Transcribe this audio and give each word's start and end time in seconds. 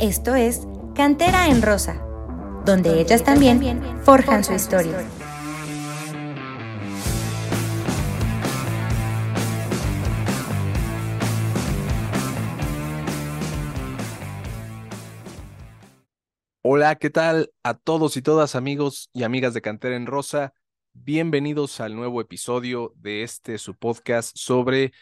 Esto 0.00 0.34
es 0.34 0.66
Cantera 0.94 1.48
en 1.48 1.60
Rosa, 1.60 2.02
donde 2.64 3.02
ellas 3.02 3.22
también 3.22 3.60
forjan 4.02 4.42
su 4.42 4.54
historia. 4.54 5.06
Hola, 16.62 16.94
¿qué 16.94 17.10
tal 17.10 17.52
a 17.62 17.74
todos 17.74 18.16
y 18.16 18.22
todas 18.22 18.54
amigos 18.54 19.10
y 19.12 19.24
amigas 19.24 19.52
de 19.52 19.60
Cantera 19.60 19.96
en 19.96 20.06
Rosa? 20.06 20.54
Bienvenidos 20.94 21.78
al 21.78 21.94
nuevo 21.94 22.22
episodio 22.22 22.94
de 22.96 23.22
este 23.22 23.58
su 23.58 23.74
podcast 23.74 24.34
sobre 24.34 24.94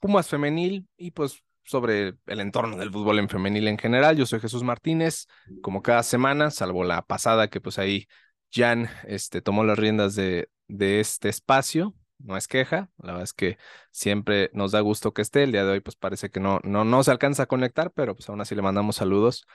Pumas 0.00 0.28
femenil 0.28 0.88
y 0.96 1.10
pues 1.10 1.42
sobre 1.66 2.14
el 2.26 2.40
entorno 2.40 2.76
del 2.76 2.92
fútbol 2.92 3.18
en 3.18 3.28
femenil 3.28 3.68
en 3.68 3.78
general. 3.78 4.16
Yo 4.16 4.26
soy 4.26 4.40
Jesús 4.40 4.62
Martínez, 4.62 5.26
como 5.62 5.82
cada 5.82 6.02
semana, 6.02 6.50
salvo 6.50 6.84
la 6.84 7.02
pasada 7.02 7.48
que 7.48 7.60
pues 7.60 7.78
ahí 7.78 8.06
Jan 8.52 8.88
este, 9.04 9.42
tomó 9.42 9.64
las 9.64 9.78
riendas 9.78 10.14
de, 10.14 10.48
de 10.68 11.00
este 11.00 11.28
espacio. 11.28 11.94
No 12.18 12.36
es 12.36 12.48
queja, 12.48 12.88
la 12.96 13.12
verdad 13.12 13.24
es 13.24 13.34
que 13.34 13.58
siempre 13.90 14.50
nos 14.54 14.72
da 14.72 14.80
gusto 14.80 15.12
que 15.12 15.22
esté. 15.22 15.42
El 15.42 15.52
día 15.52 15.64
de 15.64 15.72
hoy 15.72 15.80
pues 15.80 15.96
parece 15.96 16.30
que 16.30 16.40
no, 16.40 16.60
no, 16.64 16.84
no 16.84 17.02
se 17.02 17.10
alcanza 17.10 17.42
a 17.42 17.46
conectar, 17.46 17.92
pero 17.92 18.14
pues 18.14 18.28
aún 18.28 18.40
así 18.40 18.54
le 18.54 18.62
mandamos 18.62 18.96
saludos 18.96 19.46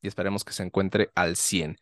y 0.00 0.08
esperemos 0.08 0.44
que 0.44 0.52
se 0.52 0.64
encuentre 0.64 1.10
al 1.14 1.36
100. 1.36 1.76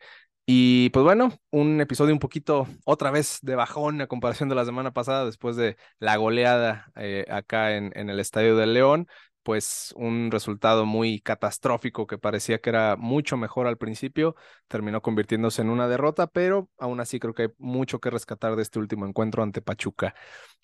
Y 0.49 0.89
pues 0.91 1.03
bueno, 1.03 1.33
un 1.49 1.81
episodio 1.81 2.13
un 2.13 2.19
poquito 2.19 2.67
otra 2.85 3.11
vez 3.11 3.39
de 3.41 3.55
bajón 3.55 3.99
a 3.99 4.07
comparación 4.07 4.47
de 4.47 4.55
la 4.55 4.63
semana 4.63 4.91
pasada, 4.93 5.25
después 5.25 5.57
de 5.57 5.75
la 5.99 6.15
goleada 6.15 6.89
eh, 6.95 7.25
acá 7.29 7.75
en, 7.75 7.91
en, 7.95 8.09
el 8.09 8.19
Estadio 8.21 8.55
del 8.55 8.73
León, 8.73 9.07
pues 9.47 9.93
un 9.95 10.29
resultado 10.29 10.85
muy 10.85 11.21
catastrófico 11.21 12.05
que 12.05 12.17
parecía 12.17 12.59
que 12.59 12.69
era 12.69 12.97
mucho 12.97 13.37
mejor 13.37 13.65
al 13.65 13.77
principio, 13.77 14.35
terminó 14.67 15.01
convirtiéndose 15.01 15.61
en 15.61 15.69
una 15.69 15.87
derrota, 15.87 16.27
pero 16.27 16.69
aún 16.77 16.99
así 16.99 17.17
creo 17.17 17.33
que 17.33 17.43
hay 17.43 17.49
mucho 17.57 17.99
que 18.01 18.09
rescatar 18.09 18.57
de 18.57 18.63
este 18.63 18.77
último 18.77 19.05
encuentro 19.07 19.43
ante 19.43 19.61
Pachuca. 19.61 20.13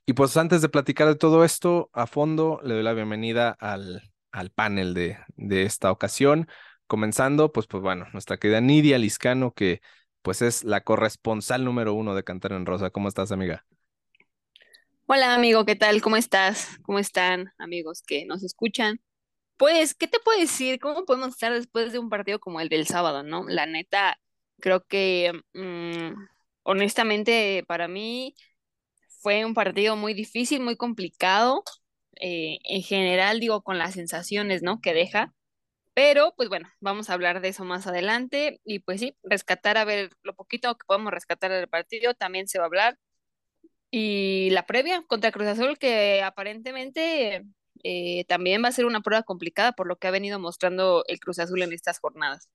Y 0.06 0.14
pues 0.14 0.36
antes 0.38 0.62
de 0.62 0.67
platicar 0.70 1.08
de 1.08 1.16
todo 1.16 1.45
esto 1.45 1.90
a 1.94 2.08
fondo, 2.08 2.59
le 2.64 2.73
doy 2.73 2.84
la 2.84 2.92
bienvenida 2.94 3.52
al, 3.52 4.02
al 4.34 4.50
panel 4.52 4.94
de, 4.94 5.18
de 5.38 5.64
esta 5.64 5.90
ocasión 5.90 6.50
comenzando, 6.88 7.53
pues, 7.53 7.68
pues 7.68 7.81
bueno, 7.81 8.08
nuestra 8.12 8.38
querida 8.38 8.59
Nidia 8.62 8.97
Liscano, 9.00 9.53
que 9.53 9.81
pues 10.22 10.42
es 10.42 10.66
la 10.66 10.81
corresponsal 10.81 11.64
número 11.64 11.94
uno 11.94 12.16
de 12.16 12.25
Cantar 12.25 12.52
en 12.52 12.66
Rosa. 12.66 12.90
¿Cómo 12.90 13.08
estás, 13.08 13.31
amiga? 13.31 13.66
Hola, 15.16 15.36
amigo, 15.36 15.64
¿qué 15.64 15.75
tal? 15.75 16.02
¿Cómo 16.02 16.17
estás? 16.17 16.80
¿Cómo 16.81 16.97
están, 16.97 17.53
amigos 17.59 18.02
que 18.02 18.25
nos 18.25 18.44
escuchan? 18.44 19.00
Pues, 19.58 19.94
¿qué 19.94 20.08
te 20.08 20.19
puedo 20.19 20.39
decir? 20.39 20.80
¿Cómo 20.80 21.06
podemos 21.06 21.30
estar 21.30 21.53
después 21.53 21.94
de 21.94 22.00
un 22.00 22.09
partido 22.09 22.39
como 22.39 22.61
el 22.61 22.69
del 22.69 22.88
sábado, 22.88 23.22
no? 23.22 23.45
La 23.47 23.67
neta, 23.67 24.17
creo 24.59 24.84
que, 24.88 25.31
mmm, 25.53 26.16
honestamente, 26.64 27.64
para 27.67 27.88
mí 27.88 28.34
fue 29.22 29.45
un 29.45 29.53
partido 29.53 29.95
muy 29.97 30.16
difícil, 30.16 30.61
muy 30.61 30.78
complicado. 30.78 31.64
Eh, 32.19 32.59
en 32.66 32.81
general, 32.84 33.39
digo, 33.39 33.61
con 33.64 33.78
las 33.78 33.94
sensaciones, 33.94 34.64
¿no? 34.64 34.81
Que 34.81 34.94
deja 34.95 35.34
pero, 35.95 36.34
pues 36.38 36.50
bueno, 36.50 36.69
vamos 36.80 37.09
a 37.09 37.14
hablar 37.14 37.41
de 37.41 37.50
eso 37.50 37.66
más 37.66 37.88
adelante. 37.88 38.61
Y 38.66 38.80
pues 38.80 39.00
sí, 39.02 39.17
rescatar, 39.23 39.78
a 39.78 39.86
ver, 39.86 40.11
lo 40.23 40.36
poquito 40.36 40.75
que 40.78 40.86
podemos 40.88 41.14
rescatar 41.14 41.52
del 41.52 41.69
partido 41.69 42.16
también 42.16 42.47
se 42.47 42.59
va 42.59 42.66
a 42.66 42.67
hablar. 42.67 42.97
Y 43.95 44.49
la 44.49 44.66
previa 44.66 45.03
contra 45.05 45.31
Cruz 45.31 45.45
Azul, 45.45 45.77
que 45.77 46.23
aparentemente 46.23 47.45
eh, 47.83 48.25
también 48.27 48.63
va 48.63 48.69
a 48.69 48.72
ser 48.72 48.85
una 48.85 49.02
prueba 49.02 49.22
complicada 49.22 49.73
por 49.73 49.85
lo 49.85 49.97
que 49.97 50.08
ha 50.08 50.11
venido 50.11 50.39
mostrando 50.39 51.03
el 51.08 51.19
Cruz 51.19 51.38
Azul 51.38 51.61
en 51.61 51.73
estas 51.73 52.00
jornadas. 52.00 52.50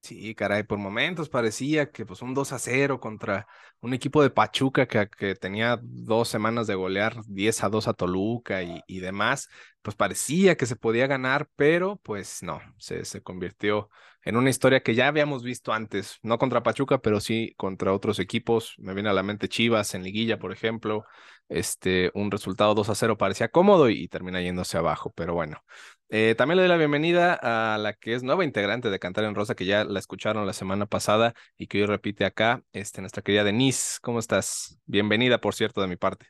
Sí, 0.00 0.34
caray, 0.34 0.62
por 0.62 0.78
momentos 0.78 1.28
parecía 1.28 1.90
que 1.90 2.06
pues 2.06 2.22
un 2.22 2.32
2 2.32 2.52
a 2.52 2.58
0 2.58 2.98
contra 2.98 3.46
un 3.80 3.92
equipo 3.92 4.22
de 4.22 4.30
Pachuca 4.30 4.86
que, 4.86 5.08
que 5.10 5.34
tenía 5.34 5.78
dos 5.82 6.28
semanas 6.28 6.66
de 6.66 6.76
golear 6.76 7.16
10 7.26 7.62
a 7.62 7.68
2 7.68 7.88
a 7.88 7.92
Toluca 7.92 8.62
y, 8.62 8.80
y, 8.86 9.00
demás, 9.00 9.48
pues 9.82 9.96
parecía 9.96 10.56
que 10.56 10.66
se 10.66 10.76
podía 10.76 11.06
ganar, 11.08 11.48
pero 11.56 11.96
pues 11.96 12.42
no, 12.42 12.60
se, 12.78 13.04
se 13.04 13.22
convirtió 13.22 13.90
en 14.22 14.36
una 14.36 14.50
historia 14.50 14.82
que 14.82 14.94
ya 14.94 15.08
habíamos 15.08 15.42
visto 15.42 15.72
antes, 15.72 16.18
no 16.22 16.38
contra 16.38 16.62
Pachuca, 16.62 16.98
pero 16.98 17.20
sí 17.20 17.54
contra 17.58 17.92
otros 17.92 18.18
equipos, 18.18 18.74
me 18.78 18.94
viene 18.94 19.10
a 19.10 19.12
la 19.12 19.22
mente 19.22 19.48
Chivas 19.48 19.94
en 19.94 20.04
liguilla, 20.04 20.38
por 20.38 20.52
ejemplo, 20.52 21.04
este, 21.48 22.10
un 22.14 22.30
resultado 22.30 22.74
2 22.74 22.88
a 22.90 22.94
0 22.94 23.16
parecía 23.18 23.48
cómodo 23.48 23.88
y, 23.90 24.02
y 24.02 24.08
termina 24.08 24.40
yéndose 24.40 24.78
abajo, 24.78 25.12
pero 25.14 25.34
bueno, 25.34 25.62
eh, 26.10 26.34
también 26.36 26.56
le 26.56 26.62
doy 26.62 26.68
la 26.68 26.76
bienvenida 26.76 27.38
a 27.74 27.78
la 27.78 27.92
que 27.92 28.14
es 28.14 28.22
nueva 28.22 28.44
integrante 28.44 28.90
de 28.90 28.98
Cantar 28.98 29.24
en 29.24 29.34
Rosa, 29.34 29.54
que 29.54 29.66
ya 29.66 29.84
la 29.84 29.98
escucharon 29.98 30.46
la 30.46 30.52
semana 30.52 30.86
pasada 30.86 31.34
y 31.56 31.66
que 31.66 31.80
hoy 31.80 31.86
repite 31.86 32.24
acá, 32.24 32.62
este, 32.72 33.00
nuestra 33.00 33.22
querida 33.22 33.44
Denise. 33.44 33.98
¿Cómo 34.02 34.18
estás? 34.18 34.78
Bienvenida, 34.86 35.40
por 35.40 35.54
cierto, 35.54 35.80
de 35.82 35.88
mi 35.88 35.96
parte. 35.96 36.26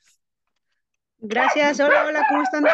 Gracias, 1.20 1.78
hola, 1.80 2.04
hola, 2.06 2.22
¿cómo 2.28 2.42
están? 2.42 2.64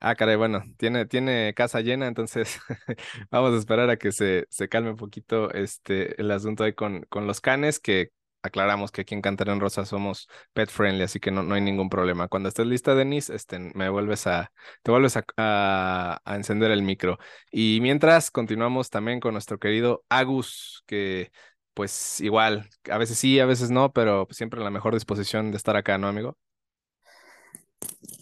Ah, 0.00 0.14
caray, 0.14 0.36
bueno, 0.36 0.62
tiene, 0.76 1.06
tiene 1.06 1.54
casa 1.54 1.80
llena, 1.80 2.06
entonces 2.06 2.60
vamos 3.32 3.52
a 3.52 3.58
esperar 3.58 3.90
a 3.90 3.96
que 3.96 4.12
se, 4.12 4.46
se 4.48 4.68
calme 4.68 4.90
un 4.90 4.96
poquito 4.96 5.50
este, 5.52 6.20
el 6.20 6.30
asunto 6.30 6.62
ahí 6.62 6.72
con, 6.72 7.02
con 7.08 7.26
los 7.26 7.40
canes, 7.40 7.80
que 7.80 8.10
aclaramos 8.48 8.90
que 8.90 9.02
aquí 9.02 9.14
en 9.14 9.22
Cantar 9.22 9.48
en 9.48 9.60
Rosa 9.60 9.84
somos 9.86 10.28
pet 10.52 10.70
friendly, 10.70 11.04
así 11.04 11.20
que 11.20 11.30
no, 11.30 11.42
no 11.42 11.54
hay 11.54 11.60
ningún 11.60 11.88
problema. 11.88 12.28
Cuando 12.28 12.48
estés 12.48 12.66
lista, 12.66 12.94
Denise, 12.94 13.34
este, 13.34 13.58
me 13.58 13.88
vuelves 13.88 14.26
a, 14.26 14.52
te 14.82 14.90
vuelves 14.90 15.16
a, 15.16 15.24
a, 15.36 16.36
encender 16.36 16.70
el 16.70 16.82
micro. 16.82 17.18
Y 17.50 17.78
mientras 17.82 18.30
continuamos 18.30 18.90
también 18.90 19.20
con 19.20 19.32
nuestro 19.34 19.58
querido 19.58 20.04
Agus, 20.08 20.82
que 20.86 21.30
pues 21.74 22.20
igual, 22.20 22.68
a 22.90 22.98
veces 22.98 23.18
sí, 23.18 23.38
a 23.38 23.46
veces 23.46 23.70
no, 23.70 23.92
pero 23.92 24.26
siempre 24.30 24.58
en 24.58 24.64
la 24.64 24.70
mejor 24.70 24.94
disposición 24.94 25.52
de 25.52 25.56
estar 25.56 25.76
acá, 25.76 25.96
¿no, 25.96 26.08
amigo? 26.08 26.36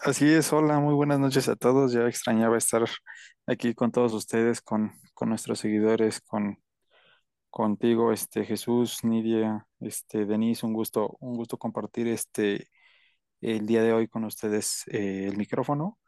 Así 0.00 0.28
es, 0.30 0.52
hola, 0.52 0.78
muy 0.78 0.94
buenas 0.94 1.18
noches 1.18 1.48
a 1.48 1.56
todos. 1.56 1.92
Ya 1.92 2.06
extrañaba 2.06 2.58
estar 2.58 2.84
aquí 3.46 3.74
con 3.74 3.92
todos 3.92 4.12
ustedes, 4.12 4.60
con, 4.60 4.92
con 5.14 5.30
nuestros 5.30 5.60
seguidores, 5.60 6.20
con 6.20 6.58
contigo, 7.56 8.12
este 8.12 8.44
Jesús, 8.44 9.02
Nidia, 9.04 9.66
este 9.80 10.26
Denise, 10.26 10.66
un 10.66 10.74
gusto, 10.74 11.16
un 11.20 11.36
gusto 11.36 11.58
compartir 11.58 12.06
este 12.08 12.68
el 13.40 13.66
día 13.66 13.82
de 13.82 13.92
hoy 13.94 14.08
con 14.08 14.24
ustedes 14.24 14.84
eh, 14.88 15.26
el 15.28 15.36
micrófono. 15.38 15.98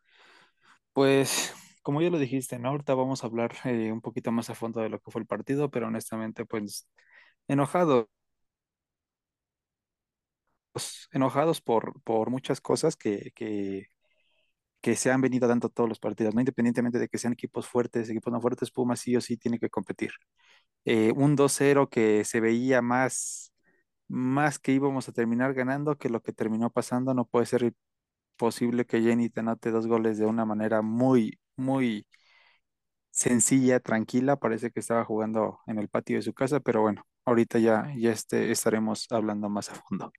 Pues, 0.92 1.54
como 1.82 2.02
ya 2.02 2.10
lo 2.10 2.18
dijiste, 2.18 2.58
¿no? 2.58 2.70
Ahorita 2.70 2.94
vamos 2.94 3.22
a 3.24 3.26
hablar 3.28 3.52
eh, 3.64 3.92
un 3.92 4.00
poquito 4.00 4.32
más 4.32 4.50
a 4.50 4.54
fondo 4.54 4.80
de 4.80 4.88
lo 4.88 5.00
que 5.00 5.10
fue 5.10 5.20
el 5.22 5.26
partido, 5.26 5.70
pero 5.70 5.86
honestamente, 5.88 6.44
pues, 6.44 6.88
enojado. 7.48 8.10
Enojados 11.12 11.60
por, 11.60 12.00
por 12.02 12.30
muchas 12.30 12.60
cosas 12.60 12.96
que, 12.96 13.32
que, 13.34 13.86
que 14.80 14.96
se 14.96 15.10
han 15.12 15.20
venido 15.22 15.48
dando 15.48 15.68
todos 15.70 15.88
los 15.88 16.00
partidos, 16.00 16.34
¿no? 16.34 16.40
Independientemente 16.42 16.98
de 16.98 17.08
que 17.08 17.18
sean 17.18 17.34
equipos 17.34 17.68
fuertes, 17.68 18.10
equipos 18.10 18.32
no 18.32 18.40
fuertes, 18.40 18.70
Pumas 18.70 19.00
sí 19.00 19.16
o 19.16 19.20
sí 19.20 19.36
tiene 19.36 19.58
que 19.58 19.70
competir. 19.70 20.12
Eh, 20.90 21.12
un 21.14 21.36
2-0 21.36 21.90
que 21.90 22.24
se 22.24 22.40
veía 22.40 22.80
más, 22.80 23.52
más 24.08 24.58
que 24.58 24.72
íbamos 24.72 25.06
a 25.08 25.12
terminar 25.12 25.52
ganando 25.52 25.98
que 25.98 26.08
lo 26.08 26.22
que 26.22 26.32
terminó 26.32 26.70
pasando. 26.70 27.12
No 27.12 27.26
puede 27.26 27.44
ser 27.44 27.74
posible 28.36 28.86
que 28.86 29.02
Jenny 29.02 29.28
te 29.28 29.40
anote 29.40 29.70
dos 29.70 29.86
goles 29.86 30.16
de 30.16 30.24
una 30.24 30.46
manera 30.46 30.80
muy, 30.80 31.38
muy 31.56 32.06
sencilla, 33.10 33.80
tranquila. 33.80 34.36
Parece 34.36 34.70
que 34.70 34.80
estaba 34.80 35.04
jugando 35.04 35.60
en 35.66 35.78
el 35.78 35.88
patio 35.88 36.16
de 36.16 36.22
su 36.22 36.32
casa, 36.32 36.60
pero 36.60 36.80
bueno, 36.80 37.06
ahorita 37.26 37.58
ya, 37.58 37.92
ya 37.94 38.12
este, 38.12 38.50
estaremos 38.50 39.06
hablando 39.10 39.50
más 39.50 39.70
a 39.70 39.74
fondo. 39.74 40.10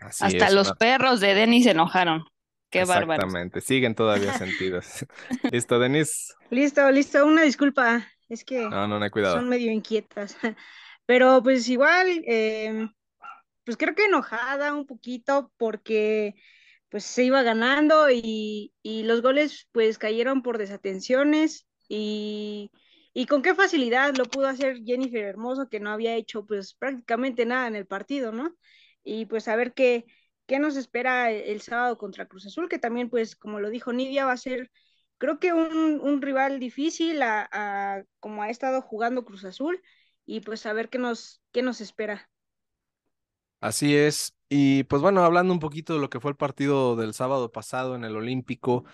Así 0.00 0.24
Hasta 0.24 0.46
es, 0.46 0.54
los 0.54 0.68
¿no? 0.68 0.74
perros 0.76 1.20
de 1.20 1.34
Denis 1.34 1.64
se 1.64 1.72
enojaron. 1.72 2.24
Qué 2.70 2.84
bárbaro. 2.84 3.12
Exactamente, 3.12 3.60
siguen 3.60 3.94
todavía 3.94 4.32
sentidos. 4.38 5.04
¿Listo, 5.50 5.78
Denis? 5.78 6.34
Listo, 6.48 6.90
listo. 6.90 7.26
Una 7.26 7.42
disculpa. 7.42 8.06
Es 8.32 8.44
que 8.44 8.66
no, 8.66 8.88
no, 8.88 8.98
no, 8.98 9.10
cuidado. 9.10 9.36
son 9.36 9.50
medio 9.50 9.70
inquietas. 9.70 10.38
Pero 11.04 11.42
pues 11.42 11.68
igual, 11.68 12.24
eh, 12.26 12.88
pues 13.62 13.76
creo 13.76 13.94
que 13.94 14.06
enojada 14.06 14.72
un 14.72 14.86
poquito 14.86 15.52
porque 15.58 16.34
pues 16.88 17.04
se 17.04 17.24
iba 17.24 17.42
ganando 17.42 18.10
y, 18.10 18.72
y 18.82 19.02
los 19.02 19.20
goles 19.20 19.68
pues 19.70 19.98
cayeron 19.98 20.40
por 20.40 20.56
desatenciones 20.56 21.66
y, 21.88 22.70
y, 23.12 23.26
con 23.26 23.42
qué 23.42 23.54
facilidad 23.54 24.16
lo 24.16 24.24
pudo 24.24 24.46
hacer 24.46 24.78
Jennifer 24.82 25.24
Hermoso 25.24 25.68
que 25.68 25.80
no 25.80 25.90
había 25.90 26.16
hecho 26.16 26.46
pues 26.46 26.72
prácticamente 26.72 27.44
nada 27.44 27.66
en 27.68 27.76
el 27.76 27.86
partido, 27.86 28.32
¿no? 28.32 28.56
Y 29.04 29.26
pues 29.26 29.46
a 29.46 29.56
ver 29.56 29.74
qué, 29.74 30.06
qué 30.46 30.58
nos 30.58 30.76
espera 30.76 31.30
el 31.30 31.60
sábado 31.60 31.98
contra 31.98 32.26
Cruz 32.26 32.46
Azul, 32.46 32.70
que 32.70 32.78
también 32.78 33.10
pues 33.10 33.36
como 33.36 33.60
lo 33.60 33.68
dijo 33.68 33.92
Nidia 33.92 34.24
va 34.24 34.32
a 34.32 34.38
ser 34.38 34.70
creo 35.22 35.38
que 35.38 35.52
un, 35.52 36.20
rival 36.20 36.58
difícil 36.58 37.20
como 38.18 38.42
ha 38.42 38.50
estado 38.50 38.82
jugando 38.82 39.24
Cruz 39.24 39.44
Azul 39.44 39.80
y 40.26 40.40
pues 40.40 40.66
a 40.66 40.72
ver 40.72 40.88
qué 40.88 40.98
nos, 40.98 41.40
qué 41.52 41.62
nos 41.62 41.80
espera. 41.80 42.28
Así 43.60 43.94
es. 43.94 44.34
Y 44.48 44.82
pues 44.82 45.00
bueno, 45.00 45.22
hablando 45.22 45.52
un 45.52 45.60
poquito 45.60 45.94
de 45.94 46.00
lo 46.00 46.10
que 46.10 46.18
fue 46.18 46.32
el 46.32 46.36
partido 46.36 46.96
del 46.96 47.14
sábado 47.14 47.52
pasado 47.52 47.94
en 47.94 48.02
el 48.02 48.16
Olímpico, 48.16 48.84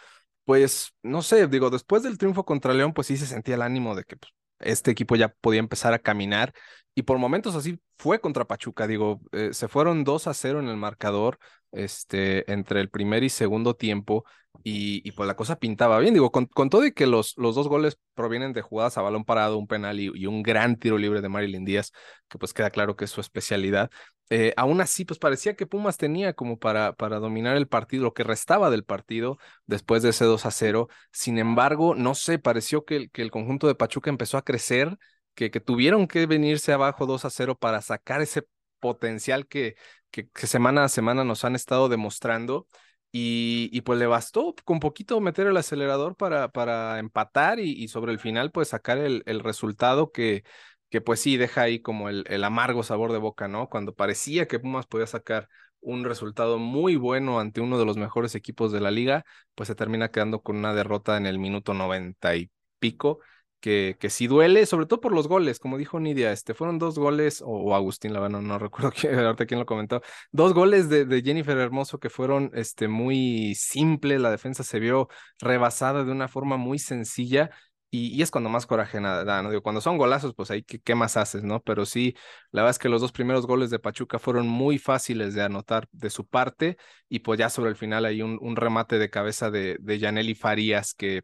pues 0.45 0.93
no 1.03 1.23
sé, 1.23 1.47
digo, 1.47 1.71
después 1.71 2.03
del 2.03 2.19
triunfo 2.19 2.45
contra 2.45 2.75
León, 2.75 2.93
pues 2.93 3.07
sí 3.07 3.17
se 3.17 3.25
sentía 3.25 3.55
el 3.55 3.63
ánimo 3.63 3.95
de 3.95 4.05
que 4.05 4.19
pues, 4.19 4.31
este 4.59 4.91
equipo 4.91 5.17
ya 5.17 5.29
podía 5.31 5.61
empezar 5.61 5.95
a 5.95 5.99
caminar 5.99 6.53
y 6.95 7.05
por 7.05 7.17
momentos 7.17 7.55
así 7.55 7.81
fue 7.97 8.21
contra 8.21 8.45
Pachuca, 8.45 8.87
digo, 8.87 9.23
eh, 9.33 9.55
se 9.55 9.67
fueron 9.67 10.05
2 10.05 10.27
a 10.27 10.35
0 10.35 10.61
en 10.61 10.69
el 10.69 10.77
marcador 10.77 11.39
este, 11.73 12.51
entre 12.53 12.81
el 12.81 12.91
primer 12.91 13.25
y 13.25 13.29
segundo 13.29 13.75
tiempo 13.75 14.25
y, 14.65 15.13
pues 15.13 15.27
la 15.27 15.37
cosa 15.37 15.59
pintaba 15.59 15.99
bien, 15.99 16.15
digo, 16.15 16.31
con, 16.31 16.47
con, 16.47 16.69
todo 16.69 16.85
y 16.85 16.93
que 16.93 17.07
los, 17.07 17.35
los 17.37 17.55
dos 17.55 17.69
goles 17.69 17.99
provienen 18.15 18.53
de 18.53 18.63
jugadas 18.63 18.99
a 18.99 19.03
balón 19.03 19.25
parado, 19.25 19.57
un 19.57 19.67
penal 19.67 20.01
y, 20.01 20.27
un 20.27 20.43
gran 20.43 20.77
tiro 20.77 20.99
libre 20.99 21.21
de 21.21 21.29
Marilyn 21.29 21.65
Díaz, 21.65 21.93
que 22.29 22.39
pues 22.39 22.53
queda 22.53 22.71
claro 22.71 22.97
que 22.97 23.05
es 23.05 23.11
su 23.11 23.21
especialidad, 23.21 23.91
eh, 24.31 24.53
aún 24.57 24.81
así 24.81 25.05
pues 25.05 25.19
parecía 25.19 25.55
que 25.55 25.67
Pumas 25.67 25.97
tenía 25.97 26.35
como 26.35 26.59
para, 26.59 26.93
para 26.95 27.19
dominar 27.19 27.57
el 27.57 27.69
partido, 27.69 28.05
lo 28.05 28.15
que 28.15 28.25
restaba 28.25 28.69
del 28.71 28.85
partido 28.85 29.39
después 29.67 30.03
de 30.03 30.11
ese 30.11 30.25
2 30.25 30.45
a 30.45 30.51
0, 30.51 30.89
sin 31.13 31.39
embargo, 31.39 31.95
no 31.95 32.15
sé, 32.15 32.39
pareció 32.39 32.85
que, 32.85 33.09
que 33.11 33.23
el 33.23 33.31
conjunto 33.31 33.69
de 33.69 33.75
Pachuca 33.75 34.11
empezó 34.11 34.37
a 34.37 34.43
crecer, 34.45 34.99
que, 35.35 35.51
que 35.51 35.61
tuvieron 35.61 36.09
que 36.09 36.27
venirse 36.27 36.73
abajo 36.73 37.07
2 37.07 37.25
a 37.25 37.31
0 37.31 37.57
para 37.57 37.81
sacar 37.81 38.21
ese 38.21 38.43
potencial 38.79 39.47
que, 39.47 39.77
que, 40.11 40.29
semana 40.47 40.85
a 40.85 40.89
semana 40.89 41.25
nos 41.25 41.45
han 41.45 41.55
estado 41.55 41.89
demostrando. 41.89 42.67
Y, 43.11 43.71
y, 43.73 43.81
pues 43.83 43.99
le 43.99 44.07
bastó 44.07 44.55
con 44.65 44.81
poquito 44.81 45.19
meter 45.21 45.47
el 45.47 45.57
acelerador 45.57 46.15
para, 46.17 46.49
para 46.51 46.99
empatar 46.99 47.59
y, 47.59 47.73
y 47.73 47.89
sobre 47.89 48.13
el 48.13 48.19
final 48.19 48.51
pues 48.53 48.69
sacar 48.69 48.99
el, 48.99 49.23
el, 49.25 49.41
resultado 49.41 50.13
que, 50.13 50.45
que 50.91 51.01
pues 51.01 51.21
sí 51.21 51.39
deja 51.39 51.63
ahí 51.63 51.81
como 51.81 52.11
el, 52.11 52.25
el 52.29 52.45
amargo 52.45 52.83
sabor 52.83 53.13
de 53.13 53.19
boca, 53.19 53.49
¿no? 53.49 53.69
Cuando 53.71 53.95
parecía 53.95 54.47
que 54.47 54.59
Pumas 54.59 54.87
podía 54.87 55.07
sacar 55.07 55.49
un 55.81 56.05
resultado 56.05 56.59
muy 56.59 56.97
bueno 56.97 57.41
ante 57.41 57.61
uno 57.61 57.79
de 57.79 57.87
los 57.87 57.97
mejores 57.97 58.35
equipos 58.35 58.73
de 58.73 58.81
la 58.81 58.91
liga, 58.91 59.25
pues 59.55 59.69
se 59.69 59.75
termina 59.75 60.11
quedando 60.11 60.43
con 60.43 60.57
una 60.57 60.75
derrota 60.75 61.17
en 61.17 61.27
el 61.27 61.39
minuto 61.39 61.73
noventa 61.75 62.37
y 62.37 62.51
pico 62.79 63.21
que, 63.61 63.97
que 63.99 64.11
sí 64.11 64.27
duele, 64.27 64.67
sobre 64.67 64.87
todo 64.87 65.01
por 65.01 65.13
los 65.13 65.29
goles, 65.29 65.59
como 65.59 65.79
dijo 65.79 66.01
Nidia, 66.01 66.33
este, 66.33 66.55
fueron 66.55 66.79
dos 66.79 66.99
goles, 66.99 67.43
o, 67.45 67.75
Agustín 67.75 68.13
la 68.13 68.29
no, 68.29 68.43
no 68.43 68.59
recuerdo 68.59 68.93
quién, 68.93 69.59
lo 69.59 69.67
comentó, 69.67 70.03
dos 70.33 70.55
goles 70.55 70.89
de, 70.89 71.05
de, 71.05 71.23
Jennifer 71.23 71.57
Hermoso 71.59 71.99
que 71.99 72.11
fueron 72.11 72.51
este, 72.55 72.89
muy 72.89 73.55
simples, 73.55 74.21
la 74.21 74.31
defensa 74.31 74.63
se 74.65 74.81
vio 74.81 75.09
rebasada 75.41 76.05
de 76.05 76.13
una 76.13 76.29
forma 76.29 76.57
muy 76.57 76.79
sencilla, 76.79 77.51
y, 77.91 78.09
y, 78.15 78.23
es 78.23 78.31
cuando 78.31 78.51
más 78.51 78.67
coraje 78.67 79.01
nada 79.01 79.25
da, 79.25 79.43
¿no? 79.43 79.49
Digo, 79.49 79.63
cuando 79.63 79.81
son 79.81 79.97
golazos, 79.97 80.35
pues 80.35 80.51
ahí, 80.51 80.63
¿qué, 80.63 80.79
¿qué, 80.79 80.95
más 80.95 81.17
haces, 81.17 81.43
no? 81.43 81.63
Pero 81.63 81.87
sí, 81.87 82.15
la 82.51 82.61
verdad 82.63 82.73
es 82.73 82.79
que 82.79 82.91
los 82.91 83.01
dos 83.01 83.13
primeros 83.13 83.47
goles 83.47 83.71
de 83.71 83.79
Pachuca 83.79 84.19
fueron 84.19 84.47
muy 84.47 84.79
fáciles 84.79 85.33
de 85.35 85.43
anotar 85.43 85.89
de 85.93 86.11
su 86.11 86.27
parte, 86.27 86.77
y 87.09 87.21
pues 87.21 87.39
ya 87.39 87.49
sobre 87.49 87.71
el 87.71 87.77
final 87.77 88.05
hay 88.05 88.21
un, 88.23 88.39
un 88.43 88.57
remate 88.57 88.99
de 88.99 89.09
cabeza 89.09 89.51
de, 89.51 89.79
de 89.81 89.99
Yaneli 89.99 90.35
Farías 90.35 90.93
que 90.95 91.23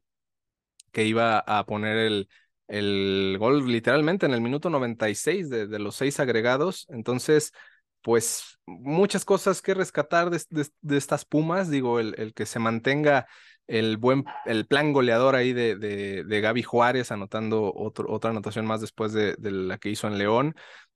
que 0.94 1.04
iba 1.04 1.40
a 1.40 1.66
poner 1.66 1.98
el, 1.98 2.28
el 2.68 3.36
gol 3.38 3.66
literalmente 3.66 4.26
en 4.26 4.32
el 4.32 4.40
minuto 4.40 4.70
96 4.70 5.50
de, 5.50 5.66
de 5.66 5.78
los 5.78 5.96
seis 5.96 6.20
agregados. 6.20 6.86
Entonces, 6.88 7.52
pues 8.00 8.58
muchas 8.66 9.24
cosas 9.24 9.60
que 9.60 9.74
rescatar 9.74 10.30
de, 10.30 10.40
de, 10.80 10.96
estas 10.96 11.24
Pumas, 11.24 11.70
digo, 11.70 12.00
el, 12.00 12.14
el, 12.18 12.34
que 12.34 12.46
se 12.46 12.58
mantenga 12.58 13.26
el 13.66 13.96
buen, 13.96 14.24
el 14.46 14.66
plan 14.66 14.92
goleador 14.92 15.34
ahí 15.34 15.52
de, 15.52 15.76
de, 15.76 16.40
Gaby 16.40 16.62
Juárez, 16.62 17.10
anotando 17.12 17.72
otro, 17.74 18.10
otra 18.10 18.30
anotación 18.30 18.66
más 18.66 18.80
después 18.80 19.12
de, 19.12 19.34
de, 19.38 19.50
la 19.50 19.78
que 19.78 19.90
hizo 19.90 20.06
en 20.06 20.18
León. 20.18 20.54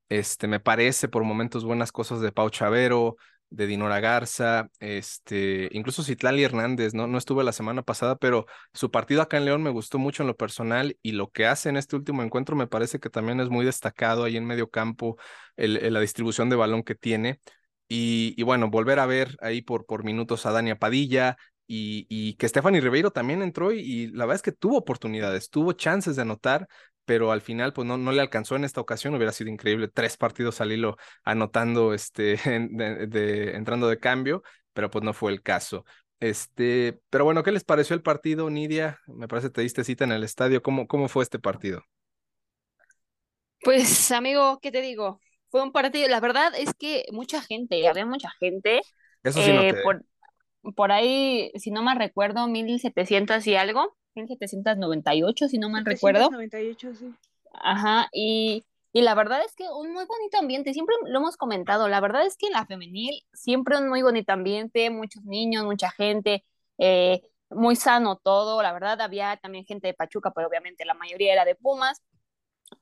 Este, 0.09 0.47
me 0.47 0.61
parece 0.61 1.09
por 1.09 1.25
momentos 1.25 1.65
buenas 1.65 1.93
cosas 1.93 2.21
de 2.21 2.33
Pau 2.33 2.51
Chavero, 2.51 3.17
de 3.51 3.67
Dinora 3.67 4.01
Garza, 4.01 4.69
este, 4.79 5.69
incluso 5.73 6.03
Citlali 6.03 6.45
Hernández, 6.45 6.95
¿no? 6.95 7.07
No 7.07 7.19
estuve 7.19 7.45
la 7.45 7.53
semana 7.53 7.83
pasada, 7.83 8.17
pero 8.17 8.47
su 8.73 8.91
partido 8.91 9.23
acá 9.23 9.39
en 9.39 9.45
León 9.47 9.63
me 9.63 9.71
gustó 9.71 9.99
mucho 9.99 10.23
en 10.23 10.27
lo 10.27 10.37
personal 10.37 10.97
y 11.03 11.13
lo 11.13 11.31
que 11.31 11.47
hace 11.47 11.69
en 11.69 11.77
este 11.77 11.97
último 11.97 12.23
encuentro 12.23 12.57
me 12.57 12.67
parece 12.67 12.99
que 13.01 13.11
también 13.11 13.41
es 13.41 13.49
muy 13.49 13.65
destacado 13.65 14.25
ahí 14.25 14.37
en 14.37 14.47
medio 14.47 14.71
campo, 14.71 15.17
el, 15.57 15.93
la 15.93 16.01
distribución 16.01 16.51
de 16.51 16.57
balón 16.57 16.83
que 16.83 16.95
tiene. 16.95 17.41
Y, 17.89 18.35
y, 18.37 18.43
bueno, 18.43 18.69
volver 18.69 18.99
a 18.99 19.07
ver 19.07 19.37
ahí 19.41 19.63
por, 19.63 19.87
por 19.87 20.05
minutos 20.05 20.45
a 20.45 20.53
Dania 20.53 20.79
Padilla, 20.79 21.37
y, 21.71 22.07
y, 22.09 22.35
que 22.35 22.49
Stephanie 22.49 22.81
Ribeiro 22.81 23.11
también 23.11 23.43
entró 23.43 23.73
y, 23.73 23.81
y, 23.81 24.07
la 24.09 24.25
verdad 24.25 24.37
es 24.37 24.43
que 24.43 24.53
tuvo 24.53 24.79
oportunidades, 24.79 25.51
tuvo 25.51 25.73
chances 25.75 26.17
de 26.17 26.23
anotar, 26.23 26.67
pero 27.09 27.33
al 27.33 27.41
final 27.41 27.73
pues 27.73 27.87
no, 27.89 27.97
no 27.97 28.13
le 28.13 28.21
alcanzó 28.21 28.55
en 28.55 28.65
esta 28.65 28.83
ocasión, 28.83 29.15
hubiera 29.15 29.33
sido 29.33 29.49
increíble, 29.49 29.89
tres 29.89 30.19
partidos 30.19 30.61
al 30.61 30.73
hilo 30.73 30.99
anotando, 31.25 31.95
este, 31.95 32.37
de, 32.71 33.57
entrando 33.57 33.89
de 33.89 33.99
cambio, 33.99 34.43
pero 34.75 34.91
pues 34.91 35.03
no 35.03 35.15
fue 35.15 35.33
el 35.33 35.43
caso. 35.43 35.87
Este, 36.21 37.01
pero 37.09 37.25
bueno, 37.25 37.43
¿qué 37.43 37.51
les 37.51 37.65
pareció 37.65 37.97
el 37.97 38.03
partido, 38.03 38.51
Nidia? 38.51 39.01
Me 39.07 39.27
parece 39.27 39.49
que 39.49 39.55
te 39.55 39.63
diste 39.63 39.85
cita 39.85 40.05
en 40.05 40.13
el 40.13 40.23
estadio, 40.23 40.63
¿cómo, 40.63 40.87
cómo 40.87 41.09
fue 41.09 41.23
este 41.23 41.39
partido? 41.39 41.83
Pues 43.63 44.13
amigo, 44.13 44.59
¿qué 44.61 44.71
te 44.71 44.83
digo? 44.83 45.19
Fue 45.49 45.63
un 45.63 45.73
partido, 45.73 46.09
la 46.09 46.21
verdad 46.21 46.53
es 46.59 46.75
que 46.75 47.07
mucha 47.11 47.41
gente, 47.41 47.89
había 47.89 48.05
mucha 48.05 48.29
gente. 48.39 48.83
Eso 49.23 49.43
sí 49.43 49.51
eh, 49.51 49.77
por, 49.83 50.05
por 50.75 50.93
ahí, 50.93 51.53
si 51.55 51.71
no 51.71 51.83
me 51.83 51.95
recuerdo, 51.95 52.47
1700 52.49 53.47
y 53.47 53.57
algo. 53.57 53.97
1798, 54.19 55.49
si 55.49 55.59
no 55.59 55.69
mal 55.69 55.85
recuerdo. 55.85 56.31
1798, 56.31 56.95
sí. 56.95 57.15
Ajá, 57.53 58.09
y, 58.13 58.65
y 58.93 59.03
la 59.03 59.15
verdad 59.15 59.43
es 59.45 59.55
que 59.55 59.65
un 59.69 59.93
muy 59.93 60.05
bonito 60.07 60.39
ambiente, 60.39 60.73
siempre 60.73 60.95
lo 61.07 61.19
hemos 61.19 61.37
comentado, 61.37 61.89
la 61.89 62.01
verdad 62.01 62.27
es 62.27 62.37
que 62.37 62.47
en 62.47 62.53
la 62.53 62.67
femenil 62.67 63.23
siempre 63.33 63.79
un 63.79 63.89
muy 63.89 64.03
bonito 64.03 64.33
ambiente, 64.33 64.91
muchos 64.91 65.25
niños, 65.25 65.65
mucha 65.65 65.91
gente, 65.91 66.45
eh, 66.79 67.23
muy 67.51 67.77
sano 67.77 68.17
todo, 68.17 68.63
la 68.63 68.73
verdad 68.73 69.01
había 69.01 69.37
también 69.39 69.65
gente 69.65 69.87
de 69.89 69.95
Pachuca, 69.95 70.33
pero 70.35 70.49
obviamente 70.49 70.85
la 70.85 70.95
mayoría 70.95 71.33
era 71.33 71.45
de 71.45 71.55
Pumas, 71.55 72.03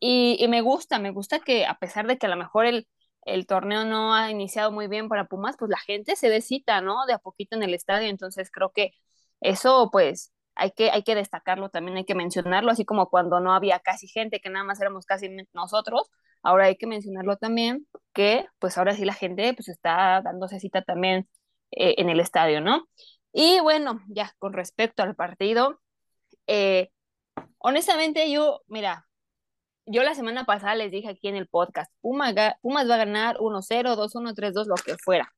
y, 0.00 0.36
y 0.40 0.48
me 0.48 0.60
gusta, 0.60 0.98
me 0.98 1.10
gusta 1.10 1.40
que 1.40 1.64
a 1.66 1.78
pesar 1.78 2.06
de 2.06 2.18
que 2.18 2.26
a 2.26 2.28
lo 2.28 2.36
mejor 2.36 2.66
el, 2.66 2.88
el 3.22 3.46
torneo 3.46 3.84
no 3.84 4.14
ha 4.14 4.30
iniciado 4.30 4.72
muy 4.72 4.88
bien 4.88 5.08
para 5.08 5.26
Pumas, 5.26 5.56
pues 5.58 5.70
la 5.70 5.78
gente 5.78 6.16
se 6.16 6.28
descita, 6.30 6.80
¿no? 6.80 7.06
De 7.06 7.12
a 7.14 7.18
poquito 7.18 7.56
en 7.56 7.62
el 7.62 7.74
estadio, 7.74 8.08
entonces 8.08 8.50
creo 8.50 8.72
que 8.72 8.92
eso 9.40 9.90
pues 9.92 10.32
hay 10.56 10.72
que, 10.72 10.90
hay 10.90 11.02
que 11.02 11.14
destacarlo, 11.14 11.68
también 11.68 11.98
hay 11.98 12.04
que 12.04 12.14
mencionarlo, 12.14 12.70
así 12.70 12.84
como 12.84 13.08
cuando 13.08 13.40
no 13.40 13.54
había 13.54 13.78
casi 13.80 14.08
gente, 14.08 14.40
que 14.40 14.50
nada 14.50 14.64
más 14.64 14.80
éramos 14.80 15.06
casi 15.06 15.28
nosotros, 15.52 16.10
ahora 16.42 16.66
hay 16.66 16.76
que 16.76 16.86
mencionarlo 16.86 17.36
también, 17.36 17.86
que 18.14 18.46
pues 18.58 18.78
ahora 18.78 18.94
sí 18.94 19.04
la 19.04 19.14
gente 19.14 19.52
pues 19.54 19.68
está 19.68 20.22
dándose 20.22 20.58
cita 20.58 20.82
también 20.82 21.28
eh, 21.72 21.94
en 21.98 22.08
el 22.08 22.20
estadio, 22.20 22.60
¿no? 22.60 22.88
Y 23.32 23.60
bueno, 23.60 24.00
ya 24.08 24.34
con 24.38 24.54
respecto 24.54 25.02
al 25.02 25.14
partido, 25.14 25.80
eh, 26.46 26.90
honestamente 27.58 28.30
yo, 28.30 28.62
mira, 28.66 29.06
yo 29.84 30.02
la 30.02 30.14
semana 30.14 30.44
pasada 30.44 30.74
les 30.74 30.90
dije 30.90 31.08
aquí 31.10 31.28
en 31.28 31.36
el 31.36 31.48
podcast, 31.48 31.92
Pumas, 32.00 32.34
va 32.34 32.94
a 32.94 32.96
ganar 32.96 33.36
1-0, 33.38 33.94
2-1, 33.94 34.34
3-2, 34.34 34.66
lo 34.66 34.74
que 34.76 34.96
fuera, 34.96 35.32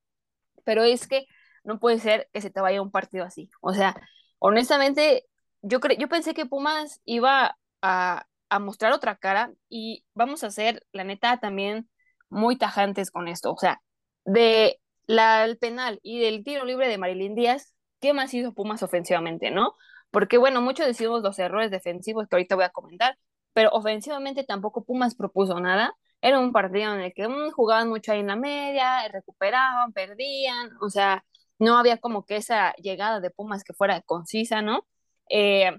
pero 0.65 0.85
es 0.85 1.09
que 1.09 1.27
no 1.65 1.81
puede 1.81 1.99
ser 1.99 2.29
que 2.33 2.41
se 2.41 2.51
te 2.51 2.61
vaya 2.61 2.83
un 2.83 2.91
partido 2.93 3.25
así, 3.25 3.51
o 3.61 3.73
sea, 3.75 3.97
honestamente, 4.39 5.27
yo, 5.63 5.79
yo 5.99 6.09
pensé 6.09 6.35
que 6.35 6.47
Pumas 6.47 7.01
iba 7.05 7.59
a, 7.83 8.27
mostrar 8.61 8.93
otra 8.93 9.17
cara 9.17 9.53
y 9.69 10.05
vamos 10.15 10.43
a 10.45 10.51
ser, 10.51 10.85
la 10.93 11.05
neta, 11.05 11.39
también 11.39 11.89
muy 12.31 12.57
tajantes 12.57 13.11
con 13.11 13.29
esto. 13.29 13.53
O 13.53 13.59
sea, 13.59 13.83
de 14.25 14.81
la, 15.07 15.49
penal 15.61 16.01
y 16.03 16.21
del 16.21 16.45
tiro 16.45 16.65
libre 16.65 16.89
de 16.89 16.99
Marilyn 16.99 17.35
Díaz, 17.35 17.75
¿qué 18.01 18.13
más 18.15 18.33
hizo 18.35 18.55
Pumas 18.55 18.83
ofensivamente, 18.83 19.51
no? 19.51 19.75
Porque, 20.11 20.39
bueno, 20.39 20.63
muchos 20.63 20.87
decimos 20.87 21.23
los 21.23 21.39
errores 21.39 21.71
defensivos 21.71 22.27
que 22.29 22.37
ahorita 22.37 22.55
voy 22.55 22.65
a 22.65 22.71
comentar, 22.71 23.19
pero 23.53 23.71
ofensivamente 23.73 24.45
tampoco 24.45 24.85
Pumas 24.85 25.15
propuso 25.15 25.61
nada. 25.61 25.95
Era 26.21 26.41
un 26.41 26.53
partido 26.53 26.95
en 26.95 27.01
el 27.01 27.13
que 27.15 27.29
mm, 27.29 27.51
jugaban 27.53 27.89
mucho 27.89 28.13
ahí 28.13 28.21
en 28.21 28.29
la 28.29 28.37
media, 28.37 29.07
recuperaban, 29.09 29.93
perdían, 29.93 30.71
o 30.81 30.89
sea, 30.91 31.25
no 31.59 31.79
había 31.79 31.99
como 31.99 32.25
que 32.25 32.37
esa 32.37 32.73
llegada 32.75 33.21
de 33.21 33.31
Pumas 33.31 33.65
que 33.65 33.75
fuera 33.75 34.01
concisa, 34.03 34.63
¿no? 34.63 34.87
Eh, 35.31 35.73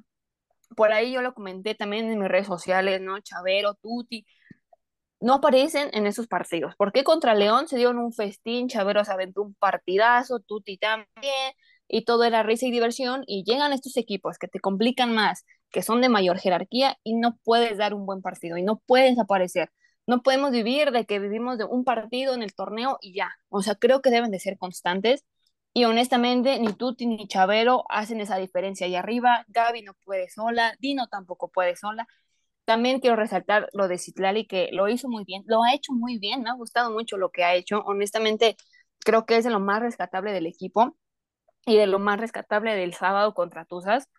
por 0.76 0.92
ahí 0.92 1.12
yo 1.12 1.22
lo 1.22 1.34
comenté 1.34 1.76
también 1.76 2.10
en 2.10 2.20
mis 2.20 2.30
redes 2.30 2.48
sociales, 2.48 3.02
¿no? 3.02 3.20
Chavero, 3.22 3.76
Tuti, 3.76 4.26
no 5.20 5.36
aparecen 5.36 5.90
en 5.94 6.08
esos 6.08 6.28
partidos. 6.28 6.76
¿Por 6.76 6.92
qué 6.92 7.04
contra 7.04 7.36
León 7.36 7.68
se 7.68 7.78
dieron 7.78 7.98
un 8.00 8.14
festín? 8.14 8.68
Chavero 8.70 9.04
se 9.04 9.12
aventó 9.12 9.42
un 9.42 9.56
partidazo, 9.56 10.40
Tuti 10.40 10.78
también, 10.78 11.54
y 11.88 12.06
todo 12.06 12.24
era 12.24 12.44
risa 12.44 12.68
y 12.68 12.72
diversión, 12.72 13.24
y 13.28 13.44
llegan 13.44 13.74
estos 13.74 13.98
equipos 13.98 14.38
que 14.38 14.48
te 14.48 14.60
complican 14.60 15.14
más, 15.14 15.46
que 15.72 15.82
son 15.82 16.02
de 16.02 16.10
mayor 16.10 16.40
jerarquía, 16.40 16.98
y 17.04 17.16
no 17.16 17.38
puedes 17.44 17.78
dar 17.78 17.94
un 17.94 18.06
buen 18.06 18.22
partido, 18.22 18.58
y 18.58 18.64
no 18.64 18.82
puedes 18.86 19.20
aparecer. 19.20 19.72
No 20.08 20.22
podemos 20.24 20.52
vivir 20.52 20.92
de 20.92 21.06
que 21.06 21.20
vivimos 21.20 21.58
de 21.58 21.66
un 21.66 21.84
partido 21.84 22.34
en 22.34 22.42
el 22.42 22.54
torneo 22.56 22.98
y 23.02 23.14
ya. 23.14 23.32
O 23.50 23.62
sea, 23.62 23.76
creo 23.76 24.02
que 24.02 24.10
deben 24.10 24.32
de 24.32 24.40
ser 24.40 24.58
constantes 24.58 25.24
y 25.74 25.86
honestamente, 25.86 26.60
ni 26.60 26.74
Tuti 26.74 27.06
ni 27.06 27.28
Chavero 27.28 27.86
hacen 27.90 28.22
esa 28.22 28.38
diferencia 28.38 28.88
ahí 28.88 28.96
arriba. 28.96 29.46
Gaby 29.50 29.84
no 29.84 29.94
puede 30.06 30.30
sola, 30.30 30.76
Dino 30.80 31.08
tampoco 31.08 31.50
puede 31.50 31.76
sola. 31.76 32.08
También 32.66 33.00
quiero 33.00 33.16
resaltar 33.16 33.70
lo 33.74 33.88
de 33.88 33.98
Citlali, 33.98 34.48
que 34.48 34.70
lo 34.72 34.88
hizo 34.90 35.10
muy 35.10 35.26
bien, 35.26 35.44
lo 35.48 35.64
ha 35.64 35.74
hecho 35.74 35.94
muy 35.94 36.20
bien, 36.20 36.44
me 36.44 36.50
ha 36.52 36.54
gustado 36.54 36.92
mucho 36.92 37.18
lo 37.18 37.32
que 37.32 37.44
ha 37.44 37.56
hecho. 37.56 37.82
Honestamente, 37.86 38.58
creo 39.00 39.26
que 39.26 39.38
es 39.38 39.44
de 39.46 39.52
lo 39.52 39.60
más 39.60 39.82
rescatable 39.82 40.34
del 40.34 40.48
equipo 40.48 40.98
y 41.66 41.78
de 41.78 41.88
lo 41.88 42.00
más 42.00 42.20
rescatable 42.20 42.76
del 42.76 42.94
sábado 42.94 43.34
contra 43.34 43.66
Tuzas. 43.66 44.10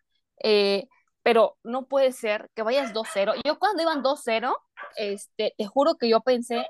eh, 0.42 0.88
pero 1.22 1.58
no 1.64 1.86
puede 1.86 2.12
ser 2.12 2.50
que 2.54 2.62
vayas 2.62 2.92
2-0. 2.94 3.34
Yo 3.44 3.58
cuando 3.58 3.82
iban 3.82 4.02
2-0, 4.02 4.56
este, 4.96 5.54
te 5.56 5.66
juro 5.66 5.96
que 5.96 6.08
yo 6.08 6.20
pensé 6.22 6.66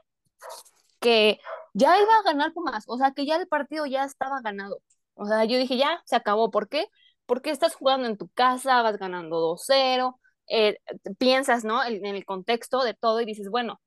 que 1.01 1.41
ya 1.75 2.01
iba 2.01 2.19
a 2.19 2.23
ganar 2.25 2.53
Pumas, 2.53 2.85
o 2.89 2.99
sea, 2.99 3.13
que 3.13 3.27
ya 3.27 3.37
el 3.37 3.49
partido 3.49 3.87
ya 3.87 4.05
estaba 4.05 4.41
ganado. 4.43 4.81
O 5.15 5.27
sea, 5.27 5.45
yo 5.45 5.59
dije, 5.59 5.77
ya, 5.77 6.03
se 6.07 6.17
acabó. 6.17 6.51
¿Por 6.51 6.69
qué? 6.69 6.87
Porque 7.27 7.51
estás 7.51 7.75
jugando 7.75 8.09
en 8.09 8.17
tu 8.17 8.29
casa, 8.29 8.83
vas 8.83 8.99
ganando 8.99 9.41
2-0, 9.41 10.19
eh, 10.49 10.79
piensas, 11.19 11.65
¿no? 11.65 11.85
En, 11.85 12.05
el 12.07 12.25
contexto 12.25 12.83
de 12.85 12.95
todo 12.95 13.21
y 13.21 13.27
dices, 13.27 13.51
bueno, 13.51 13.81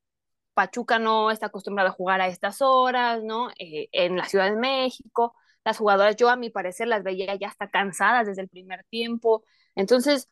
Pachuca 0.54 0.98
no 0.98 1.30
está 1.30 1.46
acostumbrado 1.46 1.90
a 1.90 1.92
jugar 1.92 2.20
a 2.20 2.28
estas 2.28 2.62
horas, 2.62 3.22
¿no? 3.24 3.50
Eh, 3.58 3.88
en 3.92 4.16
la 4.16 4.26
Ciudad 4.26 4.50
de 4.50 4.56
México, 4.56 5.34
las 5.64 5.78
jugadoras, 5.78 6.16
yo 6.16 6.28
a 6.30 6.36
mi 6.36 6.50
parecer 6.50 6.88
las 6.88 7.02
veía 7.02 7.34
ya 7.36 7.48
hasta 7.48 7.70
cansadas 7.70 8.26
desde 8.26 8.42
el 8.42 8.48
primer 8.48 8.84
tiempo. 8.90 9.44
Entonces, 9.74 10.28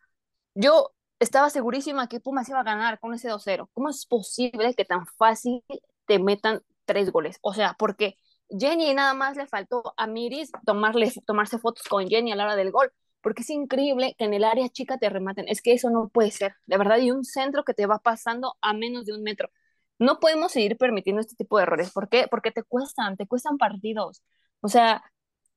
yo 0.54 0.92
estaba 1.20 1.50
segurísima 1.50 2.08
que 2.08 2.20
Pumas 2.20 2.48
iba 2.48 2.60
a 2.60 2.64
ganar 2.64 2.98
con 3.00 3.14
ese 3.14 3.28
2-0. 3.30 3.70
¿Cómo 3.74 3.90
es 3.90 4.06
posible 4.06 4.74
que 4.74 4.84
tan 4.84 5.06
fácil 5.06 5.64
te 6.06 6.18
metan 6.18 6.62
tres 6.84 7.10
goles? 7.10 7.38
O 7.42 7.54
sea, 7.54 7.74
porque 7.78 8.16
Jenny 8.48 8.94
nada 8.94 9.14
más 9.14 9.36
le 9.36 9.46
faltó 9.46 9.94
a 9.96 10.06
Miris 10.06 10.50
tomarle, 10.66 11.12
tomarse 11.26 11.58
fotos 11.58 11.84
con 11.88 12.08
Jenny 12.08 12.32
a 12.32 12.36
la 12.36 12.44
hora 12.44 12.56
del 12.56 12.70
gol, 12.70 12.92
porque 13.20 13.42
es 13.42 13.50
increíble 13.50 14.14
que 14.18 14.24
en 14.24 14.34
el 14.34 14.44
área 14.44 14.68
chica 14.68 14.98
te 14.98 15.08
rematen. 15.08 15.46
Es 15.48 15.62
que 15.62 15.72
eso 15.72 15.90
no 15.90 16.08
puede 16.08 16.30
ser, 16.30 16.54
de 16.66 16.78
verdad, 16.78 16.98
y 16.98 17.10
un 17.10 17.24
centro 17.24 17.64
que 17.64 17.74
te 17.74 17.86
va 17.86 17.98
pasando 17.98 18.56
a 18.60 18.72
menos 18.74 19.06
de 19.06 19.14
un 19.14 19.22
metro. 19.22 19.50
No 19.98 20.18
podemos 20.20 20.52
seguir 20.52 20.76
permitiendo 20.78 21.20
este 21.20 21.36
tipo 21.36 21.56
de 21.58 21.64
errores. 21.64 21.92
¿Por 21.92 22.08
qué? 22.08 22.26
Porque 22.30 22.50
te 22.50 22.62
cuestan, 22.64 23.16
te 23.16 23.26
cuestan 23.26 23.58
partidos. 23.58 24.22
O 24.60 24.68
sea, 24.68 25.02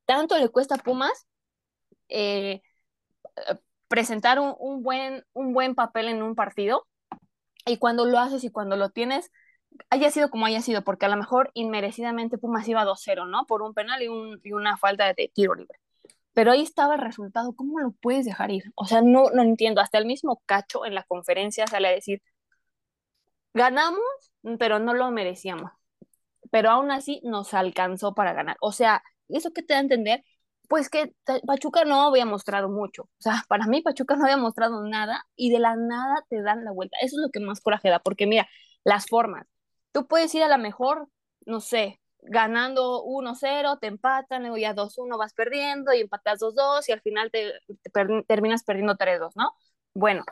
tanto 0.06 0.38
le 0.38 0.50
cuesta 0.50 0.76
a 0.76 0.78
Pumas 0.80 1.28
eh, 2.10 2.62
presentar 3.88 4.40
un, 4.40 4.56
un, 4.60 4.84
buen, 4.84 5.24
un 5.34 5.54
buen 5.54 5.76
papel 5.76 6.08
en 6.08 6.24
un 6.24 6.36
partido 6.36 6.88
y 7.66 7.78
cuando 7.78 8.06
lo 8.06 8.20
haces 8.20 8.44
y 8.44 8.52
cuando 8.52 8.76
lo 8.76 8.90
tienes, 8.90 9.32
haya 9.90 10.12
sido 10.12 10.30
como 10.30 10.46
haya 10.46 10.62
sido, 10.62 10.84
porque 10.84 11.06
a 11.06 11.10
lo 11.10 11.18
mejor 11.18 11.52
inmerecidamente 11.54 12.38
Pumas 12.38 12.68
iba 12.68 12.84
2-0, 12.86 13.26
¿no? 13.28 13.46
Por 13.46 13.62
un 13.62 13.74
penal 13.74 14.02
y, 14.04 14.08
un, 14.08 14.40
y 14.44 14.54
una 14.54 14.78
falta 14.78 15.14
de 15.14 15.32
tiro 15.34 15.56
libre. 15.56 15.80
Pero 16.34 16.52
ahí 16.52 16.62
estaba 16.62 16.96
el 16.96 17.02
resultado, 17.02 17.56
¿cómo 17.56 17.80
lo 17.80 17.92
puedes 17.92 18.26
dejar 18.26 18.52
ir? 18.52 18.66
O 18.76 18.86
sea, 18.86 19.02
no, 19.02 19.30
no 19.32 19.42
entiendo. 19.42 19.82
Hasta 19.82 19.98
el 20.00 20.06
mismo 20.06 20.42
Cacho 20.46 20.86
en 20.86 20.96
la 20.96 21.04
conferencia 21.04 21.68
sale 21.68 21.88
a 21.88 21.92
decir, 21.92 22.22
ganamos, 23.54 24.02
pero 24.60 24.80
no 24.80 24.94
lo 24.94 25.10
merecíamos. 25.12 25.72
Pero 26.52 26.70
aún 26.72 26.92
así 26.92 27.22
nos 27.24 27.54
alcanzó 27.54 28.14
para 28.16 28.34
ganar. 28.34 28.58
O 28.62 28.72
sea, 28.72 29.04
¿eso 29.30 29.52
qué 29.54 29.64
te 29.64 29.74
da 29.74 29.80
a 29.80 29.84
entender? 29.84 30.24
Pues 30.70 30.90
que 30.90 31.14
Pachuca 31.48 31.86
no 31.86 32.04
había 32.04 32.26
mostrado 32.26 32.70
mucho. 32.70 33.04
O 33.04 33.10
sea, 33.20 33.44
para 33.50 33.68
mí 33.68 33.82
Pachuca 33.82 34.16
no 34.16 34.26
había 34.26 34.38
mostrado 34.38 34.84
nada 34.84 35.26
y 35.36 35.52
de 35.52 35.60
la 35.60 35.76
nada 35.76 36.26
te 36.30 36.42
dan 36.42 36.66
la 36.66 36.72
vuelta. 36.72 36.98
Eso 37.02 37.18
es 37.18 37.22
lo 37.24 37.32
que 37.32 37.40
más 37.40 37.62
coraje 37.62 37.90
da, 37.90 38.00
porque 38.00 38.28
mira, 38.28 38.48
las 38.84 39.08
formas. 39.08 39.48
Tú 39.96 40.08
puedes 40.08 40.36
ir 40.36 40.44
a 40.44 40.50
la 40.50 40.58
mejor, 40.58 41.08
no 41.46 41.62
sé, 41.62 42.02
ganando 42.20 43.02
1-0, 43.06 43.80
te 43.80 43.88
empatan, 43.88 44.42
luego 44.42 44.58
ya 44.58 44.74
2-1 44.74 45.18
vas 45.18 45.34
perdiendo 45.34 45.94
y 45.94 46.02
empatas 46.02 46.40
2-2 46.42 46.90
y 46.90 46.92
al 46.92 47.00
final 47.00 47.32
te, 47.32 47.54
terminas 48.28 48.66
perdiendo 48.66 48.98
3-2, 48.98 49.32
¿no? 49.38 49.54
Bueno, 49.94 50.26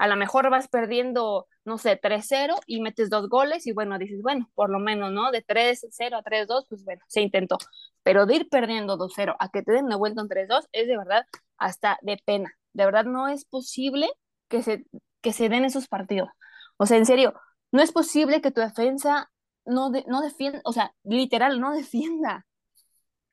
a 0.00 0.08
lo 0.08 0.16
mejor 0.16 0.50
vas 0.50 0.66
perdiendo, 0.66 1.46
no 1.64 1.78
sé, 1.78 1.96
3-0 1.96 2.58
y 2.66 2.80
metes 2.80 3.08
dos 3.08 3.28
goles 3.28 3.68
y 3.68 3.72
bueno, 3.72 3.98
dices, 3.98 4.20
bueno, 4.20 4.50
por 4.56 4.68
lo 4.68 4.80
menos, 4.80 5.12
¿no? 5.12 5.30
De 5.30 5.42
3-0 5.42 6.16
a 6.16 6.22
3-2, 6.24 6.66
pues 6.68 6.84
bueno, 6.84 7.04
se 7.06 7.20
intentó. 7.20 7.58
Pero 8.02 8.26
de 8.26 8.34
ir 8.34 8.48
perdiendo 8.48 8.96
2-0 8.98 9.36
a 9.38 9.48
que 9.48 9.62
te 9.62 9.70
den 9.70 9.88
la 9.88 9.94
vuelta 9.94 10.22
en 10.22 10.28
3-2 10.28 10.66
es 10.72 10.88
de 10.88 10.98
verdad 10.98 11.24
hasta 11.56 12.00
de 12.02 12.20
pena. 12.24 12.52
De 12.72 12.84
verdad 12.84 13.04
no 13.04 13.28
es 13.28 13.44
posible 13.44 14.10
que 14.48 14.60
se, 14.64 14.84
que 15.20 15.32
se 15.32 15.48
den 15.48 15.64
esos 15.64 15.86
partidos. 15.86 16.30
O 16.78 16.86
sea, 16.86 16.96
en 16.96 17.06
serio, 17.06 17.34
no 17.74 17.82
es 17.82 17.90
posible 17.90 18.40
que 18.40 18.52
tu 18.52 18.60
defensa 18.60 19.32
no, 19.64 19.90
no 20.06 20.20
defienda, 20.22 20.60
o 20.64 20.72
sea, 20.72 20.94
literal, 21.02 21.60
no 21.60 21.72
defienda. 21.76 22.46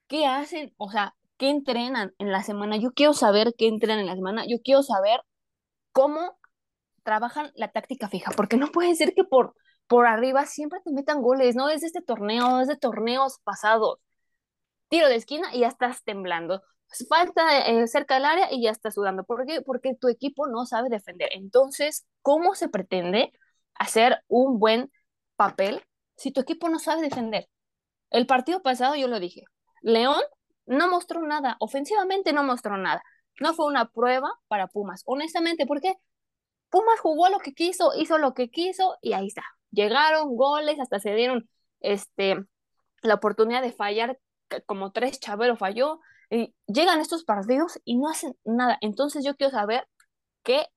¿Qué 0.08 0.26
hacen? 0.26 0.74
O 0.78 0.90
sea, 0.90 1.16
¿qué 1.38 1.50
entrenan 1.50 2.14
en 2.18 2.32
la 2.32 2.42
semana? 2.42 2.78
Yo 2.78 2.92
quiero 2.92 3.14
saber 3.14 3.54
qué 3.56 3.68
entrenan 3.68 4.00
en 4.00 4.08
la 4.08 4.16
semana. 4.16 4.46
Yo 4.48 4.58
quiero 4.64 4.82
saber 4.82 5.22
cómo 5.92 6.40
trabajan 7.04 7.52
la 7.56 7.72
táctica 7.72 8.10
fija, 8.10 8.32
porque 8.36 8.58
no 8.58 8.70
puede 8.72 8.96
ser 8.96 9.14
que 9.14 9.24
por, 9.24 9.54
por 9.88 10.08
arriba 10.08 10.48
siempre 10.48 10.80
te 10.84 10.92
metan 10.92 11.22
goles, 11.22 11.56
¿no? 11.56 11.70
Es 11.70 11.82
de 11.82 11.88
este 11.88 12.02
torneo, 12.02 12.62
es 12.62 12.68
de 12.68 12.78
torneos 12.78 13.40
pasados. 13.44 14.00
Tiro 14.90 15.08
de 15.08 15.18
esquina 15.18 15.54
y 15.54 15.60
ya 15.62 15.68
estás 15.68 16.04
temblando. 16.04 16.64
Falta 17.10 17.68
eh, 17.68 17.88
cerca 17.88 18.16
del 18.16 18.26
área 18.26 18.48
y 18.52 18.64
ya 18.64 18.72
estás 18.72 18.96
sudando. 18.96 19.24
¿Por 19.24 19.46
qué? 19.46 19.62
Porque 19.62 19.96
tu 19.96 20.08
equipo 20.10 20.48
no 20.48 20.66
sabe 20.66 20.90
defender. 20.90 21.30
Entonces, 21.34 22.08
¿cómo 22.24 22.56
se 22.56 22.70
pretende 22.70 23.34
hacer 23.82 24.24
un 24.28 24.60
buen 24.60 24.92
papel 25.36 25.84
si 26.16 26.32
tu 26.32 26.42
equipo 26.42 26.70
no 26.70 26.80
sabe 26.80 27.02
defender? 27.02 27.48
El 28.10 28.26
partido 28.28 28.62
pasado 28.62 28.96
yo 28.96 29.08
lo 29.08 29.20
dije. 29.20 29.44
León 29.82 30.22
no 30.66 30.90
mostró 30.90 31.22
nada, 31.22 31.58
ofensivamente 31.60 32.34
no 32.34 32.44
mostró 32.44 32.78
nada. 32.78 33.02
No 33.40 33.54
fue 33.54 33.66
una 33.66 33.90
prueba 33.90 34.30
para 34.48 34.68
Pumas, 34.68 35.04
honestamente, 35.06 35.66
¿por 35.66 35.82
qué? 35.82 35.96
Pumas 36.70 37.00
jugó 37.00 37.30
lo 37.30 37.40
que 37.40 37.54
quiso, 37.54 37.92
hizo 37.98 38.18
lo 38.18 38.34
que 38.34 38.50
quiso 38.50 38.98
y 39.02 39.14
ahí 39.14 39.28
está. 39.28 39.44
Llegaron 39.72 40.36
goles, 40.36 40.80
hasta 40.80 41.00
se 41.00 41.14
dieron 41.16 41.50
este, 41.80 42.38
la 43.02 43.16
oportunidad 43.16 43.62
de 43.62 43.74
fallar, 43.74 44.20
como 44.66 44.92
tres 44.92 45.20
Chavero 45.20 45.56
falló. 45.56 46.00
Y 46.30 46.56
llegan 46.68 47.02
estos 47.02 47.26
partidos 47.26 47.80
y 47.84 47.98
no 47.98 48.10
hacen 48.10 48.38
nada. 48.46 48.78
Entonces 48.80 49.26
yo 49.26 49.36
quiero 49.36 49.52
saber 49.52 49.86
qué 50.44 50.68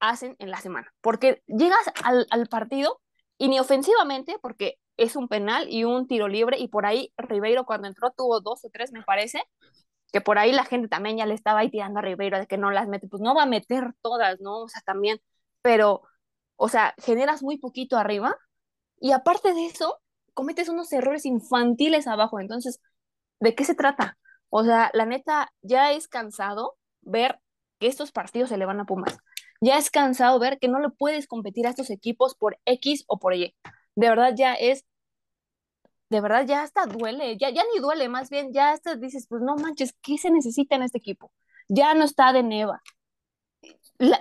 hacen 0.00 0.36
en 0.38 0.50
la 0.50 0.60
semana. 0.60 0.92
Porque 1.00 1.42
llegas 1.46 1.84
al, 2.04 2.26
al 2.30 2.46
partido 2.48 3.00
y 3.38 3.48
ni 3.48 3.60
ofensivamente, 3.60 4.38
porque 4.42 4.78
es 4.96 5.16
un 5.16 5.28
penal 5.28 5.68
y 5.70 5.84
un 5.84 6.06
tiro 6.08 6.28
libre, 6.28 6.58
y 6.58 6.68
por 6.68 6.84
ahí 6.86 7.12
Ribeiro 7.16 7.64
cuando 7.64 7.88
entró 7.88 8.10
tuvo 8.10 8.40
dos 8.40 8.64
o 8.64 8.70
tres, 8.70 8.92
me 8.92 9.02
parece, 9.02 9.42
que 10.12 10.20
por 10.20 10.38
ahí 10.38 10.52
la 10.52 10.64
gente 10.64 10.88
también 10.88 11.16
ya 11.18 11.26
le 11.26 11.34
estaba 11.34 11.60
ahí 11.60 11.70
tirando 11.70 12.00
a 12.00 12.02
Ribeiro 12.02 12.38
de 12.38 12.46
que 12.46 12.58
no 12.58 12.70
las 12.70 12.88
mete, 12.88 13.08
pues 13.08 13.22
no 13.22 13.34
va 13.34 13.44
a 13.44 13.46
meter 13.46 13.94
todas, 14.02 14.40
¿no? 14.40 14.60
O 14.62 14.68
sea, 14.68 14.82
también, 14.82 15.20
pero, 15.62 16.02
o 16.56 16.68
sea, 16.68 16.94
generas 16.98 17.42
muy 17.42 17.58
poquito 17.58 17.96
arriba 17.96 18.36
y 19.00 19.12
aparte 19.12 19.54
de 19.54 19.66
eso, 19.66 20.00
cometes 20.34 20.68
unos 20.68 20.92
errores 20.92 21.26
infantiles 21.26 22.06
abajo, 22.06 22.40
entonces, 22.40 22.80
¿de 23.40 23.54
qué 23.54 23.64
se 23.64 23.74
trata? 23.74 24.18
O 24.50 24.64
sea, 24.64 24.90
la 24.94 25.06
neta, 25.06 25.52
ya 25.62 25.92
es 25.92 26.08
cansado 26.08 26.76
ver 27.02 27.40
que 27.78 27.86
estos 27.88 28.12
partidos 28.12 28.48
se 28.48 28.56
le 28.56 28.66
van 28.66 28.80
a 28.80 28.86
Pumas. 28.86 29.18
Ya 29.60 29.78
es 29.78 29.90
cansado 29.90 30.38
ver 30.38 30.58
que 30.58 30.68
no 30.68 30.80
le 30.80 30.90
puedes 30.90 31.26
competir 31.26 31.66
a 31.66 31.70
estos 31.70 31.90
equipos 31.90 32.34
por 32.34 32.58
X 32.64 33.04
o 33.08 33.18
por 33.18 33.34
Y. 33.34 33.54
De 33.96 34.08
verdad 34.08 34.34
ya 34.36 34.54
es 34.54 34.84
de 36.10 36.20
verdad 36.20 36.46
ya 36.46 36.62
hasta 36.62 36.86
duele, 36.86 37.36
ya, 37.38 37.50
ya 37.50 37.62
ni 37.74 37.80
duele, 37.80 38.08
más 38.08 38.30
bien 38.30 38.52
ya 38.52 38.70
hasta 38.72 38.96
dices, 38.96 39.26
pues 39.28 39.42
no 39.42 39.56
manches, 39.56 39.94
¿qué 40.00 40.16
se 40.18 40.30
necesita 40.30 40.76
en 40.76 40.82
este 40.82 40.98
equipo? 40.98 41.32
Ya 41.68 41.94
no 41.94 42.04
está 42.04 42.32
de 42.32 42.42
Neva. 42.42 42.82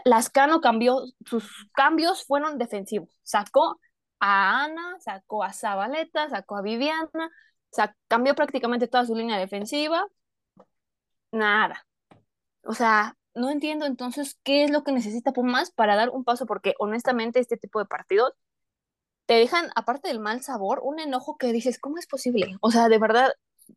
Lascano 0.06 0.60
cambió, 0.60 1.03
sus 1.25 1.70
cambios 1.74 2.25
fueron 2.25 2.58
defensivos. 2.58 3.10
Sacó 3.24 3.79
a 4.20 4.63
Ana, 4.65 5.00
sacó 5.00 5.44
a 5.44 5.53
Zabaleta, 5.53 6.29
sacó 6.29 6.58
a 6.58 6.62
Viviana, 6.62 7.29
cambió 8.08 8.36
prácticamente 8.36 8.88
toda 8.88 9.06
su 9.06 9.15
línea 9.15 9.38
defensiva. 9.38 10.06
Nada. 11.32 11.86
O 12.63 12.74
sea, 12.74 13.15
no 13.38 13.50
entiendo 13.50 13.86
entonces 13.86 14.38
qué 14.44 14.63
es 14.63 14.72
lo 14.72 14.84
que 14.84 14.91
necesita 14.91 15.32
Pumas 15.32 15.72
para 15.72 15.96
dar 15.96 16.10
un 16.10 16.24
paso, 16.24 16.46
porque 16.46 16.74
honestamente 16.79 17.39
este 17.39 17.58
tipo 17.58 17.79
de 17.79 17.86
partidos 17.86 18.34
te 19.25 19.36
dejan, 19.36 19.70
aparte 19.75 20.08
del 20.08 20.20
mal 20.20 20.41
sabor, 20.41 20.79
un 20.84 21.00
enojo 21.00 21.38
que 21.38 21.51
dices, 21.51 21.79
¿cómo 21.79 21.98
es 21.98 22.08
posible? 22.08 22.56
O 22.62 22.72
sea, 22.72 22.88
de 22.89 22.98
verdad, 22.98 23.32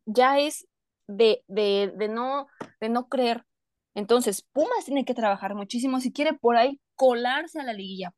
ya 0.05 0.39
es 0.39 0.67
de, 1.07 1.43
de, 1.47 1.91
de, 1.95 2.07
no, 2.07 2.47
de 2.79 2.89
no 2.89 3.07
creer. 3.07 3.45
Entonces, 3.93 4.47
Pumas 4.53 4.85
tiene 4.85 5.03
que 5.03 5.13
trabajar 5.13 5.53
muchísimo 5.53 5.99
si 5.99 6.13
quiere 6.13 6.33
por 6.33 6.55
ahí 6.55 6.79
colarse 6.95 7.59
a 7.59 7.63
la 7.63 7.73
liguilla. 7.73 8.13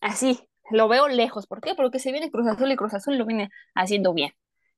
Así, 0.00 0.48
lo 0.70 0.88
veo 0.88 1.08
lejos. 1.08 1.46
¿Por 1.46 1.60
qué? 1.60 1.74
Porque 1.74 1.98
se 1.98 2.10
viene 2.10 2.30
Cruz 2.30 2.46
Azul 2.46 2.72
y 2.72 2.76
Cruz 2.76 2.94
Azul 2.94 3.18
lo 3.18 3.26
viene 3.26 3.50
haciendo 3.74 4.14
bien. 4.14 4.32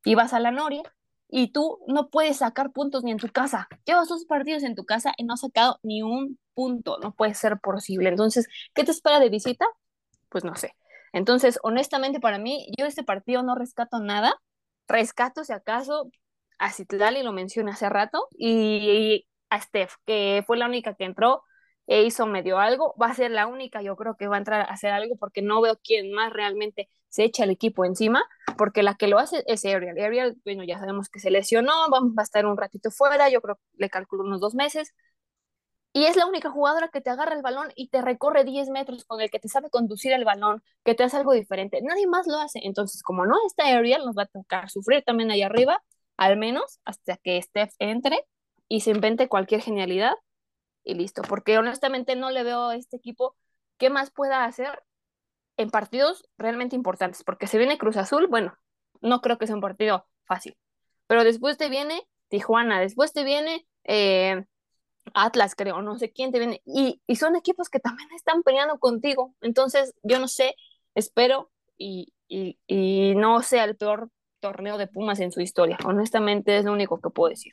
Y 0.05 0.17
vas 0.17 0.33
a 0.33 0.41
la 0.41 0.51
Noria 0.51 0.83
y 1.31 1.53
tú 1.53 1.79
no 1.87 2.09
puedes 2.11 2.39
sacar 2.39 2.73
puntos 2.73 3.05
ni 3.05 3.13
en 3.13 3.19
tu 3.19 3.29
casa. 3.29 3.69
Llevas 3.85 4.09
dos 4.09 4.25
partidos 4.25 4.63
en 4.65 4.75
tu 4.75 4.85
casa 4.85 5.13
y 5.17 5.25
no 5.25 5.35
has 5.35 5.41
sacado 5.41 5.79
ni 5.83 6.03
un 6.03 6.39
punto. 6.55 6.99
No 7.01 7.15
puede 7.15 7.35
ser 7.35 7.59
posible. 7.61 8.09
Entonces, 8.09 8.49
¿qué 8.75 8.85
te 8.85 8.91
espera 8.91 9.21
de 9.21 9.29
visita? 9.31 9.67
Pues 10.29 10.45
no 10.45 10.57
sé. 10.57 10.75
Entonces, 11.13 11.59
honestamente, 11.63 12.21
para 12.21 12.39
mí, 12.39 12.67
yo 12.79 12.87
este 12.87 13.05
partido 13.05 13.43
no 13.43 13.55
rescato 13.55 14.01
nada. 14.01 14.35
Rescato, 14.89 15.45
si 15.45 15.53
acaso, 15.53 16.11
a 16.59 16.73
Citlali, 16.73 17.23
lo 17.23 17.33
mencioné 17.33 17.73
hace 17.73 17.89
rato, 17.89 18.29
y, 18.37 19.27
a 19.51 19.61
Steph, 19.61 19.95
que 20.07 20.45
fue 20.47 20.57
la 20.57 20.67
única 20.67 20.95
que 20.95 21.05
entró 21.05 21.43
e 21.87 22.03
hizo 22.05 22.27
medio 22.27 22.59
algo. 22.59 22.95
Va 23.01 23.09
a 23.09 23.15
ser 23.15 23.31
la 23.31 23.47
única, 23.47 23.83
yo 23.83 23.97
creo 23.97 24.17
que 24.17 24.29
va 24.29 24.37
a 24.37 24.39
entrar 24.39 24.63
a 24.63 24.65
hacer 24.65 24.93
algo, 24.93 25.17
porque 25.17 25.43
no 25.43 25.61
veo 25.61 25.79
quién 25.83 26.13
más 26.13 26.33
realmente 26.33 26.89
se 27.11 27.25
echa 27.25 27.45
el 27.45 27.51
equipo 27.51 27.85
encima, 27.85 28.25
porque 28.57 28.83
la 28.83 28.95
que 28.95 29.09
lo 29.09 29.19
hace 29.19 29.45
es 29.47 29.65
Ariel. 29.67 29.99
Ariel, 30.01 30.41
bueno, 30.45 30.65
ya 30.65 30.79
sabemos 30.79 31.09
que 31.11 31.21
se 31.21 31.31
lesionó, 31.31 31.73
va, 31.91 32.01
a 32.17 32.23
estar 32.23 32.47
un 32.47 32.57
ratito 32.57 32.91
fuera, 32.91 33.29
yo 33.29 33.43
creo 33.43 33.59
le 33.75 33.91
calculo 33.91 34.25
unos 34.25 34.41
dos 34.41 34.55
meses. 34.55 34.95
y 35.93 36.05
es 36.05 36.17
la 36.17 36.27
única 36.27 36.51
jugadora 36.51 36.89
que 36.89 37.01
te 37.01 37.11
agarra 37.11 37.35
el 37.35 37.43
balón 37.43 37.73
y 37.75 37.89
te 37.89 38.01
recorre 38.01 38.45
10 38.45 38.69
metros 38.71 39.05
con 39.05 39.21
el 39.21 39.31
que 39.31 39.41
te 39.41 39.49
sabe 39.49 39.71
conducir 39.71 40.13
el 40.13 40.25
balón, 40.25 40.63
que 40.85 40.95
te 40.95 41.03
hace 41.03 41.17
algo 41.17 41.33
diferente. 41.33 41.81
Nadie 41.83 42.07
más 42.07 42.27
lo 42.29 42.39
hace. 42.39 42.61
Entonces, 42.63 43.03
como 43.03 43.27
no 43.27 43.35
está 43.47 43.65
Ariel, 43.67 44.05
nos 44.05 44.17
va 44.17 44.23
a 44.25 44.27
tocar 44.27 44.71
sufrir 44.71 45.03
también 45.05 45.31
ahí 45.33 45.43
arriba, 45.43 45.83
al 46.17 46.37
menos 46.37 46.79
hasta 46.85 47.17
que 47.17 47.43
Steph 47.43 47.75
entre 47.81 48.25
y 48.69 48.81
se 48.83 48.93
invente 48.93 49.29
cualquier 49.29 49.63
genialidad 49.63 50.15
y 50.85 50.95
listo. 50.95 51.23
Porque 51.23 51.59
honestamente 51.59 52.17
no 52.17 52.31
le 52.31 52.45
veo 52.45 52.69
a 52.69 52.77
este 52.77 52.97
equipo 52.97 53.37
qué 53.79 53.91
más 53.91 54.11
pueda 54.13 54.45
hacer 54.45 54.83
en 55.61 55.71
partidos 55.71 56.25
realmente 56.39 56.75
importantes. 56.77 57.23
Porque 57.23 57.47
se 57.47 57.59
viene 57.59 57.79
Cruz 57.79 57.97
Azul, 57.97 58.27
bueno, 58.29 58.57
no 59.01 59.21
creo 59.21 59.39
que 59.39 59.47
sea 59.47 59.55
un 59.55 59.61
partido 59.61 60.07
fácil. 60.25 60.57
Pero 61.07 61.25
después 61.25 61.59
te 61.59 61.69
viene 61.69 62.07
Tijuana, 62.29 62.81
después 62.81 63.13
te 63.13 63.25
viene 63.25 63.67
eh, 63.85 64.45
Atlas, 65.13 65.55
creo, 65.55 65.83
no 65.83 65.99
sé 65.99 66.13
quién 66.13 66.33
te 66.33 66.39
viene. 66.39 66.63
Y, 66.65 67.01
son 67.17 67.37
equipos 67.37 67.69
que 67.69 67.81
también 67.81 68.09
están 68.13 68.43
peleando 68.43 68.79
contigo. 68.79 69.35
Entonces, 69.41 69.95
yo 70.03 70.19
no 70.19 70.29
sé, 70.29 70.55
espero 70.95 71.51
y, 71.77 72.13
no 73.17 73.43
sea 73.43 73.65
el 73.65 73.77
peor 73.77 74.09
torneo 74.39 74.79
de 74.79 74.87
Pumas 74.87 75.21
en 75.21 75.33
su 75.33 75.41
historia. 75.41 75.77
Honestamente, 75.85 76.57
es 76.57 76.65
lo 76.65 76.73
único 76.73 77.01
que 77.01 77.11
puedo 77.11 77.31
decir. 77.31 77.53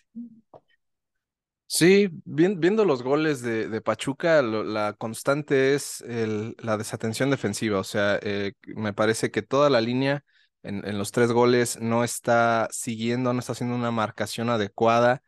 Sí, 1.70 2.10
viendo 2.24 2.86
los 2.86 3.04
goles 3.04 3.42
de, 3.42 3.82
Pachuca, 3.82 4.42
la 4.42 4.94
constante 4.94 5.76
es 5.76 6.02
la 6.08 6.78
desatención 6.78 7.30
defensiva. 7.30 7.80
O 7.80 7.84
sea, 7.84 8.18
eh, 8.22 8.54
me 8.68 8.94
parece 8.94 9.32
que 9.32 9.42
toda 9.42 9.70
la 9.70 9.82
línea 9.82 10.24
en, 10.64 10.88
en, 10.88 10.98
los 10.98 11.12
tres 11.12 11.32
goles 11.34 11.78
no 11.82 12.06
está 12.06 12.70
siguiendo, 12.72 13.34
no 13.34 13.40
está 13.40 13.52
haciendo 13.52 13.76
una 13.76 13.92
marcación 13.92 14.50
adecuada. 14.50 15.22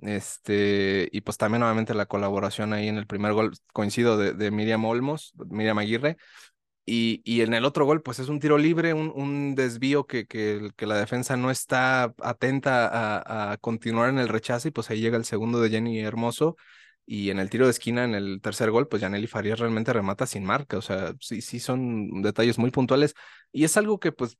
Este, 0.00 1.08
y 1.12 1.22
pues 1.22 1.38
también 1.38 1.60
nuevamente 1.60 1.94
la 1.94 2.04
colaboración 2.04 2.74
ahí 2.74 2.88
en 2.88 2.98
el 2.98 3.06
primer 3.06 3.32
gol, 3.32 3.52
coincido, 3.72 4.18
de, 4.18 4.34
de 4.34 4.50
Miriam 4.50 4.84
Olmos, 4.84 5.32
Miriam 5.48 5.78
Aguirre. 5.78 6.18
Y, 6.88 7.20
y, 7.24 7.40
en 7.40 7.52
el 7.52 7.64
otro 7.64 7.84
gol, 7.84 8.00
pues 8.02 8.20
es 8.20 8.28
un 8.28 8.38
tiro 8.38 8.58
libre, 8.58 8.94
un, 8.94 9.12
un 9.14 9.56
desvío 9.56 10.06
que, 10.06 10.26
que, 10.26 10.70
la 10.78 10.96
defensa 10.96 11.36
no 11.36 11.50
está 11.50 12.14
atenta 12.22 12.86
a, 12.86 13.52
a, 13.52 13.56
continuar 13.56 14.08
en 14.08 14.18
el 14.18 14.28
rechazo 14.28 14.68
y 14.68 14.70
pues 14.70 14.88
ahí 14.90 15.00
llega 15.00 15.16
el 15.16 15.24
segundo 15.24 15.60
de 15.60 15.70
Jenny 15.70 15.98
Hermoso 15.98 16.56
y 17.06 17.30
en 17.30 17.38
el 17.38 17.48
tiro 17.50 17.66
de 17.66 17.70
esquina, 17.70 18.04
en 18.04 18.14
el 18.14 18.40
tercer 18.40 18.70
gol, 18.72 18.88
pues 18.88 19.00
Yaneli 19.00 19.28
Farías 19.28 19.60
realmente 19.60 19.92
remata 19.92 20.26
sin 20.26 20.44
marca. 20.44 20.76
O 20.76 20.82
sea, 20.82 21.14
sí, 21.20 21.40
sí 21.40 21.60
son 21.60 22.20
detalles 22.20 22.58
muy 22.58 22.72
puntuales. 22.72 23.14
Y 23.52 23.62
es 23.64 23.76
algo 23.76 24.00
que 24.00 24.10
pues 24.10 24.38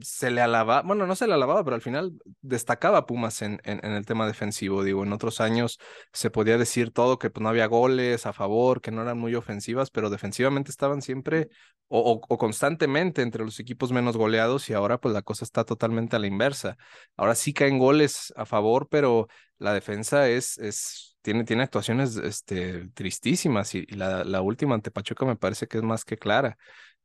se 0.00 0.30
le 0.30 0.40
alababa, 0.40 0.82
bueno, 0.82 1.06
no 1.06 1.16
se 1.16 1.26
le 1.26 1.34
alababa, 1.34 1.64
pero 1.64 1.76
al 1.76 1.82
final 1.82 2.12
destacaba 2.40 3.06
Pumas 3.06 3.42
en, 3.42 3.60
en, 3.64 3.84
el 3.84 4.06
tema 4.06 4.26
defensivo. 4.26 4.84
Digo, 4.84 5.02
en 5.02 5.12
otros 5.12 5.40
años 5.40 5.78
se 6.12 6.30
podía 6.30 6.58
decir 6.58 6.92
todo, 6.92 7.18
que 7.18 7.30
pues 7.30 7.42
no 7.42 7.48
había 7.48 7.66
goles 7.66 8.26
a 8.26 8.32
favor, 8.32 8.80
que 8.80 8.90
no 8.90 9.02
eran 9.02 9.18
muy 9.18 9.34
ofensivas, 9.34 9.90
pero 9.90 10.10
defensivamente 10.10 10.70
estaban 10.70 11.02
siempre 11.02 11.48
o, 11.88 12.20
o, 12.28 12.38
constantemente 12.38 13.22
entre 13.22 13.44
los 13.44 13.58
equipos 13.60 13.92
menos 13.92 14.16
goleados 14.16 14.68
y 14.70 14.74
ahora 14.74 14.98
pues 14.98 15.14
la 15.14 15.22
cosa 15.22 15.44
está 15.44 15.64
totalmente 15.64 16.16
a 16.16 16.18
la 16.18 16.26
inversa. 16.26 16.76
Ahora 17.16 17.34
sí 17.34 17.52
caen 17.52 17.78
goles 17.78 18.32
a 18.36 18.46
favor, 18.46 18.88
pero 18.88 19.28
la 19.58 19.72
defensa 19.72 20.28
es, 20.28 20.58
es 20.58 21.16
tiene, 21.22 21.62
actuaciones 21.62 22.16
este, 22.16 22.88
tristísimas 22.90 23.74
y, 23.74 23.84
la, 23.86 24.22
la, 24.24 24.42
última 24.42 24.74
ante 24.74 24.92
Pachuca 24.92 25.26
me 25.26 25.36
parece 25.36 25.66
que 25.66 25.78
es 25.78 25.82
más 25.82 26.04
que 26.04 26.16
clara. 26.16 26.56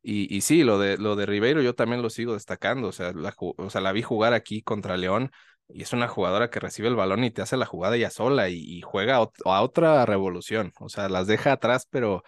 Y, 0.04 0.36
y 0.36 0.42
sí, 0.42 0.64
lo 0.64 0.80
de, 0.80 0.98
lo 0.98 1.16
de 1.16 1.26
Ribeiro 1.26 1.62
yo 1.62 1.76
también 1.76 2.02
lo 2.02 2.10
sigo 2.10 2.34
destacando, 2.34 2.88
o 2.88 2.92
sea, 2.92 3.14
la, 3.14 3.36
o 3.38 3.70
sea, 3.70 3.82
la 3.82 3.92
vi 3.92 4.02
jugar 4.02 4.34
aquí 4.34 4.64
contra 4.64 4.98
León 4.98 5.32
y 5.74 5.84
es 5.84 5.94
una 5.94 6.08
jugadora 6.08 6.50
que 6.50 6.60
recibe 6.60 6.88
el 6.88 6.96
balón 6.96 7.24
y 7.24 7.32
te 7.32 7.42
hace 7.42 7.58
la 7.58 7.66
jugada 7.66 7.98
ya 7.98 8.10
sola 8.10 8.50
y, 8.50 8.82
juega 8.82 9.18
a, 9.18 9.62
otra 9.62 10.06
revolución, 10.06 10.74
o 10.80 10.90
sea, 10.90 11.10
las 11.10 11.28
deja 11.28 11.54
atrás, 11.54 11.88
pero 11.90 12.24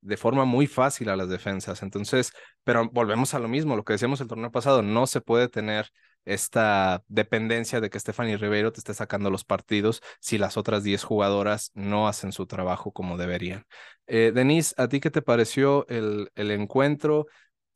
de 0.00 0.16
forma 0.16 0.44
muy 0.44 0.66
fácil 0.66 1.08
a 1.08 1.16
las 1.16 1.28
defensas. 1.28 1.82
Entonces, 1.82 2.32
pero 2.64 2.88
volvemos 2.90 3.34
a 3.34 3.38
lo 3.38 3.48
mismo, 3.48 3.76
lo 3.76 3.84
que 3.84 3.94
decíamos 3.94 4.20
el 4.20 4.28
torneo 4.28 4.50
pasado, 4.50 4.82
no 4.82 5.06
se 5.06 5.20
puede 5.20 5.48
tener 5.48 5.90
esta 6.28 7.02
dependencia 7.08 7.80
de 7.80 7.90
que 7.90 7.98
Stephanie 7.98 8.36
Ribeiro 8.36 8.72
te 8.72 8.80
esté 8.80 8.94
sacando 8.94 9.30
los 9.30 9.44
partidos 9.44 10.02
si 10.20 10.38
las 10.38 10.56
otras 10.56 10.84
10 10.84 11.02
jugadoras 11.02 11.70
no 11.74 12.06
hacen 12.06 12.32
su 12.32 12.46
trabajo 12.46 12.92
como 12.92 13.16
deberían. 13.16 13.64
Eh, 14.06 14.32
Denise, 14.34 14.74
¿a 14.76 14.88
ti 14.88 15.00
qué 15.00 15.10
te 15.10 15.22
pareció 15.22 15.86
el, 15.88 16.30
el 16.34 16.50
encuentro? 16.50 17.26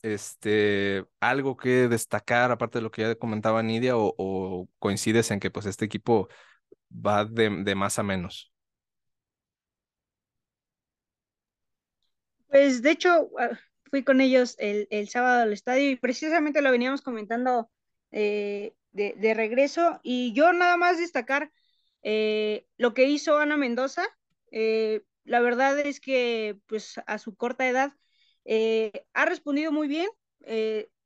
Este, 0.03 1.05
algo 1.21 1.57
que 1.57 1.89
destacar, 1.89 2.51
aparte 2.51 2.79
de 2.79 2.83
lo 2.83 2.91
que 2.91 3.03
ya 3.03 3.15
comentaba 3.15 3.63
Nidia, 3.63 3.95
o, 3.97 4.69
coincides 4.79 5.31
en 5.31 5.41
que 5.41 5.51
pues 5.51 5.67
este 5.67 5.85
equipo 5.85 6.29
va 6.91 7.25
de, 7.25 7.51
de 7.65 7.75
más 7.75 7.99
a 7.99 8.03
menos? 8.03 8.53
Pues 12.49 12.83
de 12.83 12.91
hecho, 12.91 13.31
ah, 13.39 13.59
fui 13.91 14.03
con 14.05 14.21
ellos 14.21 14.57
el, 14.59 14.89
el, 14.91 15.09
sábado 15.09 15.43
al 15.43 15.53
estadio 15.53 15.91
y 15.91 15.97
precisamente 15.97 16.61
lo 16.63 16.71
veníamos 16.71 17.01
comentando 17.01 17.71
eh, 18.13 18.75
de, 18.93 19.35
regreso. 19.35 20.01
Y 20.03 20.33
yo 20.35 20.53
nada 20.53 20.77
más 20.77 20.99
destacar 20.99 21.51
eh, 22.03 22.67
lo 22.77 22.95
que 22.95 23.09
hizo 23.09 23.39
Ana 23.39 23.57
Mendoza. 23.57 24.05
Eh, 24.51 25.03
la 25.25 25.41
verdad 25.41 25.79
es 25.79 26.01
que 26.01 26.59
pues 26.67 27.01
a 27.07 27.19
su 27.19 27.35
corta 27.35 27.69
edad 27.69 27.93
ha 29.15 29.25
respondido 29.25 29.73
muy 29.73 29.89
bien. 29.89 30.09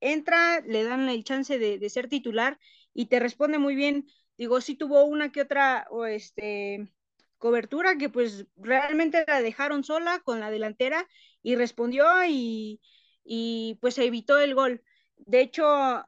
entra, 0.01 0.61
le 0.61 0.85
dan 0.85 1.09
el 1.09 1.25
chance 1.25 1.59
de, 1.59 1.91
ser 1.91 2.09
titular 2.09 2.59
y 2.93 3.07
te 3.07 3.21
responde 3.21 3.59
muy 3.59 3.75
bien. 3.75 4.07
Digo, 4.37 4.61
sí 4.61 4.75
tuvo 4.75 5.05
una 5.05 5.33
que 5.33 5.43
otra 5.43 5.87
este, 6.09 6.93
cobertura 7.39 7.97
que 7.97 8.09
pues 8.09 8.47
realmente 8.57 9.25
la 9.27 9.41
dejaron 9.43 9.85
sola 9.85 10.21
con 10.21 10.41
la 10.41 10.51
delantera 10.51 11.07
y 11.43 11.57
respondió 11.57 12.07
y, 12.27 12.81
y 13.25 13.79
pues 13.81 13.99
evitó 13.99 14.39
el 14.39 14.55
gol. 14.55 14.83
De 15.17 15.41
hecho, 15.41 16.07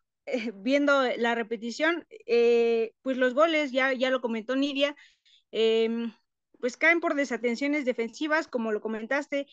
viendo 0.57 1.03
la 1.17 1.35
repetición, 1.35 2.07
eh, 2.27 2.93
pues 3.03 3.17
los 3.17 3.35
goles, 3.35 3.73
ya, 3.73 3.93
ya 3.93 4.11
lo 4.11 4.21
comentó 4.21 4.57
Nidia, 4.57 4.97
em, 5.53 6.13
pues 6.61 6.77
caen 6.77 7.01
por 7.01 7.15
desatenciones 7.15 7.85
defensivas, 7.85 8.49
como 8.49 8.73
lo 8.73 8.81
comentaste, 8.81 9.47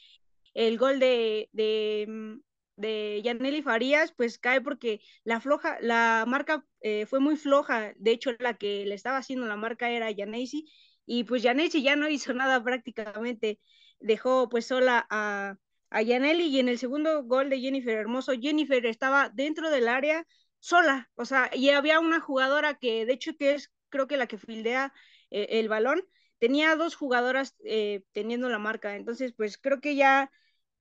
el 0.54 0.78
gol 0.78 1.00
de, 1.00 1.50
de, 1.54 2.06
mm, 2.08 2.40
de 2.78 3.62
Farías, 3.64 4.14
pues 4.16 4.40
cae 4.40 4.62
porque 4.62 5.02
la 5.24 5.40
floja, 5.40 5.78
la 5.82 6.26
marca 6.28 6.66
eh, 6.82 7.06
fue 7.06 7.20
muy 7.20 7.38
floja, 7.38 7.94
de 7.98 8.12
hecho 8.12 8.32
la 8.40 8.56
que 8.56 8.86
le 8.86 8.96
estaba 8.96 9.18
haciendo 9.18 9.46
la 9.48 9.56
marca 9.56 9.90
era 9.92 10.12
Yanesi, 10.12 10.66
y 11.06 11.24
pues 11.26 11.44
Yanesi 11.44 11.84
ya 11.84 11.96
no 11.96 12.10
hizo 12.10 12.34
nada 12.34 12.64
prácticamente, 12.64 13.60
dejó 14.00 14.50
pues 14.50 14.68
sola 14.68 15.06
a, 15.10 15.56
a 15.90 16.02
y 16.02 16.12
en 16.60 16.70
el 16.70 16.78
segundo 16.78 17.24
gol 17.24 17.50
de 17.50 17.60
Jennifer 17.60 17.98
Hermoso, 17.98 18.34
Jennifer 18.40 18.86
estaba 18.86 19.30
dentro 19.30 19.70
del 19.70 19.88
área, 19.88 20.26
sola, 20.66 21.12
o 21.16 21.26
sea, 21.26 21.52
y 21.54 21.70
había 21.70 22.00
una 22.00 22.20
jugadora 22.20 22.80
que, 22.80 23.06
de 23.06 23.14
hecho, 23.14 23.38
que 23.38 23.54
es 23.54 23.72
creo 23.90 24.08
que 24.08 24.18
la 24.18 24.26
que 24.28 24.40
fildea 24.40 24.92
eh, 25.30 25.48
el 25.60 25.70
balón, 25.70 26.04
tenía 26.40 26.76
dos 26.76 26.96
jugadoras 26.96 27.56
eh, 27.64 28.04
teniendo 28.14 28.50
la 28.50 28.58
marca, 28.60 28.96
entonces, 28.96 29.32
pues 29.38 29.58
creo 29.60 29.80
que 29.80 29.96
ya, 29.96 30.32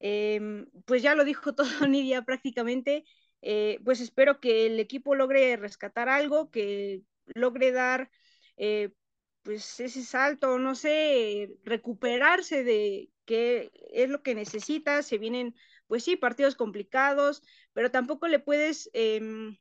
em, 0.01 0.67
pues 0.87 1.03
ya 1.03 1.15
lo 1.15 1.25
dijo 1.25 1.55
todo 1.55 1.87
Nidia 1.87 2.23
prácticamente, 2.23 3.05
eh, 3.43 3.79
pues 3.85 4.01
espero 4.01 4.41
que 4.41 4.67
el 4.67 4.81
equipo 4.81 5.15
logre 5.15 5.57
rescatar 5.59 6.09
algo, 6.09 6.51
que 6.51 7.03
logre 7.35 7.71
dar, 7.73 8.11
pues 9.43 9.79
ese 9.81 10.03
salto, 10.03 10.59
no 10.59 10.75
sé, 10.75 11.51
recuperarse 11.65 12.65
de 12.65 13.11
qué 13.27 13.71
es 13.93 14.09
lo 14.09 14.23
que 14.23 14.35
necesita, 14.35 15.03
se 15.03 15.19
vienen, 15.19 15.55
pues 15.87 16.05
sí, 16.05 16.17
partidos 16.17 16.57
complicados, 16.57 17.43
pero 17.75 17.91
tampoco 17.91 18.27
le 18.29 18.39
puedes 18.39 18.89
em, 18.95 19.57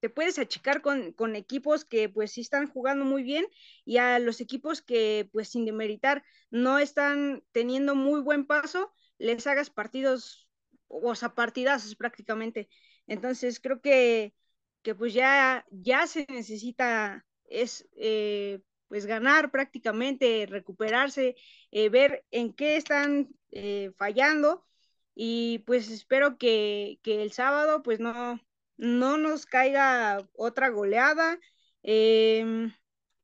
te 0.00 0.10
puedes 0.10 0.38
achicar 0.38 0.80
con, 0.82 1.12
con, 1.12 1.36
equipos 1.36 1.84
que 1.84 2.08
pues 2.08 2.32
sí 2.32 2.40
están 2.40 2.68
jugando 2.68 3.04
muy 3.04 3.22
bien 3.22 3.46
y 3.84 3.98
a 3.98 4.18
los 4.18 4.40
equipos 4.40 4.82
que 4.82 5.28
pues 5.32 5.48
sin 5.48 5.64
demeritar 5.64 6.24
no 6.50 6.78
están 6.78 7.42
teniendo 7.52 7.94
muy 7.94 8.20
buen 8.20 8.46
paso, 8.46 8.92
les 9.18 9.46
hagas 9.46 9.70
partidos, 9.70 10.48
o 10.88 11.14
sea, 11.14 11.34
partidazos 11.34 11.96
prácticamente. 11.96 12.68
Entonces 13.06 13.60
creo 13.60 13.80
que, 13.80 14.34
que 14.82 14.94
pues 14.94 15.14
ya, 15.14 15.66
ya 15.70 16.06
se 16.06 16.26
necesita 16.30 17.24
es 17.44 17.88
eh, 17.96 18.60
pues 18.88 19.06
ganar 19.06 19.50
prácticamente, 19.50 20.46
recuperarse, 20.48 21.36
eh, 21.70 21.88
ver 21.88 22.24
en 22.30 22.52
qué 22.54 22.76
están 22.76 23.28
eh, 23.50 23.90
fallando 23.96 24.66
y 25.14 25.60
pues 25.60 25.90
espero 25.90 26.38
que, 26.38 27.00
que 27.02 27.22
el 27.22 27.32
sábado 27.32 27.82
pues 27.82 28.00
no, 28.00 28.40
no 28.78 29.18
nos 29.18 29.46
caiga 29.46 30.26
otra 30.36 30.70
goleada. 30.70 31.38
Em, 31.82 32.72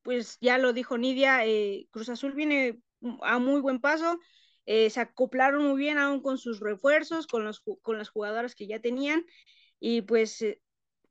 pues 0.03 0.38
ya 0.40 0.59
lo 0.59 0.73
dijo 0.73 0.99
Nidia, 0.99 1.47
eh, 1.47 1.88
Cruz 1.90 2.09
Azul 2.11 2.33
viene 2.33 2.81
a 3.23 3.38
muy 3.38 3.61
buen 3.61 3.81
paso, 3.81 4.19
eh, 4.67 4.90
se 4.90 5.01
acoplaron 5.01 5.64
muy 5.67 5.79
bien 5.79 5.99
aún 5.99 6.23
con 6.23 6.38
sus 6.38 6.61
refuerzos, 6.61 7.27
con, 7.27 7.45
los, 7.45 7.62
con 7.83 7.99
las 7.99 8.11
jugadoras 8.11 8.55
que 8.55 8.67
ya 8.67 8.81
tenían, 8.81 9.25
y 9.81 10.03
pues 10.03 10.43
eh, 10.43 10.62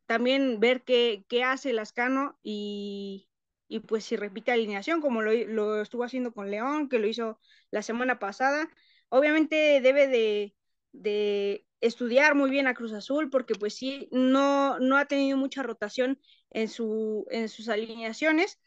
también 0.05 0.59
ver 0.59 0.83
qué, 0.83 1.25
qué 1.29 1.43
hace 1.43 1.73
Lascano 1.73 2.39
y, 2.43 3.29
y 3.67 3.79
pues 3.81 4.05
si 4.05 4.15
repite 4.17 4.51
alineación 4.51 5.01
como 5.01 5.21
lo, 5.21 5.31
lo 5.33 5.81
estuvo 5.81 6.03
haciendo 6.03 6.33
con 6.33 6.51
León, 6.51 6.89
que 6.89 6.99
lo 6.99 7.07
hizo 7.07 7.39
la 7.71 7.81
semana 7.81 8.19
pasada. 8.19 8.69
Obviamente 9.09 9.81
debe 9.81 10.07
de, 10.07 10.55
de 10.91 11.65
estudiar 11.83 12.33
muy 12.33 12.49
bien 12.49 12.67
a 12.67 12.73
Cruz 12.73 12.93
Azul 12.93 13.29
porque 13.29 13.55
pues 13.55 13.75
sí, 13.75 14.07
no, 14.11 14.79
no 14.79 14.97
ha 14.97 15.05
tenido 15.05 15.37
mucha 15.37 15.63
rotación 15.63 16.19
en, 16.49 16.69
su, 16.69 17.25
en 17.29 17.49
sus 17.49 17.67
alineaciones 17.67 18.59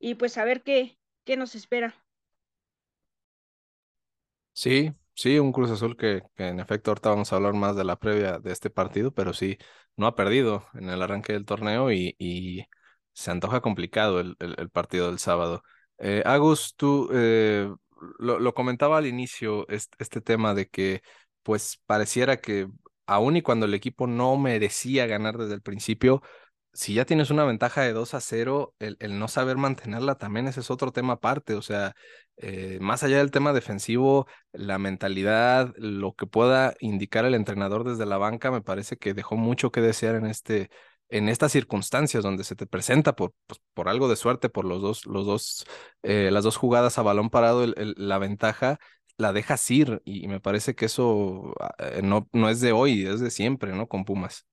y 0.00 0.14
pues 0.14 0.36
a 0.36 0.44
ver 0.44 0.62
qué, 0.62 0.98
qué 1.24 1.36
nos 1.36 1.54
espera. 1.54 2.04
Sí, 4.52 4.92
sí, 5.14 5.38
un 5.38 5.52
Cruz 5.52 5.70
Azul 5.70 5.96
que, 5.96 6.22
que, 6.34 6.48
en 6.48 6.58
efecto 6.58 6.90
ahorita 6.90 7.10
vamos 7.10 7.32
a 7.32 7.36
hablar 7.36 7.54
más 7.54 7.76
de 7.76 7.84
la 7.84 7.96
previa 7.96 8.38
de 8.38 8.52
este 8.52 8.68
partido, 8.68 9.12
pero 9.12 9.32
sí, 9.32 9.58
no 9.96 10.06
ha 10.08 10.16
perdido 10.16 10.66
en 10.74 10.88
el 10.88 11.00
arranque 11.02 11.34
del 11.34 11.44
torneo 11.44 11.92
y, 11.92 12.16
y 12.18 12.64
se 13.12 13.30
antoja 13.30 13.60
complicado 13.60 14.18
el, 14.18 14.36
el, 14.40 14.70
partido 14.70 15.06
del 15.06 15.20
sábado. 15.20 15.62
Eh, 15.98 16.22
Agus, 16.24 16.74
tú 16.74 17.08
eh, 17.12 17.70
lo, 18.18 18.40
lo, 18.40 18.54
comentaba 18.54 18.98
al 18.98 19.06
inicio, 19.06 19.66
este 19.68 20.20
tema 20.20 20.54
de 20.54 20.68
que 20.68 21.02
pues 21.46 21.80
pareciera 21.86 22.38
que 22.40 22.68
aun 23.06 23.36
y 23.36 23.42
cuando 23.42 23.66
el 23.66 23.74
equipo 23.74 24.08
no 24.08 24.36
merecía 24.36 25.06
ganar 25.06 25.38
desde 25.38 25.54
el 25.54 25.62
principio, 25.62 26.22
si 26.72 26.94
ya 26.94 27.04
tienes 27.04 27.30
una 27.30 27.44
ventaja 27.44 27.82
de 27.82 27.92
2 27.92 28.14
a 28.14 28.20
0, 28.20 28.74
el, 28.80 28.96
no 29.16 29.28
saber 29.28 29.56
mantenerla 29.56 30.16
también 30.16 30.48
ese 30.48 30.58
es 30.58 30.72
otro 30.72 30.90
tema 30.90 31.14
aparte. 31.14 31.54
O 31.54 31.62
sea, 31.62 31.94
eh, 32.36 32.78
más 32.80 33.04
allá 33.04 33.18
del 33.18 33.30
tema 33.30 33.52
defensivo, 33.52 34.26
la 34.52 34.78
mentalidad, 34.78 35.72
lo 35.76 36.14
que 36.14 36.26
pueda 36.26 36.74
indicar 36.80 37.24
el 37.26 37.36
entrenador 37.36 37.84
desde 37.84 38.06
la 38.06 38.18
banca, 38.18 38.50
me 38.50 38.60
parece 38.60 38.96
que 38.96 39.14
dejó 39.14 39.36
mucho 39.36 39.70
que 39.70 39.80
desear 39.80 40.16
en 40.16 40.26
este 40.26 40.68
en 41.08 41.28
estas 41.28 41.52
circunstancias 41.52 42.24
donde 42.24 42.42
se 42.42 42.56
te 42.56 42.66
presenta 42.66 43.14
por, 43.14 43.32
pues, 43.46 43.60
por 43.74 43.88
algo 43.88 44.08
de 44.08 44.16
suerte, 44.16 44.48
por 44.48 44.64
los 44.64 44.82
dos, 44.82 45.06
los 45.06 45.24
dos, 45.24 45.64
eh, 46.02 46.30
las 46.32 46.42
dos 46.42 46.56
jugadas 46.56 46.98
a 46.98 47.02
balón 47.02 47.30
parado, 47.30 47.62
el, 47.62 47.94
la 47.96 48.18
ventaja 48.18 48.80
la 49.18 49.32
dejas 49.32 49.70
ir 49.70 50.02
y, 50.04 50.28
me 50.28 50.40
parece 50.40 50.74
que 50.74 50.86
eso 50.86 51.54
eh, 51.78 52.02
no, 52.02 52.28
no 52.32 52.48
es 52.48 52.60
de 52.60 52.72
hoy, 52.72 53.06
es 53.06 53.20
de 53.20 53.30
siempre, 53.30 53.74
¿no? 53.74 53.88
Con 53.88 54.04
Pumas. 54.04 54.46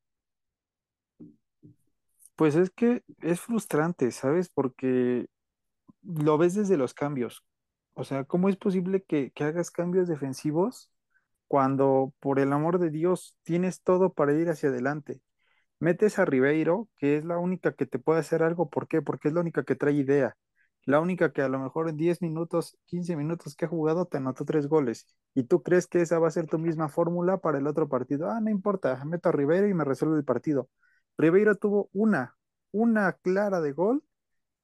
Pues 2.35 2.55
es 2.55 2.71
que 2.71 3.03
es 3.21 3.41
frustrante, 3.41 4.11
¿sabes? 4.11 4.49
Porque 4.49 5.27
lo 6.01 6.37
ves 6.37 6.55
desde 6.55 6.77
los 6.77 6.93
cambios. 6.93 7.43
O 7.93 8.03
sea, 8.03 8.23
¿cómo 8.23 8.49
es 8.49 8.57
posible 8.57 9.03
que, 9.03 9.31
que 9.31 9.43
hagas 9.43 9.71
cambios 9.71 10.07
defensivos 10.07 10.89
cuando, 11.47 12.13
por 12.19 12.39
el 12.39 12.53
amor 12.53 12.79
de 12.79 12.89
Dios, 12.89 13.35
tienes 13.43 13.81
todo 13.81 14.13
para 14.13 14.33
ir 14.33 14.49
hacia 14.49 14.69
adelante? 14.69 15.21
Metes 15.79 16.19
a 16.19 16.25
Ribeiro, 16.25 16.89
que 16.97 17.17
es 17.17 17.25
la 17.25 17.37
única 17.37 17.73
que 17.73 17.85
te 17.85 17.99
puede 17.99 18.19
hacer 18.19 18.43
algo. 18.43 18.69
¿Por 18.69 18.87
qué? 18.87 19.01
Porque 19.01 19.27
es 19.27 19.33
la 19.33 19.41
única 19.41 19.63
que 19.63 19.75
trae 19.75 19.93
idea. 19.93 20.37
La 20.85 20.99
única 20.99 21.31
que 21.31 21.41
a 21.41 21.47
lo 21.49 21.59
mejor 21.59 21.89
en 21.89 21.97
10 21.97 22.21
minutos, 22.21 22.77
15 22.85 23.15
minutos 23.15 23.55
que 23.55 23.65
ha 23.65 23.67
jugado 23.67 24.05
te 24.05 24.17
anotó 24.17 24.45
tres 24.45 24.67
goles. 24.67 25.07
Y 25.33 25.43
tú 25.43 25.63
crees 25.63 25.87
que 25.87 26.01
esa 26.01 26.19
va 26.19 26.27
a 26.27 26.31
ser 26.31 26.47
tu 26.47 26.59
misma 26.59 26.89
fórmula 26.89 27.37
para 27.37 27.57
el 27.57 27.67
otro 27.67 27.87
partido. 27.89 28.29
Ah, 28.29 28.39
no 28.41 28.49
importa, 28.49 29.03
meto 29.05 29.29
a 29.29 29.31
Ribeiro 29.31 29.67
y 29.67 29.73
me 29.73 29.85
resuelve 29.85 30.17
el 30.17 30.25
partido. 30.25 30.69
Ribeiro 31.17 31.55
tuvo 31.55 31.89
una, 31.93 32.35
una 32.71 33.13
clara 33.13 33.61
de 33.61 33.71
gol 33.71 34.03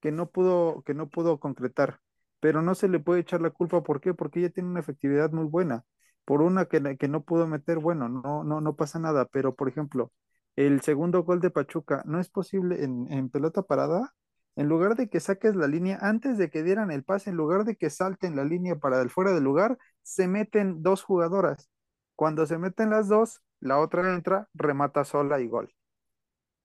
que 0.01 0.11
no 0.11 0.29
pudo, 0.29 0.83
que 0.85 0.93
no 0.93 1.09
pudo 1.09 1.39
concretar. 1.39 1.99
Pero 2.39 2.61
no 2.61 2.75
se 2.75 2.87
le 2.89 2.99
puede 2.99 3.21
echar 3.21 3.41
la 3.41 3.49
culpa. 3.51 3.83
¿Por 3.83 4.01
qué? 4.01 4.13
Porque 4.13 4.39
ella 4.39 4.49
tiene 4.49 4.69
una 4.69 4.79
efectividad 4.79 5.31
muy 5.31 5.45
buena. 5.45 5.85
Por 6.25 6.41
una 6.41 6.65
que, 6.65 6.97
que 6.97 7.07
no 7.07 7.23
pudo 7.23 7.47
meter, 7.47 7.79
bueno, 7.79 8.07
no, 8.09 8.43
no, 8.43 8.61
no 8.61 8.75
pasa 8.75 8.99
nada. 8.99 9.25
Pero, 9.25 9.55
por 9.55 9.67
ejemplo, 9.69 10.11
el 10.55 10.81
segundo 10.81 11.23
gol 11.23 11.41
de 11.41 11.49
Pachuca, 11.51 12.03
¿no 12.05 12.19
es 12.19 12.29
posible 12.29 12.83
en, 12.83 13.11
en 13.11 13.29
pelota 13.29 13.63
parada? 13.63 14.13
En 14.55 14.67
lugar 14.67 14.95
de 14.95 15.09
que 15.09 15.19
saques 15.19 15.55
la 15.55 15.67
línea 15.67 15.97
antes 16.01 16.37
de 16.37 16.49
que 16.49 16.63
dieran 16.63 16.91
el 16.91 17.03
pase, 17.03 17.29
en 17.29 17.37
lugar 17.37 17.63
de 17.65 17.75
que 17.75 17.89
salten 17.89 18.35
la 18.35 18.43
línea 18.43 18.75
para 18.77 19.01
el 19.01 19.09
fuera 19.09 19.33
del 19.33 19.43
lugar, 19.43 19.77
se 20.01 20.27
meten 20.27 20.81
dos 20.83 21.03
jugadoras. 21.03 21.69
Cuando 22.15 22.45
se 22.45 22.57
meten 22.57 22.89
las 22.89 23.07
dos, 23.07 23.41
la 23.59 23.79
otra 23.79 24.13
entra, 24.13 24.49
remata 24.53 25.05
sola 25.05 25.39
y 25.39 25.47
gol. 25.47 25.73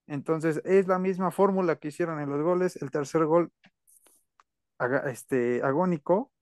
Entonces 0.06 0.60
es 0.64 0.86
la 0.86 0.98
misma 0.98 1.30
fórmula 1.30 1.76
que 1.76 1.88
hicieron 1.88 2.20
en 2.20 2.30
los 2.30 2.42
goles. 2.42 2.76
El 2.82 2.90
tercer 2.90 3.24
gol 3.26 3.52
este, 5.06 5.62
agónico. 5.62 6.32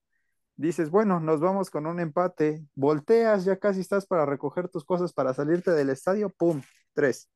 Dices, 0.55 0.89
bueno, 0.91 1.19
nos 1.19 1.39
vamos 1.39 1.69
con 1.69 1.87
un 1.87 1.99
empate. 1.99 2.65
Volteas, 2.75 3.45
ya 3.45 3.57
casi 3.57 3.81
estás 3.81 4.05
para 4.05 4.25
recoger 4.25 4.69
tus 4.69 4.85
cosas 4.85 5.13
para 5.13 5.33
salirte 5.33 5.71
del 5.71 5.89
estadio. 5.89 6.29
¡Pum! 6.29 6.61
Tres. 6.93 7.29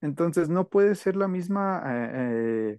Entonces 0.00 0.48
no 0.48 0.68
puede 0.68 0.94
ser 0.94 1.16
la 1.16 1.28
misma 1.28 1.82
eh, 1.86 2.10
eh, 2.14 2.78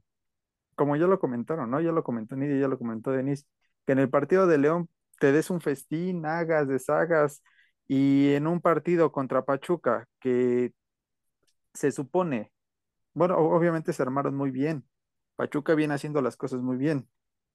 como 0.79 0.95
ya 0.95 1.07
lo 1.07 1.19
comentaron, 1.19 1.69
¿no? 1.69 1.81
Ya 1.81 1.91
lo 1.91 2.03
comentó 2.05 2.37
Nidia, 2.37 2.57
ya 2.61 2.69
lo 2.69 2.77
comentó 2.79 3.11
Denise, 3.11 3.45
que 3.85 3.91
en 3.91 3.99
el 3.99 4.09
partido 4.09 4.47
de 4.47 4.57
León 4.57 4.89
te 5.19 5.33
des 5.33 5.49
un 5.49 5.59
festín, 5.59 6.25
hagas, 6.25 6.69
deshagas, 6.69 7.43
y 7.85 8.33
en 8.33 8.47
un 8.47 8.61
partido 8.61 9.11
contra 9.11 9.43
Pachuca, 9.43 10.07
que 10.21 10.71
se 11.73 11.91
supone, 11.91 12.51
bueno, 13.13 13.37
obviamente 13.37 13.93
se 13.93 14.03
armaron 14.03 14.35
muy 14.35 14.51
bien, 14.51 14.85
Pachuca 15.35 15.75
viene 15.75 15.95
haciendo 15.95 16.21
las 16.21 16.37
cosas 16.37 16.61
muy 16.61 16.77
bien, 16.77 17.09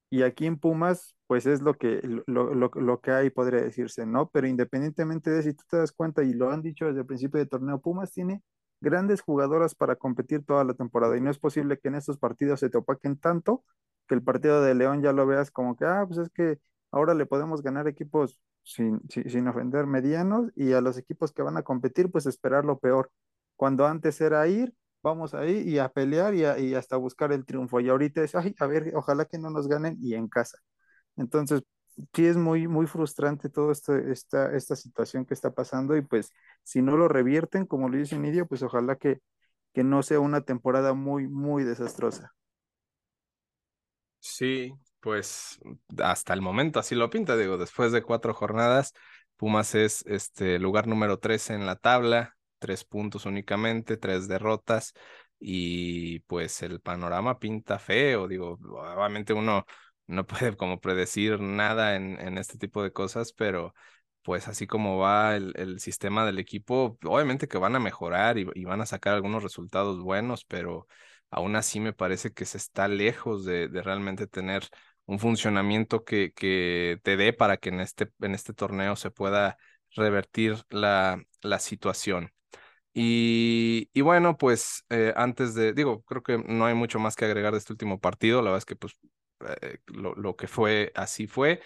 y 0.09 0.23
aquí 0.23 0.45
en 0.47 0.59
Pumas, 0.59 1.15
pues 1.27 1.47
es 1.47 1.61
lo 1.61 1.75
que, 1.77 2.01
lo, 2.27 2.53
lo, 2.55 2.69
lo 2.69 3.01
que 3.01 3.11
hay, 3.11 3.31
podría 3.31 3.61
decirse, 3.61 4.05
¿no? 4.05 4.29
Pero 4.29 4.47
independientemente 4.47 5.31
de 5.31 5.43
si 5.43 5.53
tú 5.53 5.63
te 5.69 5.77
das 5.77 5.91
cuenta, 5.91 6.23
y 6.23 6.33
lo 6.33 6.51
han 6.51 6.61
dicho 6.61 6.85
desde 6.85 7.01
el 7.01 7.07
principio 7.07 7.39
del 7.39 7.49
torneo, 7.49 7.81
Pumas 7.81 8.11
tiene 8.11 8.43
grandes 8.81 9.21
jugadoras 9.21 9.75
para 9.75 9.95
competir 9.95 10.45
toda 10.45 10.63
la 10.63 10.73
temporada 10.73 11.17
y 11.17 11.21
no 11.21 11.31
es 11.31 11.39
posible 11.39 11.79
que 11.79 11.87
en 11.89 11.95
estos 11.95 12.17
partidos 12.17 12.59
se 12.59 12.69
te 12.69 12.77
opaquen 12.77 13.17
tanto 13.17 13.63
que 14.07 14.15
el 14.15 14.23
partido 14.23 14.61
de 14.61 14.75
León 14.75 15.01
ya 15.01 15.13
lo 15.13 15.25
veas 15.25 15.51
como 15.51 15.75
que, 15.75 15.85
ah, 15.85 16.05
pues 16.07 16.19
es 16.19 16.29
que 16.29 16.59
ahora 16.91 17.13
le 17.13 17.25
podemos 17.25 17.61
ganar 17.63 17.87
equipos 17.87 18.39
sin, 18.63 19.01
sin, 19.09 19.29
sin 19.29 19.47
ofender 19.47 19.85
medianos 19.87 20.51
y 20.55 20.73
a 20.73 20.81
los 20.81 20.97
equipos 20.97 21.31
que 21.31 21.41
van 21.41 21.57
a 21.57 21.63
competir, 21.63 22.11
pues 22.11 22.25
esperar 22.25 22.65
lo 22.65 22.79
peor. 22.79 23.11
Cuando 23.55 23.85
antes 23.87 24.19
era 24.21 24.47
ir, 24.47 24.73
vamos 25.01 25.33
ahí 25.33 25.61
y 25.67 25.79
a 25.79 25.89
pelear 25.89 26.33
y, 26.35 26.43
y 26.69 26.75
hasta 26.75 26.97
buscar 26.97 27.31
el 27.31 27.45
triunfo. 27.45 27.79
Y 27.79 27.89
ahorita 27.89 28.23
es, 28.23 28.35
ay, 28.35 28.55
a 28.59 28.67
ver, 28.67 28.91
ojalá 28.95 29.25
que 29.25 29.37
no 29.39 29.49
nos 29.49 29.67
ganen 29.67 29.97
y 29.99 30.13
en 30.15 30.27
casa. 30.27 30.57
Entonces, 31.17 31.63
sí 32.13 32.25
es 32.25 32.37
muy, 32.37 32.67
muy 32.67 32.87
frustrante 32.87 33.49
toda 33.49 33.71
esto, 33.73 33.95
esta, 33.95 34.55
esta 34.55 34.75
situación 34.75 35.25
que 35.25 35.33
está 35.33 35.51
pasando 35.53 35.95
y 35.97 36.01
pues 36.01 36.33
si 36.63 36.81
no 36.81 36.97
lo 36.97 37.07
revierten, 37.07 37.65
como 37.65 37.89
lo 37.89 37.97
dice 37.97 38.17
Nidia, 38.19 38.45
pues 38.45 38.63
ojalá 38.63 38.95
que, 38.97 39.21
que 39.73 39.83
no 39.83 40.03
sea 40.03 40.19
una 40.19 40.41
temporada 40.41 40.93
muy, 40.93 41.27
muy 41.27 41.63
desastrosa. 41.63 42.33
Sí, 44.19 44.73
pues 45.01 45.59
hasta 46.03 46.33
el 46.33 46.41
momento 46.41 46.79
así 46.79 46.95
lo 46.95 47.09
pinta, 47.09 47.37
digo, 47.37 47.57
después 47.57 47.91
de 47.91 48.01
cuatro 48.01 48.33
jornadas, 48.33 48.93
Pumas 49.37 49.75
es 49.75 50.03
este 50.07 50.57
lugar 50.59 50.87
número 50.87 51.19
13 51.19 51.53
en 51.53 51.65
la 51.65 51.75
tabla, 51.75 52.35
tres 52.59 52.83
puntos 52.85 53.25
únicamente, 53.25 53.97
tres 53.97 54.27
derrotas 54.27 54.93
y 55.39 56.19
pues 56.21 56.61
el 56.63 56.79
panorama 56.81 57.37
pinta 57.37 57.77
feo, 57.77 58.27
digo, 58.27 58.57
obviamente 58.63 59.33
uno 59.33 59.65
no 60.07 60.25
puede 60.25 60.55
como 60.55 60.79
predecir 60.79 61.39
nada 61.39 61.95
en, 61.95 62.37
este 62.37 62.57
tipo 62.57 62.83
de 62.83 62.91
cosas, 62.91 63.33
pero 63.33 63.73
pues 64.23 64.47
así 64.47 64.67
como 64.67 64.97
va 64.97 65.35
el, 65.35 65.79
sistema 65.79 66.25
del 66.25 66.39
equipo, 66.39 66.97
obviamente 67.03 67.47
que 67.47 67.57
van 67.57 67.75
a 67.75 67.79
mejorar 67.79 68.37
y, 68.37 68.65
van 68.65 68.81
a 68.81 68.85
sacar 68.85 69.13
algunos 69.15 69.43
resultados 69.43 70.01
buenos, 70.01 70.45
pero 70.45 70.87
aún 71.29 71.55
así 71.55 71.79
me 71.79 71.93
parece 71.93 72.31
que 72.33 72.45
se 72.45 72.57
está 72.57 72.87
lejos 72.87 73.45
de, 73.45 73.69
realmente 73.83 74.27
tener 74.27 74.67
un 75.05 75.19
funcionamiento 75.19 76.03
que, 76.03 76.31
te 77.03 77.17
dé 77.17 77.33
para 77.33 77.57
que 77.57 77.69
en 77.69 77.79
este, 77.81 78.11
en 78.21 78.33
este 78.35 78.53
torneo 78.53 78.95
se 78.95 79.11
pueda 79.11 79.57
revertir 79.91 80.57
la, 80.69 81.23
situación. 81.59 82.31
Y, 82.93 83.89
y, 83.93 84.01
bueno, 84.01 84.37
pues 84.37 84.85
eh, 84.89 85.13
antes 85.17 85.53
de, 85.53 85.73
digo, 85.73 86.01
creo 86.03 86.23
que 86.23 86.37
no 86.37 86.65
hay 86.65 86.73
mucho 86.75 86.97
más 86.99 87.15
que 87.15 87.25
agregar 87.25 87.51
de 87.53 87.59
este 87.59 87.73
último 87.73 87.99
partido, 87.99 88.41
la 88.41 88.51
verdad 88.51 88.59
es 88.59 88.65
que 88.65 88.75
pues 88.77 88.93
eh, 89.61 89.79
lo, 89.87 90.15
lo, 90.15 90.35
que 90.35 90.47
fue, 90.47 90.91
así 90.95 91.27
fue. 91.27 91.61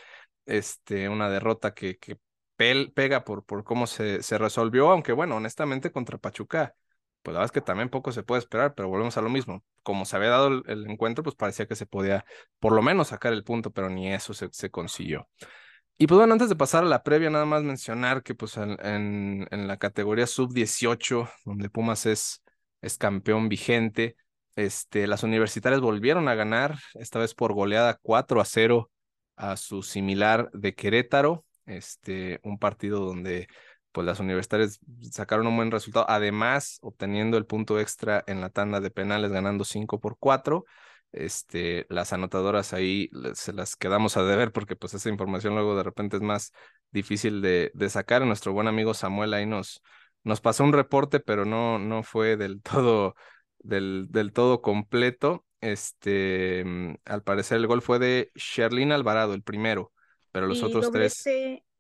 Este, 0.46 1.10
una 1.10 1.30
derrota 1.30 1.74
que, 1.74 1.98
que 1.98 2.18
pel, 2.56 2.92
pega 2.94 3.24
por, 3.24 3.46
por 3.46 3.64
cómo 3.64 3.88
se, 3.88 4.24
se 4.24 4.38
resolvió, 4.38 4.90
aunque 4.92 5.14
bueno, 5.14 5.36
honestamente 5.36 5.92
contra 5.92 6.18
Pachuca, 6.18 6.76
pues 7.22 7.34
la 7.34 7.40
verdad 7.40 7.46
es 7.46 7.52
que 7.52 7.62
también 7.62 7.90
poco 7.90 8.12
se 8.12 8.24
puede 8.24 8.40
esperar, 8.40 8.74
pero 8.76 8.90
volvemos 8.90 9.18
a 9.18 9.22
lo 9.22 9.30
mismo. 9.30 9.64
Como 9.84 10.06
se 10.06 10.16
había 10.16 10.30
dado 10.30 10.48
el, 10.66 10.90
encuentro, 10.90 11.24
pues 11.24 11.36
parecía 11.36 11.68
que 11.68 11.76
se 11.76 11.86
podía 11.86 12.26
por 12.60 12.74
lo 12.74 12.82
menos 12.82 13.10
sacar 13.10 13.34
el 13.34 13.44
punto, 13.44 13.72
pero 13.72 13.90
ni 13.90 14.12
eso 14.14 14.34
se, 14.34 14.50
se 14.52 14.70
consiguió. 14.70 15.30
Y 15.98 16.08
pues 16.08 16.18
bueno, 16.18 16.34
antes 16.34 16.50
de 16.50 16.56
pasar 16.56 16.84
a 16.84 16.88
la 16.88 17.04
previa, 17.04 17.30
nada 17.30 17.46
más 17.46 17.64
mencionar 17.64 18.24
que 18.24 18.34
pues 18.36 18.56
en, 18.58 18.78
en, 18.86 19.48
en 19.52 19.68
la 19.68 19.78
categoría 19.78 20.28
sub-18, 20.28 21.30
donde 21.46 21.70
Pumas 21.70 22.06
es, 22.06 22.42
es 22.82 22.98
campeón 22.98 23.50
vigente, 23.50 24.16
este, 24.60 25.08
las 25.08 25.24
universitarias 25.24 25.82
volvieron 25.82 26.28
a 26.28 26.36
ganar, 26.36 26.80
esta 26.96 27.20
vez 27.20 27.34
por 27.34 27.54
goleada 27.54 27.98
4 28.02 28.42
a 28.42 28.46
0 28.46 28.92
a 29.36 29.56
su 29.56 29.84
similar 29.84 30.50
de 30.52 30.76
Querétaro, 30.76 31.46
este, 31.66 32.40
un 32.44 32.60
partido 32.60 33.00
donde 33.00 33.48
pues 33.92 34.06
las 34.06 34.20
universitarias 34.20 34.80
sacaron 35.12 35.48
un 35.48 35.56
buen 35.56 35.72
resultado, 35.72 36.06
además 36.10 36.78
obteniendo 36.82 37.38
el 37.38 37.46
punto 37.46 37.80
extra 37.80 38.24
en 38.28 38.42
la 38.42 38.50
tanda 38.50 38.82
de 38.82 38.92
penales, 38.92 39.32
ganando 39.32 39.64
5 39.64 40.00
por 40.00 40.18
4. 40.20 40.66
este, 41.12 41.88
las 41.90 42.14
anotadoras 42.14 42.74
ahí 42.74 43.10
se 43.34 43.54
las 43.54 43.76
quedamos 43.76 44.18
a 44.18 44.24
deber 44.24 44.52
porque 44.52 44.76
pues 44.76 44.94
esa 44.94 45.10
información 45.10 45.56
luego 45.56 45.76
de 45.76 45.84
repente 45.84 46.18
es 46.18 46.22
más 46.22 46.52
difícil 46.92 47.42
de, 47.42 47.72
de 47.74 47.90
sacar. 47.90 48.26
Nuestro 48.26 48.54
buen 48.54 48.68
amigo 48.68 48.94
Samuel 48.94 49.34
ahí 49.34 49.46
nos, 49.46 49.82
nos 50.24 50.42
pasó 50.42 50.64
un 50.64 50.74
reporte, 50.74 51.20
pero 51.20 51.46
no, 51.46 51.80
no 51.80 52.04
fue 52.04 52.38
del 52.38 52.62
todo, 52.62 53.16
del, 53.60 54.08
del 54.10 54.34
todo 54.34 54.62
completo. 54.62 55.46
Este, 55.62 56.64
mm, 56.66 56.96
al 57.06 57.24
parecer 57.24 57.58
el 57.58 57.68
gol 57.68 57.82
fue 57.82 58.00
de 58.00 58.32
Sherlyn 58.36 58.92
Alvarado, 58.92 59.34
el 59.34 59.44
primero, 59.44 59.92
pero 60.32 60.48
los 60.48 60.64
otros 60.64 60.92
tres. 60.92 61.24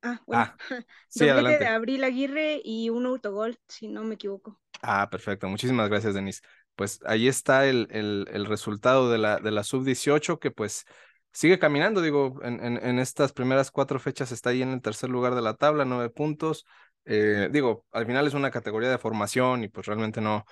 Ah, 0.01 0.21
bueno. 0.25 0.43
Ah, 0.43 0.57
sí, 1.09 1.25
de 1.25 1.67
Abril 1.67 2.03
Aguirre 2.03 2.61
y 2.63 2.89
un 2.89 3.05
autogol, 3.05 3.59
si 3.67 3.87
no 3.87 4.03
me 4.03 4.15
equivoco. 4.15 4.59
Ah, 4.81 5.09
perfecto. 5.09 5.47
Muchísimas 5.47 5.89
gracias, 5.89 6.13
Denise. 6.13 6.41
Pues 6.75 6.99
ahí 7.05 7.27
está 7.27 7.67
el, 7.67 7.87
el, 7.91 8.27
el 8.31 8.45
resultado 8.45 9.11
de 9.11 9.17
la, 9.17 9.39
de 9.39 9.51
la 9.51 9.63
sub-18, 9.63 10.39
que 10.39 10.51
pues 10.51 10.85
sigue 11.33 11.59
caminando, 11.59 12.01
digo, 12.01 12.39
en, 12.43 12.63
en, 12.63 12.77
en, 12.77 12.99
estas 12.99 13.33
primeras 13.33 13.71
cuatro 13.71 13.99
fechas 13.99 14.31
está 14.31 14.51
ahí 14.51 14.61
en 14.61 14.71
el 14.71 14.81
tercer 14.81 15.09
lugar 15.09 15.35
de 15.35 15.41
la 15.41 15.55
tabla, 15.55 15.83
nueve 15.83 16.09
puntos. 16.09 16.65
Eh, 17.05 17.49
digo, 17.51 17.85
al 17.91 18.05
final 18.05 18.27
es 18.27 18.33
una 18.33 18.51
categoría 18.51 18.89
de 18.89 18.97
formación 18.97 19.63
y 19.63 19.67
pues 19.67 19.87
realmente 19.87 20.21
no, 20.21 20.45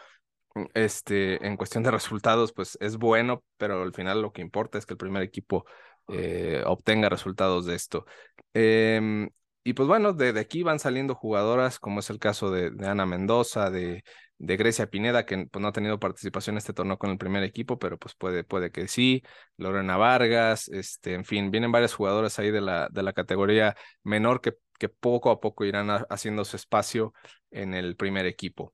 este, 0.73 1.45
en 1.45 1.57
cuestión 1.57 1.83
de 1.83 1.91
resultados, 1.91 2.53
pues 2.53 2.77
es 2.81 2.97
bueno, 2.97 3.43
pero 3.57 3.81
al 3.81 3.93
final 3.93 4.21
lo 4.21 4.31
que 4.31 4.41
importa 4.41 4.77
es 4.77 4.85
que 4.85 4.93
el 4.93 4.97
primer 4.97 5.23
equipo 5.23 5.65
eh, 6.09 6.63
obtenga 6.65 7.09
resultados 7.09 7.65
de 7.65 7.75
esto. 7.75 8.05
Em, 8.53 9.29
y 9.63 9.73
pues 9.73 9.87
bueno, 9.87 10.13
de, 10.13 10.39
aquí 10.39 10.63
van 10.63 10.79
saliendo 10.79 11.15
jugadoras, 11.15 11.79
como 11.79 11.99
es 11.99 12.09
el 12.09 12.19
caso 12.19 12.51
de, 12.51 12.71
Ana 12.87 13.05
Mendoza, 13.05 13.69
de, 13.69 14.03
de, 14.37 14.57
Grecia 14.57 14.87
Pineda, 14.89 15.25
que 15.25 15.47
pues, 15.51 15.61
no 15.61 15.67
ha 15.67 15.71
tenido 15.73 15.99
participación 15.99 16.53
en 16.55 16.59
este 16.59 16.73
torneo 16.73 16.97
con 16.97 17.09
el 17.11 17.17
primer 17.17 17.43
equipo, 17.43 17.77
pero 17.77 17.97
pues 17.97 18.15
puede, 18.15 18.43
puede 18.43 18.71
que 18.71 18.87
sí. 18.87 19.23
Lorena 19.57 19.97
Vargas, 19.97 20.69
este, 20.69 21.13
en 21.13 21.25
fin, 21.25 21.51
vienen 21.51 21.71
varias 21.71 21.93
jugadoras 21.93 22.39
ahí 22.39 22.51
de 22.51 22.61
la, 22.61 22.87
de 22.91 23.03
la 23.03 23.13
categoría 23.13 23.75
menor 24.03 24.41
que 24.41 24.53
poco 24.89 25.31
a 25.31 25.39
poco 25.39 25.65
irán 25.65 25.89
haciendo 26.09 26.45
su 26.45 26.55
espacio 26.55 27.13
en 27.51 27.73
el 27.73 27.95
primer 27.95 28.25
equipo. 28.25 28.73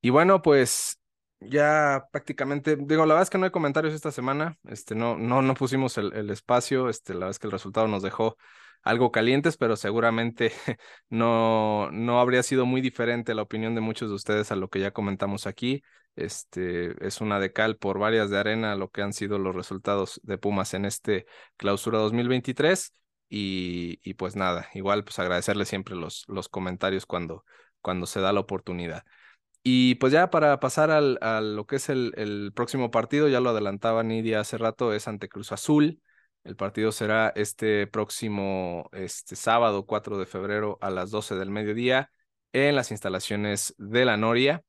Y 0.00 0.10
bueno, 0.10 0.42
pues 0.42 1.00
ya 1.40 2.06
prácticamente, 2.12 2.76
digo, 2.76 3.06
la 3.06 3.14
verdad 3.14 3.22
es 3.22 3.30
que 3.30 3.38
no 3.38 3.44
hay 3.44 3.50
comentarios 3.50 3.94
esta 3.94 4.10
semana, 4.12 4.58
este, 4.68 4.94
no, 4.94 5.16
no, 5.16 5.42
no 5.42 5.54
pusimos 5.54 5.96
el, 5.98 6.12
el 6.14 6.30
espacio, 6.30 6.88
este, 6.88 7.12
la 7.14 7.20
verdad 7.20 7.30
es 7.32 7.38
que 7.38 7.46
el 7.46 7.52
resultado 7.52 7.88
nos 7.88 8.02
dejó 8.02 8.36
algo 8.82 9.12
calientes, 9.12 9.56
pero 9.56 9.76
seguramente 9.76 10.52
no, 11.10 11.90
no 11.92 12.20
habría 12.20 12.42
sido 12.42 12.66
muy 12.66 12.80
diferente 12.80 13.34
la 13.34 13.42
opinión 13.42 13.74
de 13.74 13.80
muchos 13.80 14.08
de 14.08 14.16
ustedes 14.16 14.52
a 14.52 14.56
lo 14.56 14.68
que 14.68 14.80
ya 14.80 14.92
comentamos 14.92 15.46
aquí. 15.46 15.82
Este 16.16 16.94
es 17.06 17.20
una 17.20 17.38
de 17.38 17.52
cal 17.52 17.76
por 17.76 17.98
varias 17.98 18.28
de 18.30 18.38
arena 18.38 18.74
lo 18.74 18.90
que 18.90 19.02
han 19.02 19.12
sido 19.12 19.38
los 19.38 19.54
resultados 19.54 20.20
de 20.24 20.36
Pumas 20.38 20.74
en 20.74 20.84
este 20.84 21.26
clausura 21.56 21.98
2023. 21.98 22.92
Y, 23.30 24.00
y 24.02 24.14
pues 24.14 24.36
nada, 24.36 24.68
igual 24.74 25.04
pues 25.04 25.18
agradecerle 25.18 25.66
siempre 25.66 25.94
los, 25.94 26.24
los 26.28 26.48
comentarios 26.48 27.04
cuando, 27.06 27.44
cuando 27.82 28.06
se 28.06 28.20
da 28.20 28.32
la 28.32 28.40
oportunidad. 28.40 29.04
Y 29.62 29.96
pues 29.96 30.12
ya 30.12 30.30
para 30.30 30.60
pasar 30.60 30.90
al, 30.90 31.18
a 31.20 31.40
lo 31.40 31.66
que 31.66 31.76
es 31.76 31.88
el, 31.88 32.12
el, 32.16 32.52
próximo 32.54 32.90
partido, 32.90 33.28
ya 33.28 33.40
lo 33.40 33.50
adelantaba 33.50 34.02
Nidia 34.02 34.40
hace 34.40 34.56
rato, 34.58 34.94
es 34.94 35.08
ante 35.08 35.28
Cruz 35.28 35.52
Azul. 35.52 36.00
El 36.44 36.56
partido 36.56 36.92
será 36.92 37.32
este 37.36 37.86
próximo 37.86 38.88
este 38.92 39.36
sábado 39.36 39.84
4 39.84 40.18
de 40.18 40.26
febrero 40.26 40.78
a 40.80 40.90
las 40.90 41.10
12 41.10 41.34
del 41.34 41.50
mediodía 41.50 42.10
en 42.52 42.74
las 42.76 42.90
instalaciones 42.90 43.74
de 43.78 44.04
la 44.04 44.16
Noria. 44.16 44.64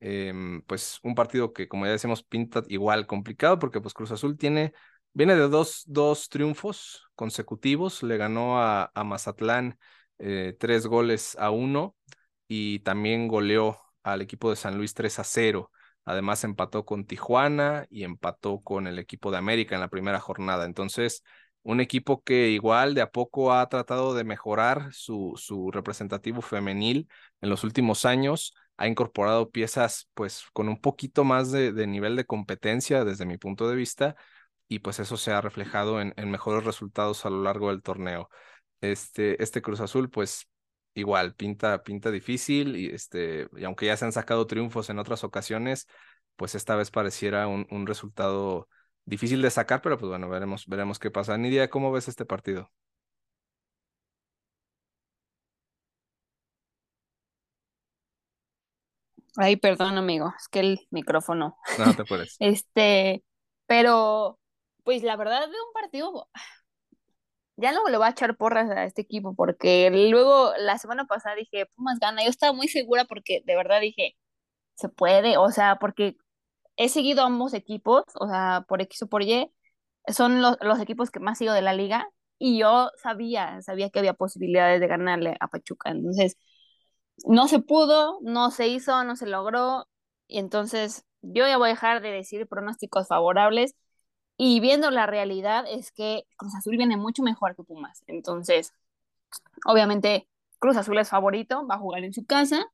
Em, 0.00 0.62
pues 0.62 0.98
un 1.02 1.14
partido 1.14 1.52
que 1.52 1.68
como 1.68 1.84
ya 1.84 1.92
decimos 1.92 2.22
pinta 2.22 2.62
igual 2.68 3.06
complicado 3.06 3.58
porque 3.58 3.80
pues 3.82 3.92
Cruz 3.94 4.10
Azul 4.10 4.38
tiene, 4.38 4.72
viene 5.12 5.34
de 5.36 5.48
dos, 5.48 5.84
dos 5.86 6.28
triunfos 6.30 7.06
consecutivos, 7.14 8.02
le 8.02 8.16
ganó 8.16 8.60
a, 8.60 8.90
a 8.94 9.04
Mazatlán 9.04 9.78
eh, 10.18 10.56
tres 10.58 10.86
goles 10.86 11.36
a 11.38 11.50
uno 11.50 11.96
y 12.48 12.80
también 12.80 13.28
goleó 13.28 13.78
al 14.02 14.22
equipo 14.22 14.50
de 14.50 14.56
San 14.56 14.76
Luis 14.76 14.94
3 14.94 15.18
a 15.18 15.24
0. 15.24 15.70
Además 16.04 16.44
empató 16.44 16.84
con 16.84 17.04
Tijuana 17.04 17.86
y 17.90 18.04
empató 18.04 18.60
con 18.60 18.86
el 18.86 18.98
equipo 18.98 19.30
de 19.30 19.38
América 19.38 19.74
en 19.74 19.80
la 19.80 19.88
primera 19.88 20.20
jornada. 20.20 20.64
Entonces, 20.64 21.22
un 21.62 21.80
equipo 21.80 22.22
que 22.22 22.48
igual 22.50 22.94
de 22.94 23.02
a 23.02 23.10
poco 23.10 23.52
ha 23.52 23.68
tratado 23.68 24.14
de 24.14 24.24
mejorar 24.24 24.92
su, 24.92 25.34
su 25.36 25.70
representativo 25.70 26.40
femenil 26.42 27.08
en 27.40 27.50
los 27.50 27.64
últimos 27.64 28.04
años, 28.04 28.54
ha 28.80 28.88
incorporado 28.88 29.50
piezas 29.50 30.08
pues 30.14 30.44
con 30.54 30.68
un 30.68 30.80
poquito 30.80 31.22
más 31.24 31.52
de, 31.52 31.86
nivel 31.86 32.16
de 32.16 32.24
competencia 32.24 33.04
desde 33.04 33.26
mi 33.26 33.36
punto 33.36 33.68
de 33.68 33.76
vista 33.76 34.16
y 34.68 34.78
pues 34.78 35.00
eso 35.00 35.18
se 35.18 35.32
ha 35.32 35.40
reflejado 35.42 36.00
en, 36.00 36.14
en 36.16 36.30
mejores 36.30 36.64
resultados 36.64 37.26
a 37.26 37.30
lo 37.30 37.42
largo 37.42 37.68
del 37.68 37.82
torneo. 37.82 38.30
Este, 38.80 39.42
este 39.42 39.60
Cruz 39.60 39.80
Azul 39.80 40.08
pues 40.08 40.48
igual, 41.00 41.34
pinta, 41.34 41.82
pinta 41.82 42.10
difícil 42.10 42.76
y, 42.76 42.86
este, 42.88 43.48
y 43.56 43.64
aunque 43.64 43.86
ya 43.86 43.96
se 43.96 44.04
han 44.04 44.12
sacado 44.12 44.46
triunfos 44.46 44.90
en 44.90 44.98
otras 44.98 45.24
ocasiones, 45.24 45.88
pues 46.36 46.54
esta 46.54 46.76
vez 46.76 46.90
pareciera 46.90 47.48
un, 47.48 47.66
un 47.70 47.86
resultado 47.86 48.68
difícil 49.04 49.42
de 49.42 49.50
sacar, 49.50 49.82
pero 49.82 49.98
pues 49.98 50.08
bueno, 50.08 50.28
veremos, 50.28 50.66
veremos 50.66 50.98
qué 50.98 51.10
pasa. 51.10 51.36
Nidia, 51.36 51.70
¿cómo 51.70 51.92
ves 51.92 52.08
este 52.08 52.24
partido? 52.24 52.70
Ay, 59.36 59.56
perdón, 59.56 59.96
amigo, 59.96 60.32
es 60.36 60.48
que 60.48 60.60
el 60.60 60.80
micrófono. 60.90 61.56
No, 61.78 61.94
te 61.94 62.04
puedes. 62.04 62.36
este, 62.40 63.22
pero, 63.66 64.38
pues 64.84 65.02
la 65.02 65.16
verdad 65.16 65.40
de 65.40 65.54
un 65.54 65.72
partido 65.72 66.28
ya 67.60 67.72
luego 67.72 67.88
le 67.88 67.98
va 67.98 68.08
a 68.08 68.10
echar 68.10 68.36
porras 68.36 68.70
a 68.70 68.84
este 68.84 69.02
equipo, 69.02 69.34
porque 69.34 69.90
luego 70.10 70.52
la 70.58 70.78
semana 70.78 71.06
pasada 71.06 71.36
dije, 71.36 71.66
Pumas 71.76 71.98
gana. 72.00 72.22
Yo 72.24 72.30
estaba 72.30 72.52
muy 72.52 72.68
segura 72.68 73.04
porque 73.04 73.42
de 73.44 73.56
verdad 73.56 73.80
dije, 73.80 74.16
se 74.74 74.88
puede, 74.88 75.38
o 75.38 75.50
sea, 75.50 75.76
porque 75.80 76.16
he 76.76 76.88
seguido 76.88 77.24
ambos 77.24 77.54
equipos, 77.54 78.04
o 78.14 78.28
sea, 78.28 78.64
por 78.68 78.82
X 78.82 79.02
o 79.02 79.08
por 79.08 79.22
Y, 79.22 79.52
son 80.08 80.42
los, 80.42 80.58
los 80.62 80.80
equipos 80.80 81.10
que 81.10 81.20
más 81.20 81.38
sigo 81.38 81.52
de 81.52 81.62
la 81.62 81.74
liga, 81.74 82.08
y 82.38 82.58
yo 82.58 82.90
sabía, 83.02 83.60
sabía 83.62 83.90
que 83.90 83.98
había 84.00 84.14
posibilidades 84.14 84.80
de 84.80 84.88
ganarle 84.88 85.36
a 85.40 85.48
Pachuca. 85.48 85.90
Entonces, 85.90 86.38
no 87.24 87.48
se 87.48 87.60
pudo, 87.60 88.18
no 88.22 88.50
se 88.50 88.68
hizo, 88.68 89.04
no 89.04 89.16
se 89.16 89.26
logró, 89.26 89.88
y 90.26 90.38
entonces 90.38 91.04
yo 91.22 91.46
ya 91.46 91.58
voy 91.58 91.68
a 91.68 91.72
dejar 91.72 92.00
de 92.02 92.10
decir 92.12 92.46
pronósticos 92.48 93.08
favorables 93.08 93.74
y 94.42 94.58
viendo 94.60 94.90
la 94.90 95.04
realidad 95.06 95.66
es 95.68 95.92
que 95.92 96.24
Cruz 96.36 96.54
Azul 96.54 96.78
viene 96.78 96.96
mucho 96.96 97.22
mejor 97.22 97.54
que 97.54 97.62
Pumas. 97.62 98.02
Entonces, 98.06 98.72
obviamente, 99.66 100.28
Cruz 100.58 100.78
Azul 100.78 100.98
es 100.98 101.10
favorito, 101.10 101.66
va 101.66 101.74
a 101.74 101.78
jugar 101.78 102.04
en 102.04 102.14
su 102.14 102.24
casa. 102.24 102.64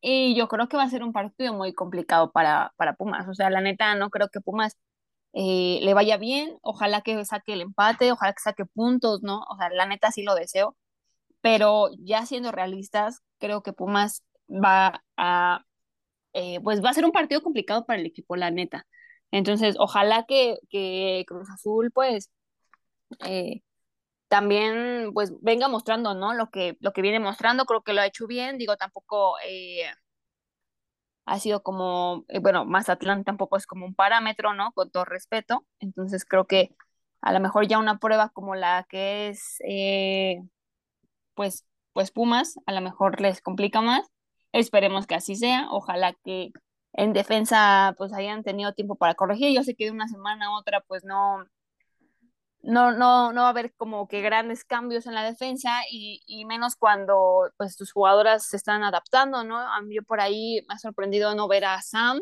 Y 0.00 0.34
yo 0.34 0.48
creo 0.48 0.68
que 0.68 0.76
va 0.76 0.82
a 0.82 0.90
ser 0.90 1.04
un 1.04 1.12
partido 1.12 1.54
muy 1.54 1.74
complicado 1.74 2.32
para, 2.32 2.74
para 2.76 2.94
Pumas. 2.94 3.28
O 3.28 3.34
sea, 3.34 3.50
la 3.50 3.60
neta, 3.60 3.94
no 3.94 4.10
creo 4.10 4.30
que 4.30 4.40
Pumas 4.40 4.76
eh, 5.32 5.78
le 5.82 5.94
vaya 5.94 6.16
bien. 6.16 6.58
Ojalá 6.62 7.02
que 7.02 7.24
saque 7.24 7.52
el 7.52 7.60
empate, 7.60 8.10
ojalá 8.10 8.32
que 8.32 8.42
saque 8.42 8.64
puntos, 8.66 9.22
¿no? 9.22 9.42
O 9.48 9.56
sea, 9.56 9.70
la 9.70 9.86
neta 9.86 10.10
sí 10.10 10.24
lo 10.24 10.34
deseo. 10.34 10.76
Pero 11.40 11.90
ya 12.00 12.26
siendo 12.26 12.50
realistas, 12.52 13.22
creo 13.38 13.62
que 13.62 13.72
Pumas 13.72 14.24
va 14.48 15.04
a, 15.16 15.64
eh, 16.32 16.60
pues 16.62 16.84
va 16.84 16.90
a 16.90 16.94
ser 16.94 17.04
un 17.04 17.12
partido 17.12 17.42
complicado 17.42 17.86
para 17.86 18.00
el 18.00 18.06
equipo, 18.06 18.36
la 18.36 18.50
neta. 18.50 18.86
Entonces, 19.32 19.76
ojalá 19.78 20.24
que, 20.28 20.58
que 20.70 21.24
Cruz 21.26 21.48
Azul, 21.50 21.90
pues, 21.92 22.30
eh, 23.26 23.62
también, 24.28 25.12
pues, 25.14 25.32
venga 25.42 25.68
mostrando, 25.68 26.14
¿no? 26.14 26.34
Lo 26.34 26.50
que, 26.50 26.76
lo 26.80 26.92
que 26.92 27.02
viene 27.02 27.20
mostrando, 27.20 27.66
creo 27.66 27.82
que 27.82 27.94
lo 27.94 28.02
ha 28.02 28.06
hecho 28.06 28.26
bien, 28.26 28.58
digo, 28.58 28.76
tampoco 28.76 29.36
eh, 29.46 29.84
ha 31.24 31.38
sido 31.38 31.62
como, 31.62 32.24
eh, 32.28 32.40
bueno, 32.40 32.64
Mazatlán 32.64 33.24
tampoco 33.24 33.56
es 33.56 33.66
como 33.66 33.86
un 33.86 33.94
parámetro, 33.94 34.54
¿no? 34.54 34.72
Con 34.72 34.90
todo 34.90 35.04
respeto, 35.04 35.66
entonces 35.80 36.24
creo 36.24 36.46
que 36.46 36.74
a 37.22 37.32
lo 37.32 37.40
mejor 37.40 37.66
ya 37.68 37.78
una 37.78 37.98
prueba 37.98 38.30
como 38.30 38.54
la 38.54 38.86
que 38.88 39.28
es, 39.30 39.58
pues, 41.34 41.64
pues 41.92 42.10
Pumas, 42.10 42.56
a 42.66 42.72
lo 42.72 42.80
mejor 42.80 43.20
les 43.20 43.40
complica 43.42 43.80
más, 43.80 44.06
esperemos 44.52 45.06
que 45.06 45.14
así 45.14 45.36
sea, 45.36 45.68
ojalá 45.70 46.14
que 46.24 46.50
en 46.94 47.12
defensa 47.12 47.94
pues 47.98 48.12
hayan 48.12 48.42
tenido 48.42 48.74
tiempo 48.74 48.96
para 48.96 49.14
corregir. 49.14 49.54
Yo 49.54 49.64
sé 49.64 49.74
que 49.74 49.86
de 49.86 49.90
una 49.92 50.08
semana 50.08 50.46
a 50.46 50.58
otra 50.58 50.80
pues 50.82 51.04
no, 51.04 51.44
no, 52.62 52.92
no, 52.92 53.32
no 53.32 53.40
va 53.42 53.48
a 53.48 53.50
haber 53.50 53.74
como 53.74 54.06
que 54.08 54.20
grandes 54.22 54.64
cambios 54.64 55.06
en 55.06 55.14
la 55.14 55.24
defensa 55.24 55.82
y, 55.90 56.22
y, 56.26 56.44
menos 56.44 56.76
cuando 56.76 57.50
pues 57.56 57.76
tus 57.76 57.92
jugadoras 57.92 58.46
se 58.46 58.56
están 58.56 58.82
adaptando, 58.84 59.44
¿no? 59.44 59.58
A 59.58 59.80
mí 59.82 60.00
por 60.00 60.20
ahí 60.20 60.64
me 60.68 60.74
ha 60.74 60.78
sorprendido 60.78 61.34
no 61.34 61.48
ver 61.48 61.64
a 61.64 61.82
Sam, 61.82 62.20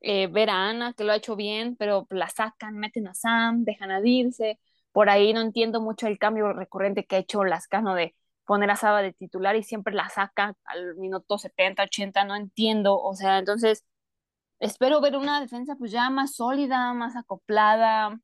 eh, 0.00 0.26
ver 0.28 0.50
a 0.50 0.68
Ana, 0.68 0.92
que 0.94 1.04
lo 1.04 1.12
ha 1.12 1.16
hecho 1.16 1.36
bien, 1.36 1.76
pero 1.76 2.06
la 2.10 2.28
sacan, 2.28 2.76
meten 2.78 3.08
a 3.08 3.14
Sam, 3.14 3.64
dejan 3.64 3.90
a 3.90 4.00
Dirce. 4.00 4.58
Por 4.92 5.10
ahí 5.10 5.32
no 5.32 5.40
entiendo 5.40 5.80
mucho 5.80 6.06
el 6.06 6.18
cambio 6.18 6.52
recurrente 6.52 7.06
que 7.06 7.16
ha 7.16 7.18
hecho 7.20 7.44
Lascano 7.44 7.94
de 7.94 8.14
poner 8.48 8.70
a 8.70 8.76
Saba 8.76 9.02
de 9.02 9.12
titular 9.12 9.56
y 9.56 9.62
siempre 9.62 9.94
la 9.94 10.08
saca 10.08 10.54
al 10.64 10.96
minuto 10.96 11.38
70, 11.38 11.82
80, 11.84 12.24
no 12.24 12.34
entiendo, 12.34 12.98
o 12.98 13.14
sea, 13.14 13.38
entonces 13.38 13.84
espero 14.58 15.02
ver 15.02 15.16
una 15.18 15.40
defensa 15.40 15.76
pues 15.76 15.92
ya 15.92 16.08
más 16.10 16.34
sólida, 16.36 16.94
más 16.94 17.14
acoplada. 17.14 18.18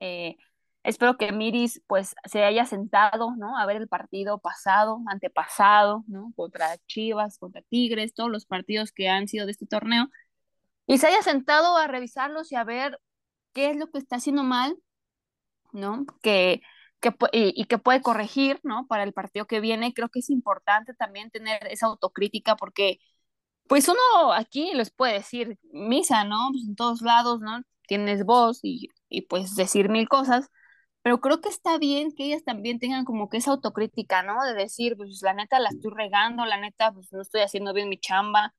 Eh, 0.00 0.36
espero 0.82 1.16
que 1.16 1.32
Miris 1.32 1.80
pues 1.86 2.16
se 2.24 2.44
haya 2.44 2.66
sentado, 2.66 3.36
¿no? 3.36 3.56
A 3.56 3.66
ver 3.66 3.76
el 3.76 3.88
partido 3.88 4.40
pasado, 4.40 5.00
antepasado, 5.06 6.04
¿no? 6.08 6.32
Contra 6.36 6.76
Chivas, 6.88 7.38
contra 7.38 7.62
Tigres, 7.62 8.14
todos 8.14 8.30
los 8.30 8.46
partidos 8.46 8.90
que 8.92 9.08
han 9.08 9.28
sido 9.28 9.46
de 9.46 9.52
este 9.52 9.66
torneo. 9.66 10.08
Y 10.86 10.98
se 10.98 11.06
haya 11.06 11.22
sentado 11.22 11.76
a 11.76 11.86
revisarlos 11.86 12.50
y 12.52 12.56
a 12.56 12.64
ver 12.64 13.00
qué 13.52 13.70
es 13.70 13.76
lo 13.76 13.90
que 13.90 13.98
está 13.98 14.16
haciendo 14.16 14.42
mal, 14.42 14.76
¿no? 15.72 16.04
Que, 16.22 16.62
que, 17.00 17.10
y, 17.32 17.52
y 17.60 17.64
que 17.66 17.78
puede 17.78 18.02
corregir, 18.02 18.60
¿no? 18.62 18.86
Para 18.88 19.04
el 19.04 19.12
partido 19.12 19.46
que 19.46 19.60
viene. 19.60 19.94
Creo 19.94 20.08
que 20.08 20.20
es 20.20 20.30
importante 20.30 20.94
también 20.94 21.30
tener 21.30 21.66
esa 21.68 21.86
autocrítica 21.86 22.56
porque 22.56 22.98
pues 23.68 23.88
uno 23.88 24.32
aquí 24.32 24.72
les 24.74 24.90
puede 24.90 25.14
decir 25.14 25.58
misa, 25.72 26.24
¿no? 26.24 26.48
Pues 26.52 26.64
en 26.66 26.76
todos 26.76 27.02
lados, 27.02 27.40
¿no? 27.40 27.62
Tienes 27.86 28.24
voz 28.24 28.60
y, 28.62 28.88
y 29.08 29.22
pues 29.22 29.54
decir 29.56 29.88
mil 29.90 30.08
cosas, 30.08 30.48
pero 31.02 31.20
creo 31.20 31.40
que 31.40 31.48
está 31.48 31.78
bien 31.78 32.12
que 32.12 32.24
ellas 32.26 32.44
también 32.44 32.78
tengan 32.78 33.04
como 33.04 33.28
que 33.28 33.38
esa 33.38 33.52
autocrítica, 33.52 34.22
¿no? 34.22 34.42
De 34.44 34.54
decir, 34.54 34.96
pues 34.96 35.20
la 35.22 35.34
neta 35.34 35.58
la 35.60 35.70
estoy 35.70 35.92
regando, 35.94 36.44
la 36.46 36.58
neta 36.60 36.92
pues 36.92 37.12
no 37.12 37.22
estoy 37.22 37.42
haciendo 37.42 37.72
bien 37.74 37.88
mi 37.88 37.98
chamba, 37.98 38.54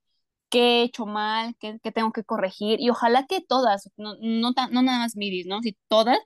qué 0.50 0.82
he 0.82 0.84
hecho 0.84 1.06
mal, 1.06 1.56
qué, 1.60 1.80
qué 1.84 1.92
tengo 1.92 2.12
que 2.12 2.24
corregir, 2.24 2.80
y 2.82 2.90
ojalá 2.90 3.26
que 3.28 3.42
todas, 3.42 3.90
no, 3.98 4.16
no, 4.22 4.52
no 4.72 4.82
nada 4.82 5.00
más 5.00 5.16
Miris, 5.16 5.48
¿no? 5.48 5.62
Si 5.62 5.78
todas 5.88 6.20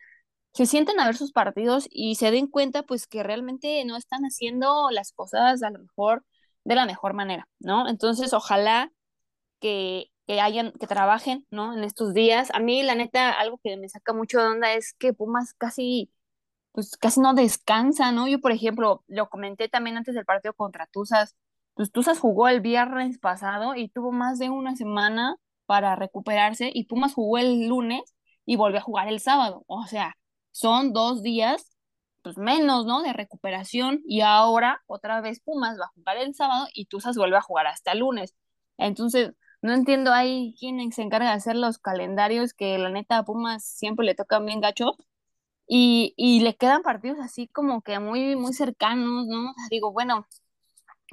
se 0.54 0.66
sienten 0.66 1.00
a 1.00 1.06
ver 1.06 1.18
sus 1.18 1.32
partidos 1.32 1.88
y 1.92 2.16
se 2.16 2.32
den 2.32 2.48
cuenta 2.48 2.84
pues 2.84 3.08
que 3.08 3.24
realmente 3.24 3.84
no 3.86 3.98
están 3.98 4.24
haciendo 4.24 4.90
las 4.92 5.12
cosas 5.14 5.64
a 5.64 5.70
lo 5.72 5.80
mejor 5.80 6.24
de 6.64 6.76
la 6.76 6.86
mejor 6.86 7.14
manera, 7.14 7.48
¿no? 7.60 7.88
Entonces, 7.90 8.34
ojalá 8.34 8.92
que, 9.60 10.08
que 10.28 10.42
hayan, 10.42 10.74
que 10.74 10.88
trabajen, 10.88 11.46
¿no? 11.52 11.74
En 11.78 11.84
estos 11.84 12.14
días. 12.14 12.52
A 12.54 12.60
mí, 12.60 12.84
la 12.84 12.96
neta, 12.96 13.32
algo 13.32 13.60
que 13.64 13.78
me 13.78 13.90
saca 13.90 14.14
mucho 14.14 14.40
de 14.42 14.48
onda 14.48 14.74
es 14.74 14.94
que 14.94 15.14
Pumas 15.14 15.54
casi, 15.56 16.12
pues 16.72 16.98
casi 16.98 17.20
no 17.22 17.34
descansa, 17.34 18.12
¿no? 18.12 18.28
Yo, 18.28 18.40
por 18.42 18.52
ejemplo, 18.52 19.04
lo 19.08 19.30
comenté 19.30 19.70
también 19.70 19.98
antes 19.98 20.16
del 20.16 20.26
partido 20.26 20.54
contra 20.54 20.88
Tuzas, 20.88 21.36
pues 21.76 21.92
Tuzas 21.92 22.20
jugó 22.20 22.48
el 22.48 22.62
viernes 22.62 23.20
pasado 23.20 23.76
y 23.76 23.90
tuvo 23.90 24.12
más 24.12 24.40
de 24.40 24.50
una 24.50 24.76
semana 24.76 25.38
para 25.66 25.96
recuperarse 25.96 26.72
y 26.74 26.86
Pumas 26.86 27.14
jugó 27.14 27.38
el 27.40 27.68
lunes 27.68 28.16
y 28.46 28.56
volvió 28.58 28.80
a 28.80 28.82
jugar 28.84 29.08
el 29.08 29.20
sábado. 29.20 29.64
O 29.68 29.86
sea, 29.88 30.16
son 30.54 30.94
dos 30.94 31.24
días 31.24 31.70
pues 32.24 32.38
menos, 32.38 32.86
¿no? 32.86 33.04
De 33.04 33.14
recuperación 33.14 34.02
y 34.06 34.22
ahora 34.22 34.82
otra 34.88 35.22
vez 35.22 35.42
Pumas 35.42 35.78
va 35.80 35.86
a 35.86 35.90
jugar 35.90 36.18
el 36.18 36.36
sábado 36.36 36.68
y 36.74 36.86
Tuzas 36.86 37.18
vuelve 37.18 37.38
a 37.38 37.42
jugar 37.42 37.68
hasta 37.68 37.92
el 37.92 38.00
lunes. 38.00 38.36
Entonces, 38.78 39.34
no 39.62 39.74
entiendo 39.74 40.14
ahí 40.14 40.56
quién 40.60 40.92
se 40.94 41.02
encarga 41.04 41.30
de 41.30 41.36
hacer 41.36 41.58
los 41.58 41.80
calendarios 41.80 42.54
que 42.54 42.78
la 42.78 42.90
neta 42.90 43.20
a 43.20 43.26
Pumas 43.26 43.66
siempre 43.66 44.06
le 44.06 44.16
tocan 44.16 44.46
bien 44.46 44.62
gacho 44.62 44.96
y, 45.68 46.14
y 46.18 46.42
le 46.42 46.56
quedan 46.56 46.84
partidos 46.84 47.20
así 47.20 47.48
como 47.50 47.82
que 47.82 48.00
muy, 48.00 48.36
muy 48.36 48.54
cercanos, 48.54 49.28
¿no? 49.28 49.54
Digo, 49.70 49.92
bueno, 49.94 50.28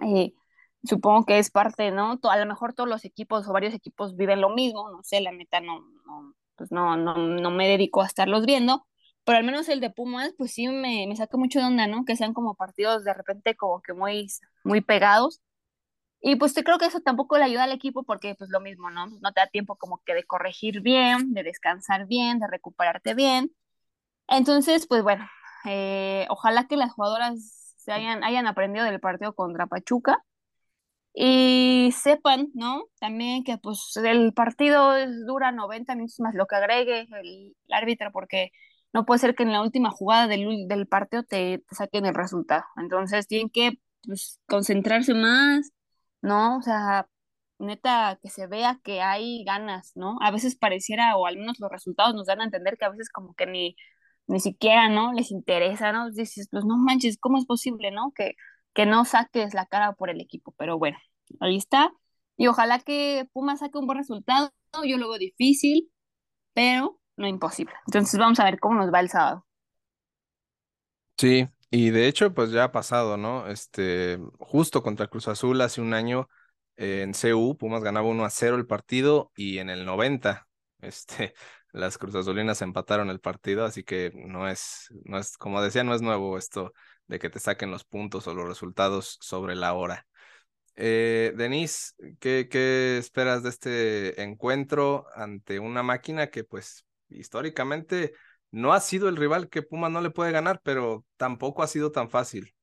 eh, 0.04 0.32
supongo 0.84 1.24
que 1.26 1.38
es 1.38 1.50
parte, 1.50 1.90
¿no? 1.90 2.18
A 2.22 2.36
lo 2.38 2.46
mejor 2.46 2.74
todos 2.74 2.88
los 2.88 3.04
equipos 3.04 3.48
o 3.48 3.52
varios 3.52 3.74
equipos 3.74 4.16
viven 4.16 4.40
lo 4.40 4.50
mismo, 4.50 4.90
no 4.90 5.02
sé, 5.02 5.20
la 5.20 5.32
neta 5.32 5.60
no, 5.60 5.80
no 6.06 6.34
pues 6.56 6.72
no, 6.72 6.96
no, 6.96 7.16
no 7.16 7.50
me 7.50 7.68
dedico 7.68 8.02
a 8.02 8.06
estarlos 8.06 8.44
viendo, 8.46 8.86
pero 9.30 9.38
al 9.38 9.44
menos 9.46 9.68
el 9.68 9.78
de 9.78 9.90
Pumas, 9.90 10.34
pues 10.36 10.52
sí 10.52 10.66
me, 10.66 11.06
me 11.08 11.14
saca 11.14 11.36
mucho 11.36 11.60
de 11.60 11.66
onda, 11.66 11.86
¿no? 11.86 12.04
Que 12.04 12.16
sean 12.16 12.34
como 12.34 12.56
partidos 12.56 13.04
de 13.04 13.14
repente 13.14 13.54
como 13.56 13.80
que 13.80 13.92
muy, 13.92 14.26
muy 14.64 14.80
pegados. 14.80 15.40
Y 16.20 16.36
pues 16.36 16.54
creo 16.54 16.78
que 16.78 16.86
eso 16.86 17.00
tampoco 17.00 17.38
le 17.38 17.44
ayuda 17.44 17.64
al 17.64 17.72
equipo 17.72 18.04
porque 18.04 18.34
pues 18.36 18.50
lo 18.50 18.60
mismo, 18.60 18.90
¿no? 18.90 19.06
No 19.08 19.32
te 19.32 19.40
da 19.40 19.46
tiempo 19.48 19.76
como 19.76 20.02
que 20.04 20.14
de 20.14 20.24
corregir 20.24 20.80
bien, 20.82 21.34
de 21.34 21.44
descansar 21.44 22.06
bien, 22.08 22.40
de 22.40 22.48
recuperarte 22.48 23.14
bien. 23.14 23.52
Entonces, 24.28 24.86
pues 24.88 25.02
bueno, 25.04 25.28
eh, 25.66 26.26
ojalá 26.30 26.66
que 26.68 26.76
las 26.76 26.92
jugadoras 26.92 27.74
se 27.78 27.92
hayan, 27.92 28.24
hayan 28.24 28.46
aprendido 28.48 28.84
del 28.86 29.00
partido 29.00 29.34
contra 29.34 29.66
Pachuca 29.68 30.24
y 31.14 31.92
sepan, 31.92 32.50
¿no? 32.54 32.84
También 33.00 33.44
que 33.44 33.58
pues 33.58 33.96
el 33.96 34.32
partido 34.34 34.94
dura 35.26 35.52
90 35.52 35.94
minutos 35.94 36.20
más 36.20 36.34
lo 36.34 36.46
que 36.46 36.56
agregue 36.56 37.00
el, 37.02 37.54
el 37.68 37.72
árbitro 37.72 38.12
porque 38.12 38.52
no 38.92 39.04
puede 39.06 39.20
ser 39.20 39.34
que 39.34 39.42
en 39.44 39.52
la 39.52 39.62
última 39.62 39.90
jugada 39.90 40.26
del, 40.28 40.66
del 40.68 40.86
partido 40.86 41.22
te, 41.24 41.64
saquen 41.70 42.06
el 42.06 42.14
resultado. 42.14 42.64
Entonces 42.76 43.26
tienen 43.26 43.50
que 43.50 43.80
pues, 44.02 44.40
concentrarse 44.46 45.14
más, 45.14 45.72
¿no? 46.22 46.58
O 46.58 46.62
sea, 46.62 47.08
neta, 47.58 48.18
que 48.22 48.30
se 48.30 48.46
vea 48.46 48.80
que 48.82 49.00
hay 49.02 49.44
ganas, 49.44 49.92
¿no? 49.94 50.18
A 50.20 50.30
veces 50.30 50.56
pareciera, 50.56 51.16
o 51.16 51.26
al 51.26 51.36
menos 51.38 51.60
los 51.60 51.70
resultados 51.70 52.14
nos 52.14 52.26
dan 52.26 52.40
a 52.40 52.44
entender 52.44 52.76
que 52.78 52.84
a 52.86 52.90
veces 52.90 53.10
como 53.10 53.34
que 53.34 53.46
ni, 53.46 53.76
ni 54.26 54.40
siquiera, 54.40 54.88
¿no? 54.88 55.12
Les 55.12 55.30
interesa, 55.30 55.92
¿no? 55.92 56.10
Dices, 56.10 56.48
pues 56.50 56.64
no 56.64 56.76
manches, 56.78 57.18
¿cómo 57.18 57.38
es 57.38 57.46
posible, 57.46 57.90
¿no? 57.90 58.12
Que, 58.14 58.34
que 58.74 58.86
no 58.86 59.04
saques 59.04 59.54
la 59.54 59.66
cara 59.66 59.94
por 59.94 60.10
el 60.10 60.20
equipo, 60.20 60.54
pero 60.58 60.78
bueno, 60.78 60.98
ahí 61.40 61.56
está. 61.56 61.92
Y 62.36 62.46
ojalá 62.48 62.80
que 62.80 63.28
Puma 63.32 63.56
saque 63.56 63.78
un 63.78 63.86
buen 63.86 63.98
resultado, 63.98 64.52
yo 64.86 64.96
lo 64.98 65.10
veo 65.10 65.18
difícil, 65.18 65.90
pero 66.54 66.99
no 67.20 67.28
imposible. 67.28 67.72
Entonces 67.86 68.18
vamos 68.18 68.40
a 68.40 68.44
ver 68.44 68.58
cómo 68.58 68.74
nos 68.76 68.92
va 68.92 69.00
el 69.00 69.08
sábado. 69.08 69.44
Sí, 71.16 71.46
y 71.70 71.90
de 71.90 72.08
hecho, 72.08 72.32
pues 72.32 72.50
ya 72.50 72.64
ha 72.64 72.72
pasado, 72.72 73.16
¿no? 73.18 73.46
Este, 73.48 74.18
justo 74.38 74.82
contra 74.82 75.06
Cruz 75.06 75.28
Azul 75.28 75.60
hace 75.60 75.80
un 75.82 75.92
año 75.92 76.28
eh, 76.76 77.02
en 77.02 77.12
CU, 77.12 77.56
Pumas 77.58 77.82
ganaba 77.82 78.08
1 78.08 78.24
a 78.24 78.30
0 78.30 78.56
el 78.56 78.66
partido 78.66 79.30
y 79.36 79.58
en 79.58 79.68
el 79.68 79.84
90, 79.84 80.48
este, 80.80 81.34
las 81.72 81.98
Cruz 81.98 82.14
Azulinas 82.14 82.62
empataron 82.62 83.10
el 83.10 83.20
partido, 83.20 83.64
así 83.66 83.84
que 83.84 84.12
no 84.14 84.48
es, 84.48 84.88
no 85.04 85.18
es, 85.18 85.36
como 85.36 85.60
decía, 85.62 85.84
no 85.84 85.94
es 85.94 86.00
nuevo 86.02 86.38
esto 86.38 86.72
de 87.06 87.18
que 87.18 87.28
te 87.28 87.38
saquen 87.38 87.70
los 87.70 87.84
puntos 87.84 88.26
o 88.26 88.34
los 88.34 88.48
resultados 88.48 89.18
sobre 89.20 89.54
la 89.56 89.74
hora. 89.74 90.06
Eh, 90.76 91.34
Denise, 91.36 91.92
¿qué, 92.20 92.48
¿qué 92.50 92.96
esperas 92.98 93.42
de 93.42 93.50
este 93.50 94.22
encuentro 94.22 95.06
ante 95.14 95.58
una 95.58 95.82
máquina 95.82 96.28
que 96.28 96.44
pues 96.44 96.86
históricamente 97.10 98.12
no 98.50 98.72
ha 98.72 98.80
sido 98.80 99.08
el 99.08 99.16
rival 99.16 99.48
que 99.48 99.62
Puma 99.62 99.88
no 99.88 100.00
le 100.00 100.10
puede 100.10 100.32
ganar, 100.32 100.60
pero 100.62 101.04
tampoco 101.16 101.62
ha 101.62 101.66
sido 101.66 101.92
tan 101.92 102.10
fácil. 102.10 102.54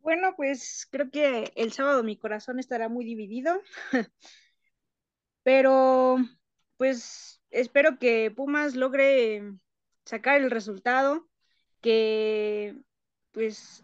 Bueno, 0.00 0.34
pues 0.36 0.86
creo 0.90 1.10
que 1.10 1.52
el 1.56 1.72
sábado 1.72 2.04
mi 2.04 2.16
corazón 2.16 2.60
estará 2.60 2.88
muy 2.88 3.04
dividido, 3.04 3.60
pero 5.42 6.16
pues 6.76 7.40
espero 7.50 7.98
que 7.98 8.30
Pumas 8.30 8.76
logre 8.76 9.42
sacar 10.04 10.40
el 10.40 10.50
resultado, 10.50 11.28
que 11.80 12.76
pues 13.32 13.82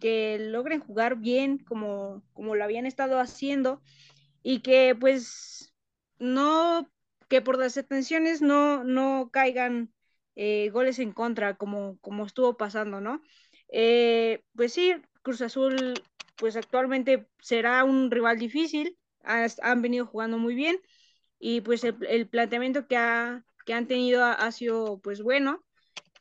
que 0.00 0.38
logren 0.38 0.80
jugar 0.80 1.16
bien 1.16 1.58
como, 1.58 2.22
como 2.32 2.54
lo 2.54 2.64
habían 2.64 2.86
estado 2.86 3.18
haciendo 3.18 3.82
y 4.42 4.60
que 4.60 4.96
pues 4.98 5.74
no 6.18 6.88
que 7.28 7.42
por 7.42 7.58
las 7.58 7.76
atenciones 7.76 8.42
no, 8.42 8.84
no 8.84 9.30
caigan 9.32 9.92
eh, 10.34 10.70
goles 10.70 10.98
en 10.98 11.12
contra, 11.12 11.56
como, 11.56 11.98
como 12.00 12.26
estuvo 12.26 12.56
pasando, 12.56 13.00
¿no? 13.00 13.22
Eh, 13.70 14.44
pues 14.54 14.72
sí, 14.72 14.94
Cruz 15.22 15.42
Azul, 15.42 15.94
pues 16.36 16.56
actualmente 16.56 17.28
será 17.40 17.84
un 17.84 18.10
rival 18.10 18.38
difícil, 18.38 18.96
han 19.24 19.82
venido 19.82 20.06
jugando 20.06 20.38
muy 20.38 20.54
bien 20.54 20.80
y 21.38 21.60
pues 21.60 21.84
el, 21.84 22.28
planteamiento 22.28 22.86
que, 22.86 22.96
ha, 22.96 23.44
que 23.66 23.74
han 23.74 23.86
tenido 23.86 24.24
ha, 24.24 24.50
sido 24.52 25.00
pues 25.00 25.22
bueno. 25.22 25.64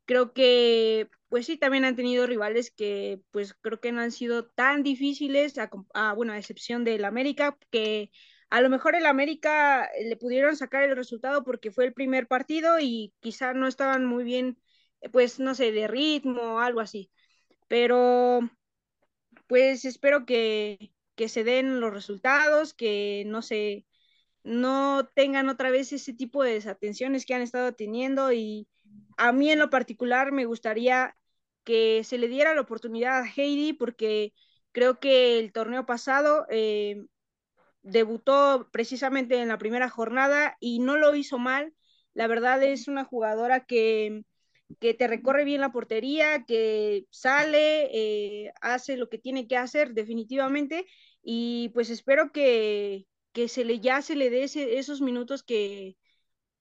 Creo 0.06 0.34
que 0.34 1.10
pues 1.30 1.46
sí, 1.46 1.58
también 1.58 1.86
han 1.86 1.96
tenido 1.96 2.28
rivales 2.28 2.72
que 2.72 3.22
pues 3.32 3.54
creo 3.54 3.80
que 3.80 3.92
no 3.92 4.02
han 4.02 4.12
sido 4.12 4.48
tan 4.48 4.84
difíciles, 4.84 5.58
a, 5.58 5.70
a 5.94 6.14
bueno, 6.14 6.34
a 6.34 6.38
excepción 6.38 6.84
del 6.84 7.06
América, 7.06 7.58
que 7.72 8.12
a 8.50 8.62
lo 8.62 8.70
mejor 8.70 8.96
el 8.96 9.06
América 9.06 9.86
eh, 9.86 10.08
le 10.08 10.18
pudieron 10.18 10.56
sacar 10.56 10.84
el 10.84 10.96
resultado 10.96 11.44
porque 11.44 11.72
fue 11.72 11.86
el 11.86 11.94
primer 11.94 12.28
partido 12.28 12.80
y 12.80 13.14
quizá 13.20 13.54
no 13.54 13.68
estaban 13.68 14.06
muy 14.06 14.24
bien, 14.24 14.58
eh, 15.02 15.10
pues 15.10 15.40
no 15.40 15.56
sé, 15.56 15.72
de 15.72 15.88
ritmo 15.88 16.60
algo 16.60 16.80
así. 16.80 17.12
Pero 17.68 18.42
pues 19.48 19.86
espero 19.86 20.26
que, 20.26 20.92
que 21.16 21.30
se 21.30 21.44
den 21.44 21.80
los 21.80 21.94
resultados, 21.94 22.74
que 22.74 23.24
no 23.28 23.42
se, 23.42 23.86
no 24.44 25.10
tengan 25.16 25.50
otra 25.50 25.72
vez 25.72 25.94
ese 25.94 26.14
tipo 26.14 26.44
de 26.44 26.54
desatenciones 26.54 27.26
que 27.26 27.34
han 27.34 27.42
estado 27.42 27.74
teniendo 27.74 28.32
y 28.34 28.68
a 29.18 29.32
mí 29.32 29.52
en 29.52 29.60
lo 29.60 29.70
particular 29.70 30.32
me 30.32 30.46
gustaría 30.46 31.18
que 31.64 32.04
se 32.04 32.18
le 32.18 32.28
diera 32.30 32.56
la 32.56 32.62
oportunidad 32.62 33.20
a 33.20 33.28
Heidi 33.28 33.74
porque 33.74 34.34
creo 34.72 35.00
que 35.00 35.40
el 35.40 35.52
torneo 35.52 35.86
pasado 35.86 36.46
eh, 36.50 37.06
debutó 37.92 38.70
precisamente 38.72 39.42
en 39.42 39.48
la 39.50 39.58
primera 39.58 39.90
jornada 39.90 40.58
y 40.60 40.80
no 40.80 40.98
lo 40.98 41.16
hizo 41.16 41.40
mal. 41.40 41.74
La 42.14 42.28
verdad 42.28 42.62
es 42.64 42.88
una 42.88 43.06
jugadora 43.06 43.66
que, 43.66 44.24
que 44.80 44.94
te 44.94 45.08
recorre 45.08 45.46
bien 45.46 45.62
la 45.62 45.72
portería, 45.72 46.46
que 46.46 47.06
sale, 47.12 47.90
eh, 47.94 48.52
hace 48.62 48.98
lo 48.98 49.10
que 49.10 49.18
tiene 49.20 49.48
que 49.48 49.58
hacer 49.58 49.94
definitivamente 49.94 50.86
y 51.22 51.70
pues 51.74 51.90
espero 51.90 52.32
que, 52.32 53.08
que 53.34 53.48
se 53.48 53.66
le, 53.66 53.80
ya 53.80 54.02
se 54.02 54.16
le 54.16 54.30
dé 54.30 54.44
esos 54.44 55.02
minutos 55.02 55.44
que, 55.44 55.98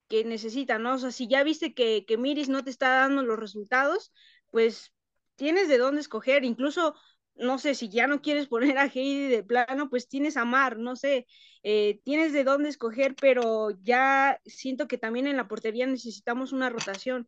que 0.07 0.23
necesita, 0.23 0.79
¿no? 0.79 0.95
O 0.95 0.97
sea, 0.97 1.11
si 1.11 1.27
ya 1.27 1.43
viste 1.43 1.73
que, 1.73 2.05
que 2.05 2.17
Miris 2.17 2.49
no 2.49 2.63
te 2.63 2.69
está 2.69 2.89
dando 2.89 3.23
los 3.23 3.39
resultados, 3.39 4.11
pues 4.51 4.93
tienes 5.35 5.67
de 5.67 5.77
dónde 5.77 6.01
escoger, 6.01 6.43
incluso 6.45 6.95
no 7.39 7.57
sé, 7.59 7.75
si 7.75 7.89
ya 7.89 8.07
no 8.07 8.21
quieres 8.21 8.47
poner 8.47 8.77
a 8.77 8.85
Heidi 8.87 9.27
de 9.29 9.43
plano, 9.43 9.89
pues 9.89 10.07
tienes 10.07 10.37
a 10.37 10.45
Mar, 10.45 10.77
no 10.77 10.95
sé, 10.95 11.27
eh, 11.63 12.01
tienes 12.03 12.33
de 12.33 12.43
dónde 12.43 12.69
escoger, 12.69 13.15
pero 13.15 13.71
ya 13.83 14.39
siento 14.45 14.87
que 14.87 14.97
también 14.97 15.27
en 15.27 15.37
la 15.37 15.47
portería 15.47 15.87
necesitamos 15.87 16.51
una 16.53 16.69
rotación. 16.69 17.27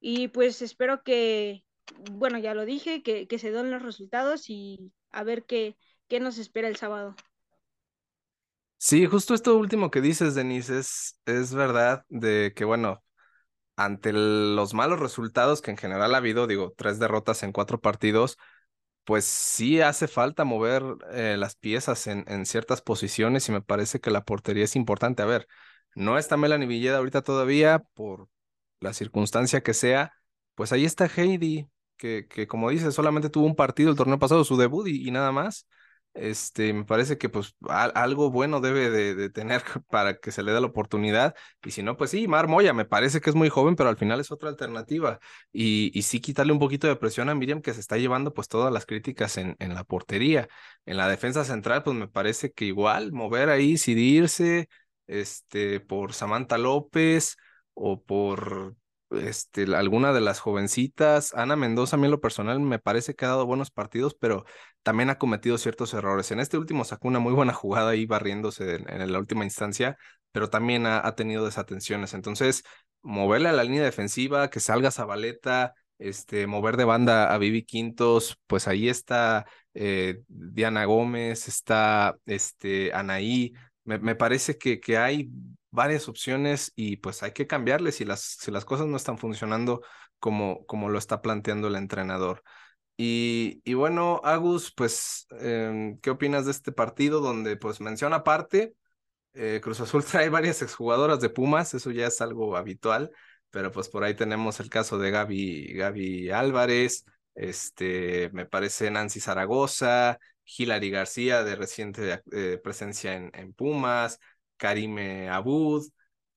Y 0.00 0.28
pues 0.28 0.60
espero 0.62 1.02
que, 1.04 1.64
bueno, 2.12 2.38
ya 2.38 2.54
lo 2.54 2.64
dije, 2.66 3.02
que, 3.02 3.26
que 3.28 3.38
se 3.38 3.52
den 3.52 3.70
los 3.70 3.82
resultados 3.82 4.50
y 4.50 4.92
a 5.10 5.22
ver 5.24 5.44
qué, 5.44 5.76
qué 6.08 6.20
nos 6.20 6.38
espera 6.38 6.68
el 6.68 6.76
sábado. 6.76 7.14
Sí, 8.78 9.06
justo 9.06 9.34
esto 9.34 9.56
último 9.56 9.90
que 9.90 10.00
dices, 10.00 10.34
Denise, 10.34 10.78
es, 10.80 11.20
es 11.24 11.54
verdad 11.54 12.04
de 12.08 12.52
que, 12.56 12.64
bueno, 12.64 13.02
ante 13.76 14.12
los 14.12 14.74
malos 14.74 15.00
resultados 15.00 15.62
que 15.62 15.70
en 15.72 15.78
general 15.78 16.14
ha 16.14 16.18
habido, 16.18 16.46
digo, 16.46 16.74
tres 16.76 16.98
derrotas 16.98 17.42
en 17.44 17.52
cuatro 17.52 17.80
partidos, 17.80 18.38
pues 19.04 19.24
sí 19.24 19.80
hace 19.80 20.08
falta 20.08 20.44
mover 20.44 20.82
eh, 21.12 21.36
las 21.38 21.56
piezas 21.56 22.06
en, 22.06 22.46
ciertas 22.46 22.82
posiciones 22.82 23.48
y 23.48 23.52
me 23.52 23.62
parece 23.62 24.00
que 24.00 24.10
la 24.10 24.24
portería 24.24 24.64
es 24.64 24.76
importante. 24.76 25.22
A 25.22 25.26
ver, 25.26 25.46
no 25.94 26.18
está 26.18 26.36
Melanie 26.36 26.68
Villeda 26.68 26.98
ahorita 26.98 27.22
todavía 27.22 27.80
por 27.94 28.28
la 28.80 28.92
circunstancia 28.92 29.62
que 29.62 29.74
sea, 29.74 30.12
pues 30.54 30.72
ahí 30.72 30.84
está 30.84 31.06
Heidi, 31.06 31.68
que, 31.96 32.26
que 32.28 32.46
como 32.46 32.70
dice, 32.70 32.92
solamente 32.92 33.30
tuvo 33.30 33.46
un 33.46 33.56
partido 33.56 33.90
el 33.90 33.96
torneo 33.96 34.18
pasado, 34.18 34.44
su 34.44 34.56
debut 34.56 34.88
y 34.88 35.10
nada 35.10 35.32
más 35.32 35.66
este, 36.14 36.72
me 36.72 36.84
parece 36.84 37.16
que 37.18 37.28
pues 37.28 37.56
algo 37.68 38.30
bueno 38.30 38.60
debe 38.60 38.90
de, 38.90 39.30
tener 39.30 39.62
para 39.90 40.18
que 40.18 40.30
se 40.32 40.42
le 40.42 40.52
dé 40.52 40.60
la 40.60 40.66
oportunidad. 40.66 41.34
Y 41.64 41.70
si 41.70 41.82
no, 41.82 41.96
pues 41.96 42.10
sí, 42.10 42.28
Mar 42.28 42.48
Moya, 42.48 42.72
me 42.74 42.84
parece 42.84 43.20
que 43.20 43.30
es 43.30 43.36
muy 43.36 43.48
joven, 43.48 43.76
pero 43.76 43.88
al 43.88 43.96
final 43.96 44.20
es 44.20 44.30
otra 44.30 44.48
alternativa. 44.50 45.20
Y, 45.52 45.90
y 45.98 46.02
sí 46.02 46.20
quitarle 46.20 46.52
un 46.52 46.58
poquito 46.58 46.86
de 46.86 46.96
presión 46.96 47.28
a 47.28 47.34
Miriam, 47.34 47.62
que 47.62 47.74
se 47.74 47.80
está 47.80 47.96
llevando 47.96 48.34
pues 48.34 48.48
todas 48.48 48.72
las 48.72 48.86
críticas 48.86 49.36
en, 49.38 49.56
en 49.58 49.74
la 49.74 49.84
portería. 49.84 50.48
En 50.86 50.96
la 50.96 51.08
defensa 51.08 51.44
central, 51.44 51.82
pues 51.82 51.96
me 51.96 52.08
parece 52.08 52.52
que 52.52 52.64
igual 52.66 53.12
mover 53.12 53.48
ahí, 53.48 53.72
decidirse, 53.72 54.68
este, 55.06 55.80
por 55.80 56.12
Samantha 56.14 56.58
López 56.58 57.36
o 57.74 58.02
por 58.02 58.76
este, 59.10 59.64
alguna 59.74 60.12
de 60.12 60.20
las 60.20 60.40
jovencitas. 60.40 61.34
Ana 61.34 61.56
Mendoza, 61.56 61.96
a 61.96 61.98
mí 61.98 62.06
en 62.06 62.10
lo 62.12 62.20
personal 62.20 62.60
me 62.60 62.78
parece 62.78 63.14
que 63.14 63.24
ha 63.24 63.28
dado 63.28 63.46
buenos 63.46 63.70
partidos, 63.70 64.14
pero 64.14 64.44
también 64.82 65.10
ha 65.10 65.18
cometido 65.18 65.58
ciertos 65.58 65.94
errores. 65.94 66.30
En 66.30 66.40
este 66.40 66.58
último 66.58 66.84
sacó 66.84 67.08
una 67.08 67.18
muy 67.18 67.32
buena 67.32 67.52
jugada 67.52 67.90
ahí 67.90 68.06
barriéndose 68.06 68.76
en, 68.86 69.12
la 69.12 69.18
última 69.18 69.44
instancia, 69.44 69.96
pero 70.32 70.50
también 70.50 70.86
ha, 70.86 71.14
tenido 71.14 71.44
desatenciones. 71.44 72.14
Entonces, 72.14 72.64
moverle 73.02 73.48
a 73.48 73.52
la 73.52 73.64
línea 73.64 73.82
defensiva, 73.84 74.50
que 74.50 74.60
salga 74.60 74.90
Zabaleta, 74.90 75.74
este, 75.98 76.46
mover 76.46 76.76
de 76.76 76.84
banda 76.84 77.32
a 77.32 77.38
Vivi 77.38 77.64
Quintos, 77.64 78.38
pues 78.46 78.66
ahí 78.68 78.88
está 78.88 79.46
eh, 79.74 80.22
Diana 80.28 80.84
Gómez, 80.84 81.48
está 81.48 82.16
este, 82.26 82.92
Anaí. 82.92 83.52
Me, 83.84 84.14
parece 84.14 84.58
que, 84.58 84.80
hay 84.96 85.30
varias 85.70 86.08
opciones 86.08 86.72
y 86.76 86.96
pues 86.96 87.22
hay 87.22 87.32
que 87.32 87.46
cambiarles 87.46 87.96
si 87.96 88.04
las, 88.04 88.20
si 88.20 88.50
las 88.50 88.64
cosas 88.64 88.86
no 88.86 88.96
están 88.96 89.18
funcionando 89.18 89.82
como, 90.18 90.64
como 90.66 90.88
lo 90.88 90.98
está 90.98 91.22
planteando 91.22 91.68
el 91.68 91.76
entrenador. 91.76 92.42
Y, 92.96 93.74
bueno, 93.74 94.20
Agus, 94.22 94.72
pues, 94.72 95.26
em, 95.40 95.98
¿qué 95.98 96.10
opinas 96.10 96.44
de 96.44 96.52
este 96.52 96.72
partido 96.72 97.20
donde 97.20 97.56
pues 97.56 97.80
menciona 97.80 98.16
aparte? 98.16 98.74
Eh, 99.34 99.60
Cruz 99.62 99.80
Azul 99.80 100.04
trae 100.04 100.28
varias 100.28 100.62
exjugadoras 100.62 101.20
de 101.20 101.30
Pumas, 101.30 101.74
eso 101.74 101.90
ya 101.90 102.06
es 102.06 102.20
algo 102.20 102.56
habitual, 102.56 103.10
pero 103.50 103.72
pues 103.72 103.88
por 103.88 104.04
ahí 104.04 104.14
tenemos 104.14 104.60
el 104.60 104.70
caso 104.70 104.98
de 104.98 105.10
Gaby, 105.10 105.74
Gaby 105.74 106.30
Álvarez, 106.30 107.04
este, 107.34 108.30
me 108.32 108.46
parece 108.46 108.90
Nancy 108.90 109.20
Zaragoza, 109.20 110.18
Hilary 110.44 110.90
García 110.90 111.44
de 111.44 111.56
reciente 111.56 112.22
eh, 112.32 112.60
presencia 112.62 113.14
en, 113.14 113.30
en 113.34 113.52
Pumas, 113.52 114.18
Karime 114.56 115.28
Abud. 115.28 115.86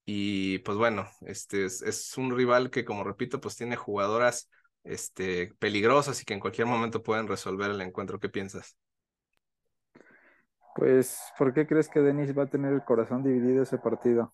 Y 0.06 0.60
pues 0.60 0.78
bueno, 0.78 1.08
este 1.22 1.66
es, 1.66 2.18
un 2.18 2.36
rival 2.36 2.70
que, 2.70 2.86
como 2.86 3.04
repito, 3.04 3.40
pues 3.42 3.56
tiene 3.56 3.76
jugadoras 3.76 4.50
este, 4.86 5.54
peligrosas 5.60 6.22
y 6.22 6.26
que 6.26 6.34
en 6.34 6.40
cualquier 6.40 6.68
momento 6.68 7.04
pueden 7.04 7.28
resolver 7.28 7.72
el 7.72 7.82
encuentro. 7.82 8.20
¿Qué 8.20 8.30
piensas? 8.30 8.78
Pues, 10.76 11.20
¿por 11.38 11.54
qué 11.54 11.66
crees 11.68 11.90
que 11.90 12.02
Denis 12.02 12.38
va 12.38 12.44
a 12.44 12.50
tener 12.50 12.74
el 12.74 12.84
corazón 12.84 13.24
dividido 13.24 13.64
ese 13.64 13.78
partido? 13.78 14.34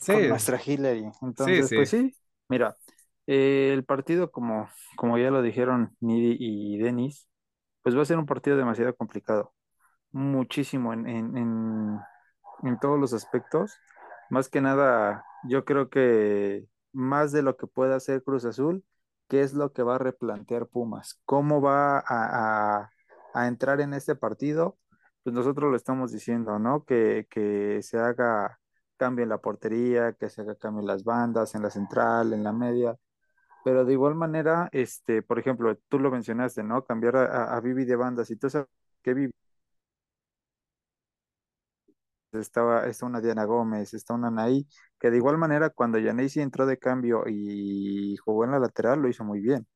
Sí. 0.00 0.12
Con 0.12 0.28
nuestra 0.28 0.60
Hillary. 0.64 1.10
Entonces, 1.22 1.70
pues 1.74 1.90
sí, 1.90 2.14
mira, 2.48 2.76
eh, 3.26 3.70
el 3.74 3.84
partido, 3.84 4.30
como, 4.30 4.68
como 4.96 5.18
ya 5.18 5.30
lo 5.30 5.42
dijeron 5.42 5.96
Nidi 6.00 6.36
y 6.38 6.78
Denis, 6.78 7.28
pues 7.82 7.96
va 7.96 8.02
a 8.02 8.06
ser 8.06 8.18
un 8.18 8.26
partido 8.26 8.56
demasiado 8.56 8.94
complicado. 8.96 9.54
Muchísimo 10.10 10.94
en, 10.94 11.06
en, 11.06 12.00
en 12.62 12.80
todos 12.80 12.98
los 12.98 13.12
aspectos. 13.12 13.78
Más 14.30 14.48
que 14.48 14.60
nada, 14.60 15.24
yo 15.44 15.64
creo 15.64 15.90
que 15.90 16.64
más 16.98 17.32
de 17.32 17.42
lo 17.42 17.56
que 17.56 17.66
pueda 17.66 17.96
hacer 17.96 18.22
Cruz 18.24 18.44
Azul, 18.44 18.84
¿qué 19.28 19.42
es 19.42 19.54
lo 19.54 19.72
que 19.72 19.82
va 19.82 19.96
a 19.96 19.98
replantear 19.98 20.66
Pumas? 20.68 21.20
¿Cómo 21.24 21.60
va 21.62 22.04
a, 22.06 22.90
entrar 23.46 23.80
en 23.80 23.94
este 23.94 24.16
partido? 24.16 24.78
Pues 25.22 25.34
nosotros 25.34 25.70
lo 25.70 25.76
estamos 25.76 26.12
diciendo, 26.12 26.58
¿no? 26.58 26.84
Que, 26.84 27.26
que 27.30 27.80
se 27.82 27.98
haga 27.98 28.58
cambio 28.96 29.22
en 29.24 29.28
la 29.30 29.38
portería, 29.38 30.14
que 30.14 30.28
se 30.30 30.42
haga 30.42 30.56
cambio 30.56 30.80
en 30.80 30.88
las 30.88 31.04
bandas, 31.04 31.54
en 31.54 31.62
la 31.62 31.70
central, 31.70 32.32
en 32.32 32.44
la 32.44 32.52
media. 32.52 32.96
Pero 33.64 33.84
de 33.84 33.92
igual 33.92 34.14
manera, 34.16 34.68
este, 34.72 35.22
por 35.22 35.38
ejemplo, 35.38 35.76
tú 35.88 35.98
lo 36.00 36.10
mencionaste, 36.10 36.62
¿no? 36.64 36.84
Cambiar 36.84 37.16
a, 37.16 37.56
a 37.56 37.60
Vivi 37.60 37.84
de 37.84 37.96
bandas. 37.96 38.30
Y 38.30 38.36
tú 38.36 38.50
sabes 38.50 38.68
que 39.02 39.14
Vivi 39.14 39.32
estaba, 42.32 42.86
está 42.86 43.06
una 43.06 43.20
Diana 43.20 43.44
Gómez, 43.44 43.94
está 43.94 44.14
una 44.14 44.28
Anaí, 44.28 44.66
que 44.98 45.10
de 45.10 45.16
igual 45.16 45.38
manera 45.38 45.70
cuando 45.70 45.98
Yanesi 45.98 46.40
entró 46.40 46.66
de 46.66 46.78
cambio 46.78 47.24
y 47.26 48.16
jugó 48.18 48.44
en 48.44 48.52
la 48.52 48.58
lateral 48.58 49.00
lo 49.00 49.08
hizo 49.08 49.24
muy 49.24 49.40
bien. 49.40 49.66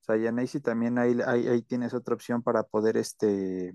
O 0.00 0.04
sea, 0.04 0.16
Yanesi 0.16 0.60
también 0.60 0.98
ahí, 0.98 1.18
ahí, 1.26 1.62
tienes 1.62 1.94
otra 1.94 2.14
opción 2.14 2.42
para 2.42 2.62
poder 2.62 2.96
este, 2.96 3.74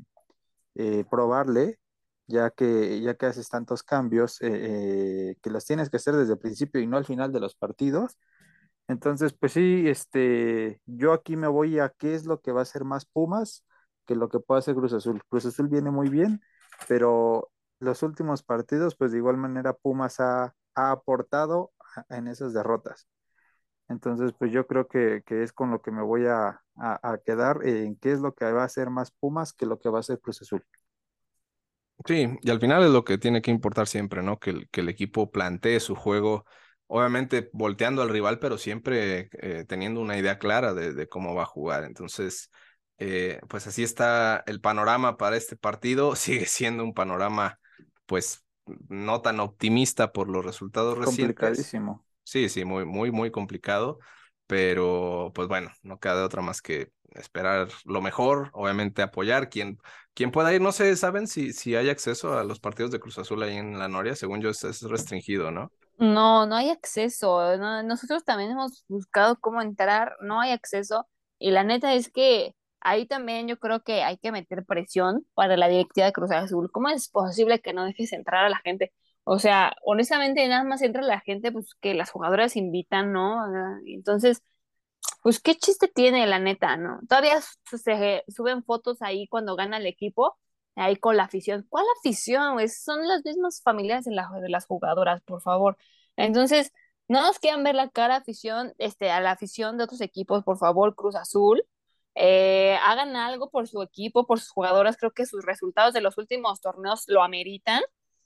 eh, 0.76 1.06
probarle, 1.10 1.80
ya 2.28 2.50
que, 2.52 3.02
ya 3.02 3.16
que 3.16 3.26
haces 3.28 3.50
tantos 3.50 3.84
cambios 3.84 4.42
eh, 4.42 5.32
eh, 5.32 5.36
que 5.42 5.50
los 5.50 5.66
tienes 5.66 5.90
que 5.90 5.98
hacer 5.98 6.16
desde 6.16 6.34
el 6.34 6.40
principio 6.40 6.82
y 6.82 6.88
no 6.88 6.98
al 6.98 7.06
final 7.06 7.32
de 7.32 7.40
los 7.40 7.56
partidos. 7.56 8.18
Entonces, 8.88 9.34
pues 9.34 9.54
sí, 9.54 9.86
este, 9.88 10.82
yo 10.86 11.14
aquí 11.14 11.36
me 11.38 11.48
voy 11.48 11.80
a 11.80 11.90
qué 11.90 12.16
es 12.16 12.26
lo 12.26 12.42
que 12.42 12.52
va 12.52 12.62
a 12.62 12.64
hacer 12.64 12.84
más 12.86 13.06
Pumas 13.06 13.66
que 14.06 14.16
lo 14.16 14.30
que 14.30 14.40
puede 14.40 14.60
hacer 14.60 14.76
Cruz 14.76 14.94
Azul. 14.94 15.22
Cruz 15.30 15.46
Azul 15.46 15.70
viene 15.70 15.92
muy 15.92 16.10
bien, 16.10 16.42
pero 16.88 17.52
los 17.84 18.04
últimos 18.04 18.44
partidos, 18.44 18.96
pues 18.96 19.12
de 19.12 19.18
igual 19.18 19.38
manera 19.38 19.74
Pumas 19.74 20.20
ha, 20.20 20.56
aportado 20.76 21.72
en 22.10 22.28
esas 22.28 22.54
derrotas. 22.54 23.08
Entonces, 23.90 24.34
pues 24.38 24.52
yo 24.52 24.66
creo 24.66 24.88
que, 24.88 25.24
es 25.28 25.54
con 25.54 25.70
lo 25.70 25.82
que 25.82 25.92
me 25.92 26.02
voy 26.02 26.26
a, 26.26 26.62
quedar 27.26 27.60
en 27.64 27.96
qué 27.98 28.12
es 28.14 28.20
lo 28.20 28.34
que 28.34 28.52
va 28.52 28.64
a 28.64 28.66
hacer 28.66 28.90
más 28.90 29.12
Pumas 29.12 29.54
que 29.54 29.68
lo 29.68 29.80
que 29.80 29.90
va 29.90 29.98
a 29.98 30.02
hacer 30.02 30.20
Cruz 30.20 30.42
Azul. 30.42 30.66
Sí, 32.06 32.28
y 32.42 32.50
al 32.50 32.60
final 32.60 32.84
es 32.84 32.90
lo 32.90 33.04
que 33.04 33.18
tiene 33.18 33.42
que 33.42 33.52
importar 33.52 33.88
siempre, 33.88 34.24
¿no? 34.24 34.40
Que 34.40 34.50
el, 34.50 34.70
que 34.70 34.82
el 34.82 34.90
equipo 34.90 35.32
plantee 35.32 35.80
su 35.80 35.96
juego, 35.96 36.46
obviamente 36.88 37.50
volteando 37.54 38.02
al 38.02 38.10
rival, 38.10 38.40
pero 38.40 38.58
siempre 38.58 39.30
eh, 39.34 39.66
teniendo 39.68 40.02
una 40.02 40.18
idea 40.18 40.40
clara 40.40 40.74
de, 40.74 41.08
cómo 41.08 41.36
va 41.36 41.44
a 41.44 41.46
jugar. 41.46 41.84
Entonces, 41.84 42.50
eh, 42.98 43.40
pues 43.48 43.68
así 43.68 43.84
está 43.84 44.44
el 44.48 44.60
panorama 44.60 45.18
para 45.18 45.38
este 45.38 45.56
partido. 45.56 46.16
Sigue 46.16 46.46
siendo 46.48 46.84
un 46.84 46.94
panorama 46.94 47.60
pues 48.06 48.44
no 48.90 49.22
tan 49.22 49.40
optimista 49.40 50.12
por 50.12 50.30
los 50.30 50.46
resultados 50.46 50.98
recientes. 50.98 51.36
Complicadísimo. 51.36 52.06
Sí, 52.24 52.50
sí, 52.50 52.66
muy, 52.66 52.86
muy, 52.86 53.12
muy 53.12 53.32
complicado, 53.32 54.00
pero 54.48 55.32
pues 55.36 55.48
bueno, 55.48 55.72
no 55.82 56.00
queda 56.00 56.18
de 56.18 56.24
otra 56.24 56.42
más 56.42 56.62
que 56.62 56.92
esperar 57.16 57.68
lo 57.86 58.02
mejor, 58.02 58.50
obviamente 58.54 59.02
apoyar 59.02 59.50
quien, 59.50 59.78
quien 60.14 60.32
pueda 60.32 60.54
ir. 60.54 60.62
No 60.62 60.72
sé, 60.72 60.96
¿saben 60.96 61.28
si, 61.28 61.54
si 61.54 61.76
hay 61.76 61.90
acceso 61.90 62.38
a 62.38 62.44
los 62.44 62.60
partidos 62.60 62.92
de 62.92 63.00
Cruz 63.00 63.18
Azul 63.18 63.44
ahí 63.44 63.58
en 63.58 63.78
la 63.78 63.88
Noria? 63.88 64.16
Según 64.16 64.42
yo 64.42 64.50
es, 64.50 64.82
restringido, 64.84 65.52
¿no? 65.52 65.72
No, 65.98 66.46
no 66.46 66.56
hay 66.56 66.70
acceso. 66.70 67.56
nosotros 67.84 68.24
también 68.24 68.52
hemos 68.52 68.84
buscado 68.88 69.40
cómo 69.40 69.62
entrar, 69.62 70.16
no 70.22 70.42
hay 70.42 70.52
acceso. 70.52 71.08
Y 71.38 71.52
la 71.52 71.64
neta 71.64 71.94
es 71.94 72.10
que 72.10 72.56
ahí 72.84 73.08
también 73.08 73.48
yo 73.48 73.60
creo 73.60 73.84
que 73.84 74.04
hay 74.04 74.18
que 74.18 74.32
meter 74.32 74.66
presión 74.66 75.26
para 75.34 75.58
la 75.58 75.68
directiva 75.68 76.08
de 76.08 76.14
Cruz 76.14 76.32
Azul. 76.32 76.72
¿Cómo 76.72 76.90
es 76.90 77.10
posible 77.10 77.62
que 77.62 77.74
no 77.74 77.86
dejes 77.86 78.14
entrar 78.14 78.46
a 78.46 78.50
la 78.50 78.58
gente? 78.60 78.94
O 79.24 79.40
sea, 79.40 79.74
honestamente 79.84 80.48
nada 80.48 80.64
más 80.64 80.82
entra 80.82 81.02
la 81.02 81.22
gente 81.22 81.52
pues 81.52 81.76
que 81.82 81.94
las 81.94 82.12
jugadoras 82.12 82.56
invitan, 82.56 83.14
¿no? 83.14 83.38
Entonces, 83.86 84.44
pues 85.22 85.40
qué 85.42 85.56
chiste 85.56 85.88
tiene 85.88 86.28
la 86.28 86.40
neta, 86.40 86.78
¿no? 86.78 87.00
Todavía 87.08 87.40
se 87.66 88.24
suben 88.28 88.64
fotos 88.64 89.02
ahí 89.02 89.28
cuando 89.28 89.56
gana 89.56 89.78
el 89.78 89.88
equipo 89.88 90.38
ahí 90.76 90.96
con 90.98 91.18
la 91.18 91.24
afición. 91.24 91.66
¿Cuál 91.70 91.86
afición? 92.00 92.58
son 92.70 93.08
las 93.08 93.24
mismas 93.26 93.62
familias 93.62 94.06
de, 94.06 94.12
de 94.42 94.50
las 94.50 94.66
jugadoras, 94.66 95.22
por 95.22 95.42
favor. 95.42 95.78
Entonces, 96.16 96.72
no 97.08 97.22
nos 97.22 97.40
quieran 97.40 97.64
ver 97.64 97.76
la 97.76 97.90
cara 97.90 98.18
afición, 98.18 98.74
este, 98.78 99.12
a 99.12 99.20
la 99.22 99.32
afición 99.32 99.78
de 99.78 99.84
otros 99.86 100.02
equipos, 100.02 100.44
por 100.44 100.58
favor, 100.58 100.96
Cruz 100.96 101.16
Azul. 101.16 101.64
Eh, 102.16 102.78
hagan 102.84 103.16
algo 103.16 103.50
por 103.50 103.68
su 103.68 103.82
equipo, 103.82 104.26
por 104.26 104.40
sus 104.40 104.50
jugadoras. 104.50 104.98
Creo 104.98 105.12
que 105.12 105.26
sus 105.26 105.44
resultados 105.46 105.94
de 105.94 106.02
los 106.02 106.18
últimos 106.18 106.62
torneos 106.62 107.06
lo 107.08 107.24
ameritan. 107.24 107.82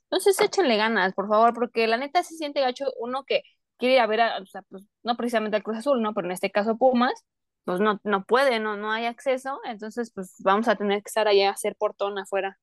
Entonces, 0.09 0.39
échenle 0.41 0.77
ganas, 0.77 1.13
por 1.13 1.27
favor, 1.27 1.53
porque 1.53 1.87
la 1.87 1.97
neta 1.97 2.23
se 2.23 2.35
siente 2.35 2.61
gacho 2.61 2.85
uno 2.99 3.23
que 3.25 3.43
quiere 3.77 3.95
ir 3.95 4.01
a 4.01 4.07
ver, 4.07 4.21
a, 4.21 4.37
o 4.39 4.45
sea, 4.45 4.61
pues, 4.69 4.83
no 5.03 5.17
precisamente 5.17 5.57
al 5.57 5.63
Cruz 5.63 5.77
Azul, 5.77 6.01
¿no? 6.01 6.13
Pero 6.13 6.27
en 6.27 6.31
este 6.31 6.51
caso 6.51 6.77
Pumas, 6.77 7.25
pues 7.65 7.79
no, 7.81 7.99
no 8.03 8.25
puede, 8.25 8.59
no, 8.59 8.77
no 8.77 8.91
hay 8.91 9.05
acceso. 9.05 9.59
Entonces, 9.65 10.11
pues 10.13 10.35
vamos 10.39 10.67
a 10.67 10.75
tener 10.75 11.03
que 11.03 11.09
estar 11.09 11.27
allá 11.27 11.49
a 11.49 11.53
hacer 11.53 11.75
portón 11.75 12.17
afuera. 12.17 12.57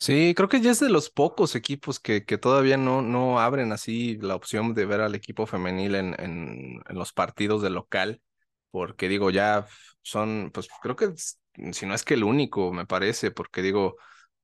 Sí, 0.00 0.34
creo 0.36 0.48
que 0.48 0.60
ya 0.60 0.72
es 0.72 0.80
de 0.80 0.90
los 0.90 1.08
pocos 1.08 1.54
equipos 1.54 2.00
que, 2.00 2.24
que 2.24 2.36
todavía 2.36 2.76
no, 2.76 3.00
no 3.00 3.38
abren 3.40 3.72
así 3.72 4.18
la 4.18 4.34
opción 4.34 4.74
de 4.74 4.84
ver 4.84 5.00
al 5.00 5.14
equipo 5.14 5.46
femenil 5.46 5.94
en, 5.94 6.20
en, 6.20 6.82
en 6.86 6.98
los 6.98 7.12
partidos 7.12 7.62
de 7.62 7.70
local, 7.70 8.20
porque 8.74 9.08
digo, 9.08 9.30
ya 9.30 9.68
son, 10.02 10.50
pues 10.52 10.66
creo 10.82 10.96
que 10.96 11.12
si 11.72 11.86
no 11.86 11.94
es 11.94 12.02
que 12.02 12.14
el 12.14 12.24
único, 12.24 12.72
me 12.72 12.86
parece, 12.86 13.30
porque 13.30 13.62
digo, 13.62 13.94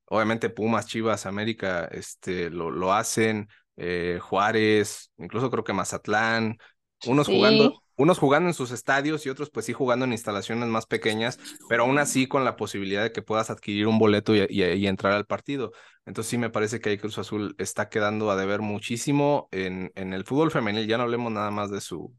obviamente 0.05 0.51
Pumas, 0.51 0.87
Chivas, 0.87 1.26
América, 1.26 1.87
este, 1.91 2.49
lo, 2.49 2.70
lo 2.70 2.93
hacen, 2.93 3.49
eh, 3.76 4.20
Juárez, 4.22 5.11
incluso 5.18 5.51
creo 5.51 5.64
que 5.64 5.72
Mazatlán, 5.72 6.59
unos 7.07 7.26
jugando, 7.26 7.83
unos 7.97 8.20
jugando 8.20 8.49
en 8.49 8.55
sus 8.55 8.70
estadios 8.70 9.26
y 9.26 9.31
otros 9.31 9.51
pues 9.51 9.66
sí 9.66 9.72
jugando 9.72 10.05
en 10.05 10.12
instalaciones 10.12 10.68
más 10.68 10.87
pequeñas, 10.87 11.41
pero 11.68 11.83
aún 11.83 11.99
así 11.99 12.28
con 12.28 12.45
la 12.45 12.55
posibilidad 12.55 13.03
de 13.03 13.11
que 13.11 13.22
puedas 13.22 13.51
adquirir 13.51 13.89
un 13.89 13.99
boleto 13.99 14.37
y, 14.37 14.47
y, 14.49 14.87
entrar 14.87 15.14
al 15.14 15.26
partido. 15.26 15.72
Entonces 16.07 16.31
sí 16.31 16.39
me 16.39 16.51
parece 16.51 16.78
que 16.78 16.91
ahí 16.91 16.99
Cruz 16.99 17.18
Azul 17.18 17.57
está 17.59 17.89
quedando 17.89 18.31
a 18.31 18.37
deber 18.37 18.61
muchísimo 18.61 19.49
en, 19.51 19.91
en 19.97 20.12
el 20.12 20.22
fútbol 20.22 20.53
femenil, 20.53 20.87
ya 20.87 20.99
no 20.99 21.03
hablemos 21.03 21.33
nada 21.33 21.51
más 21.51 21.68
de 21.72 21.81
su, 21.81 22.14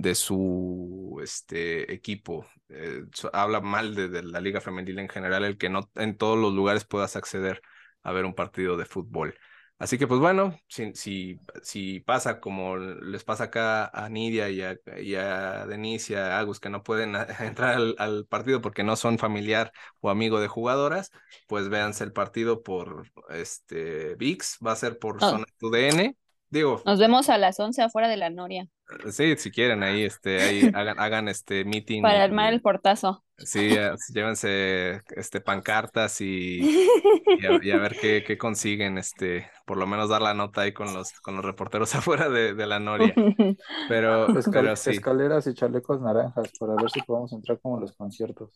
de 0.00 0.14
su 0.14 1.20
este, 1.22 1.92
equipo. 1.92 2.46
Eh, 2.68 3.02
habla 3.32 3.60
mal 3.60 3.94
de, 3.94 4.22
la 4.22 4.40
liga 4.40 4.60
femenil 4.60 4.98
en 4.98 5.08
general, 5.08 5.44
el 5.44 5.58
que 5.58 5.68
no 5.68 5.90
en 5.96 6.16
todos 6.16 6.38
los 6.38 6.54
lugares 6.54 6.84
puedas 6.84 7.16
acceder 7.16 7.60
a 8.02 8.12
ver 8.12 8.24
un 8.24 8.34
partido 8.34 8.76
de 8.76 8.84
fútbol. 8.84 9.34
Así 9.78 9.96
que 9.96 10.08
pues 10.08 10.18
bueno, 10.20 10.58
si, 10.68 10.92
si, 10.94 11.38
si 11.62 12.00
pasa 12.00 12.40
como 12.40 12.76
les 12.76 13.22
pasa 13.22 13.44
acá 13.44 13.86
a 13.86 14.08
Nidia 14.08 14.50
y 14.50 14.60
a, 14.62 14.76
y 15.00 15.14
a 15.14 15.66
Denise 15.66 16.14
y 16.14 16.16
a 16.16 16.38
Agus 16.38 16.58
que 16.58 16.68
no 16.68 16.82
pueden 16.82 17.14
entrar 17.40 17.78
al, 17.98 18.26
partido 18.26 18.60
porque 18.60 18.82
no 18.82 18.96
son 18.96 19.18
familiar 19.18 19.72
o 20.00 20.10
amigo 20.10 20.40
de 20.40 20.48
jugadoras, 20.48 21.12
pues 21.46 21.68
véanse 21.68 22.02
el 22.04 22.12
partido 22.12 22.62
por 22.62 23.08
este 23.30 24.16
VIX, 24.16 24.58
va 24.66 24.72
a 24.72 24.76
ser 24.76 24.98
por 24.98 25.16
oh. 25.16 25.20
Zona 25.20 25.46
UDN 25.60 26.16
Digo. 26.50 26.82
Nos 26.84 26.98
vemos 26.98 27.28
a 27.28 27.38
las 27.38 27.58
11 27.60 27.82
afuera 27.82 28.08
de 28.08 28.16
la 28.16 28.30
Noria. 28.30 28.68
Sí, 29.10 29.36
si 29.36 29.50
quieren, 29.50 29.82
ahí, 29.82 30.02
este, 30.02 30.40
ahí 30.40 30.70
hagan, 30.74 30.98
hagan 30.98 31.28
este 31.28 31.64
meeting. 31.64 32.02
Para 32.02 32.22
armar 32.22 32.52
el 32.52 32.62
portazo. 32.62 33.24
Sí, 33.36 33.70
llévense 34.12 35.00
este 35.14 35.40
pancartas 35.40 36.20
y, 36.20 36.58
y, 36.60 37.70
a, 37.70 37.78
ver 37.78 37.96
qué, 38.00 38.24
qué, 38.26 38.36
consiguen, 38.36 38.98
este, 38.98 39.48
por 39.64 39.76
lo 39.76 39.86
menos 39.86 40.08
dar 40.08 40.22
la 40.22 40.34
nota 40.34 40.62
ahí 40.62 40.72
con 40.72 40.92
los, 40.92 41.12
con 41.20 41.36
los 41.36 41.44
reporteros 41.44 41.94
afuera 41.94 42.28
de, 42.28 42.54
de 42.54 42.66
la 42.66 42.80
Noria. 42.80 43.14
Pero, 43.88 44.26
pero 44.50 44.76
sí. 44.76 44.90
escaleras 44.90 45.46
y 45.46 45.54
chalecos 45.54 46.00
naranjas 46.00 46.50
para 46.58 46.74
ver 46.74 46.90
si 46.90 47.00
podemos 47.02 47.32
entrar 47.32 47.60
como 47.60 47.78
los 47.80 47.92
conciertos. 47.92 48.50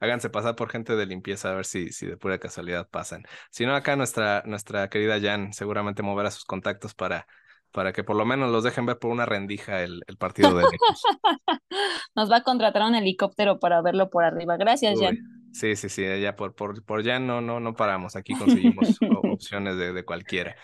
Háganse 0.00 0.30
pasar 0.30 0.56
por 0.56 0.70
gente 0.70 0.96
de 0.96 1.06
limpieza 1.06 1.50
a 1.50 1.54
ver 1.54 1.64
si, 1.64 1.92
si 1.92 2.06
de 2.06 2.16
pura 2.16 2.38
casualidad 2.38 2.88
pasan. 2.88 3.24
Si 3.50 3.66
no, 3.66 3.74
acá 3.74 3.96
nuestra, 3.96 4.42
nuestra 4.46 4.88
querida 4.88 5.20
Jan 5.20 5.52
seguramente 5.52 6.02
moverá 6.02 6.30
sus 6.30 6.44
contactos 6.44 6.94
para, 6.94 7.26
para 7.72 7.92
que 7.92 8.04
por 8.04 8.16
lo 8.16 8.24
menos 8.24 8.50
los 8.50 8.64
dejen 8.64 8.86
ver 8.86 8.98
por 8.98 9.10
una 9.10 9.26
rendija 9.26 9.82
el, 9.82 10.02
el 10.06 10.16
partido 10.16 10.54
de. 10.54 10.64
Nos 12.14 12.30
va 12.30 12.36
a 12.36 12.42
contratar 12.42 12.82
un 12.82 12.94
helicóptero 12.94 13.58
para 13.58 13.80
verlo 13.82 14.10
por 14.10 14.24
arriba. 14.24 14.56
Gracias, 14.56 14.98
Jan. 15.00 15.18
Sí, 15.52 15.74
sí, 15.74 15.88
sí, 15.88 16.04
ya 16.20 16.36
por, 16.36 16.54
por, 16.54 16.84
por 16.84 17.04
Jan 17.04 17.26
no, 17.26 17.40
no, 17.40 17.60
no 17.60 17.74
paramos. 17.74 18.16
Aquí 18.16 18.34
conseguimos 18.34 18.98
opciones 19.24 19.76
de, 19.76 19.92
de 19.92 20.04
cualquiera. 20.04 20.56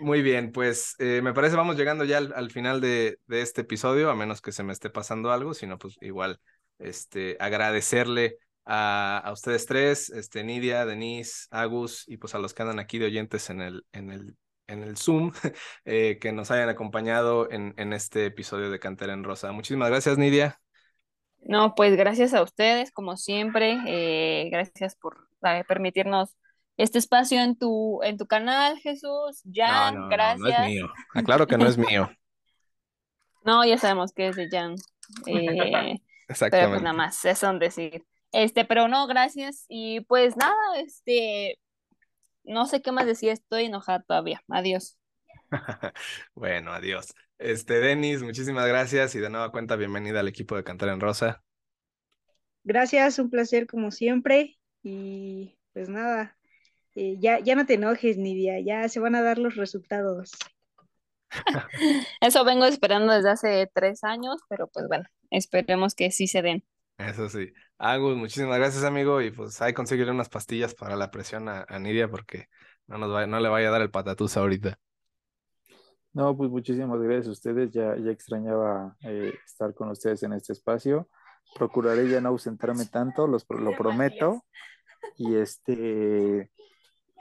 Muy 0.00 0.22
bien, 0.22 0.50
pues 0.50 0.96
eh, 0.98 1.20
me 1.22 1.32
parece 1.32 1.56
vamos 1.56 1.76
llegando 1.76 2.04
ya 2.04 2.18
al, 2.18 2.32
al 2.34 2.50
final 2.50 2.80
de, 2.80 3.18
de, 3.26 3.42
este 3.42 3.60
episodio, 3.60 4.10
a 4.10 4.16
menos 4.16 4.40
que 4.40 4.50
se 4.50 4.64
me 4.64 4.72
esté 4.72 4.90
pasando 4.90 5.30
algo, 5.30 5.54
sino 5.54 5.78
pues 5.78 5.96
igual 6.00 6.40
este, 6.78 7.36
agradecerle 7.40 8.38
a, 8.64 9.18
a, 9.18 9.32
ustedes 9.32 9.66
tres, 9.66 10.10
este, 10.10 10.44
Nidia, 10.44 10.86
Denise, 10.86 11.46
Agus, 11.50 12.04
y 12.06 12.16
pues 12.16 12.34
a 12.34 12.38
los 12.38 12.54
que 12.54 12.62
andan 12.62 12.78
aquí 12.78 12.98
de 12.98 13.06
oyentes 13.06 13.50
en 13.50 13.60
el, 13.60 13.84
en 13.92 14.10
el, 14.10 14.36
en 14.66 14.82
el 14.82 14.96
Zoom, 14.96 15.32
eh, 15.84 16.18
que 16.20 16.32
nos 16.32 16.50
hayan 16.50 16.68
acompañado 16.68 17.50
en, 17.50 17.74
en 17.76 17.92
este 17.92 18.26
episodio 18.26 18.70
de 18.70 18.78
Cantera 18.78 19.12
en 19.12 19.24
Rosa. 19.24 19.52
Muchísimas 19.52 19.90
gracias, 19.90 20.18
Nidia. 20.18 20.60
No, 21.44 21.74
pues 21.74 21.94
gracias 21.96 22.32
a 22.32 22.42
ustedes, 22.42 22.90
como 22.90 23.16
siempre. 23.16 23.78
Eh, 23.86 24.48
gracias 24.50 24.96
por 24.96 25.28
eh, 25.42 25.62
permitirnos 25.68 26.34
este 26.76 26.98
espacio 26.98 27.40
en 27.40 27.56
tu, 27.56 28.02
en 28.02 28.16
tu 28.16 28.26
canal, 28.26 28.78
Jesús. 28.78 29.42
Jan, 29.52 30.08
gracias. 30.08 30.40
No, 30.40 30.48
no, 30.48 30.64
es 30.64 30.66
mío. 30.66 30.92
Aclaro 31.12 31.46
que 31.46 31.58
no 31.58 31.66
es 31.66 31.76
mío. 31.76 32.10
no, 33.44 33.64
ya 33.64 33.76
sabemos 33.76 34.12
que 34.12 34.28
es 34.28 34.36
de 34.36 34.48
Jan. 34.50 34.74
Eh, 35.26 36.00
Exactamente. 36.28 36.56
Pero 36.58 36.70
pues 36.70 36.82
nada 36.82 36.96
más, 36.96 37.24
eso 37.24 37.50
es 37.50 37.60
decir. 37.60 38.04
Este, 38.32 38.64
pero 38.64 38.88
no, 38.88 39.06
gracias. 39.06 39.64
Y 39.68 40.00
pues 40.02 40.36
nada, 40.36 40.54
este, 40.78 41.58
no 42.42 42.66
sé 42.66 42.82
qué 42.82 42.92
más 42.92 43.06
decir, 43.06 43.30
estoy 43.30 43.66
enojada 43.66 44.02
todavía. 44.02 44.42
Adiós. 44.48 44.98
bueno, 46.34 46.72
adiós. 46.72 47.14
Este, 47.38 47.80
Denis, 47.80 48.22
muchísimas 48.22 48.66
gracias 48.66 49.14
y 49.14 49.20
de 49.20 49.30
nueva 49.30 49.50
cuenta, 49.50 49.76
bienvenida 49.76 50.20
al 50.20 50.28
equipo 50.28 50.56
de 50.56 50.64
Cantar 50.64 50.88
en 50.90 51.00
Rosa. 51.00 51.42
Gracias, 52.62 53.18
un 53.18 53.30
placer 53.30 53.66
como 53.66 53.90
siempre. 53.90 54.58
Y 54.82 55.58
pues 55.72 55.88
nada, 55.88 56.36
eh, 56.94 57.16
ya, 57.18 57.40
ya 57.40 57.54
no 57.54 57.66
te 57.66 57.74
enojes, 57.74 58.16
Nidia, 58.16 58.60
ya 58.60 58.88
se 58.88 59.00
van 59.00 59.14
a 59.14 59.22
dar 59.22 59.38
los 59.38 59.56
resultados. 59.56 60.32
Eso 62.20 62.44
vengo 62.44 62.64
esperando 62.64 63.12
desde 63.12 63.30
hace 63.30 63.70
tres 63.72 64.04
años, 64.04 64.40
pero 64.48 64.68
pues 64.68 64.86
bueno, 64.88 65.04
esperemos 65.30 65.94
que 65.94 66.10
sí 66.10 66.26
se 66.26 66.42
den. 66.42 66.64
Eso 66.98 67.28
sí. 67.28 67.52
Agus, 67.78 68.16
muchísimas 68.16 68.58
gracias, 68.58 68.84
amigo. 68.84 69.20
Y 69.20 69.30
pues 69.30 69.60
hay 69.60 69.72
que 69.72 69.76
conseguirle 69.76 70.12
unas 70.12 70.28
pastillas 70.28 70.74
para 70.74 70.96
la 70.96 71.10
presión 71.10 71.48
a, 71.48 71.66
Nidia 71.78 72.08
porque 72.08 72.48
no, 72.86 72.98
nos 72.98 73.28
no 73.28 73.40
le 73.40 73.48
vaya 73.48 73.68
a 73.68 73.72
dar 73.72 73.82
el 73.82 73.90
patatús 73.90 74.36
ahorita. 74.36 74.78
No, 76.12 76.36
pues 76.36 76.48
muchísimas 76.48 77.00
gracias 77.00 77.26
a 77.26 77.32
ustedes. 77.32 77.72
Ya, 77.72 77.96
ya 77.96 78.12
extrañaba 78.12 78.96
eh, 79.02 79.34
estar 79.44 79.74
con 79.74 79.90
ustedes 79.90 80.22
en 80.22 80.32
este 80.32 80.52
espacio. 80.52 81.08
Procuraré 81.56 82.08
ya 82.08 82.20
no 82.20 82.28
ausentarme 82.28 82.86
tanto, 82.86 83.26
los, 83.26 83.44
lo 83.48 83.76
prometo. 83.76 84.44
Y 85.16 85.34
este, 85.34 86.50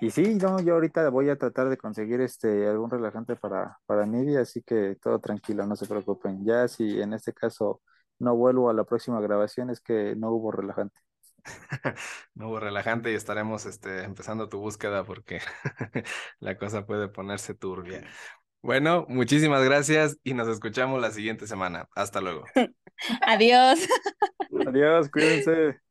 y 0.04 0.12
sí, 0.12 0.36
no, 0.36 0.60
yo 0.62 0.74
ahorita 0.74 1.08
voy 1.10 1.30
a 1.30 1.38
tratar 1.38 1.70
de 1.70 1.78
conseguir 1.78 2.20
este 2.20 2.68
algún 2.68 2.89
relajante 2.89 3.38
para, 3.38 3.80
para 3.86 4.06
Nidia, 4.06 4.41
así 4.41 4.62
que 4.62 4.97
todo 5.01 5.20
tranquilo, 5.20 5.66
no 5.66 5.78
se 5.78 5.86
preocupen. 5.86 6.43
Ya 6.43 6.68
si 6.68 6.99
en 7.01 7.14
este 7.14 7.32
caso 7.32 7.82
no 8.20 8.36
vuelvo 8.36 8.70
a 8.70 8.74
la 8.74 8.84
próxima 8.84 9.22
grabación 9.22 9.70
es 9.70 9.80
que 9.80 10.14
no 10.18 10.32
hubo 10.32 10.51
relajante. 10.51 10.99
no 12.36 12.49
hubo 12.49 12.60
relajante 12.60 13.14
y 13.14 13.16
estaremos 13.16 13.66
este, 13.66 14.04
empezando 14.04 14.49
tu 14.49 14.60
búsqueda 14.60 15.06
porque 15.06 15.39
la 16.41 16.58
cosa 16.58 16.86
puede 16.86 17.08
ponerse 17.08 17.54
turbia. 17.54 18.04
Bueno, 18.66 19.06
muchísimas 19.10 19.62
gracias 19.62 20.18
y 20.24 20.34
nos 20.34 20.47
escuchamos 20.47 21.01
la 21.01 21.12
siguiente 21.12 21.47
semana. 21.47 21.89
Hasta 21.95 22.22
luego. 22.22 22.45
Adiós. 23.28 23.86
Adiós, 24.66 25.10
cuídense. 25.10 25.82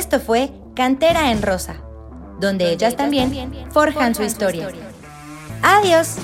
Esto 0.00 0.18
fue 0.18 0.50
Cantera 0.74 1.30
en 1.30 1.42
Rosa, 1.42 1.76
donde 2.40 2.72
ellas 2.72 2.96
también 2.96 3.52
forjan 3.70 4.14
su 4.14 4.22
historia. 4.22 4.66
Adiós. 5.62 6.16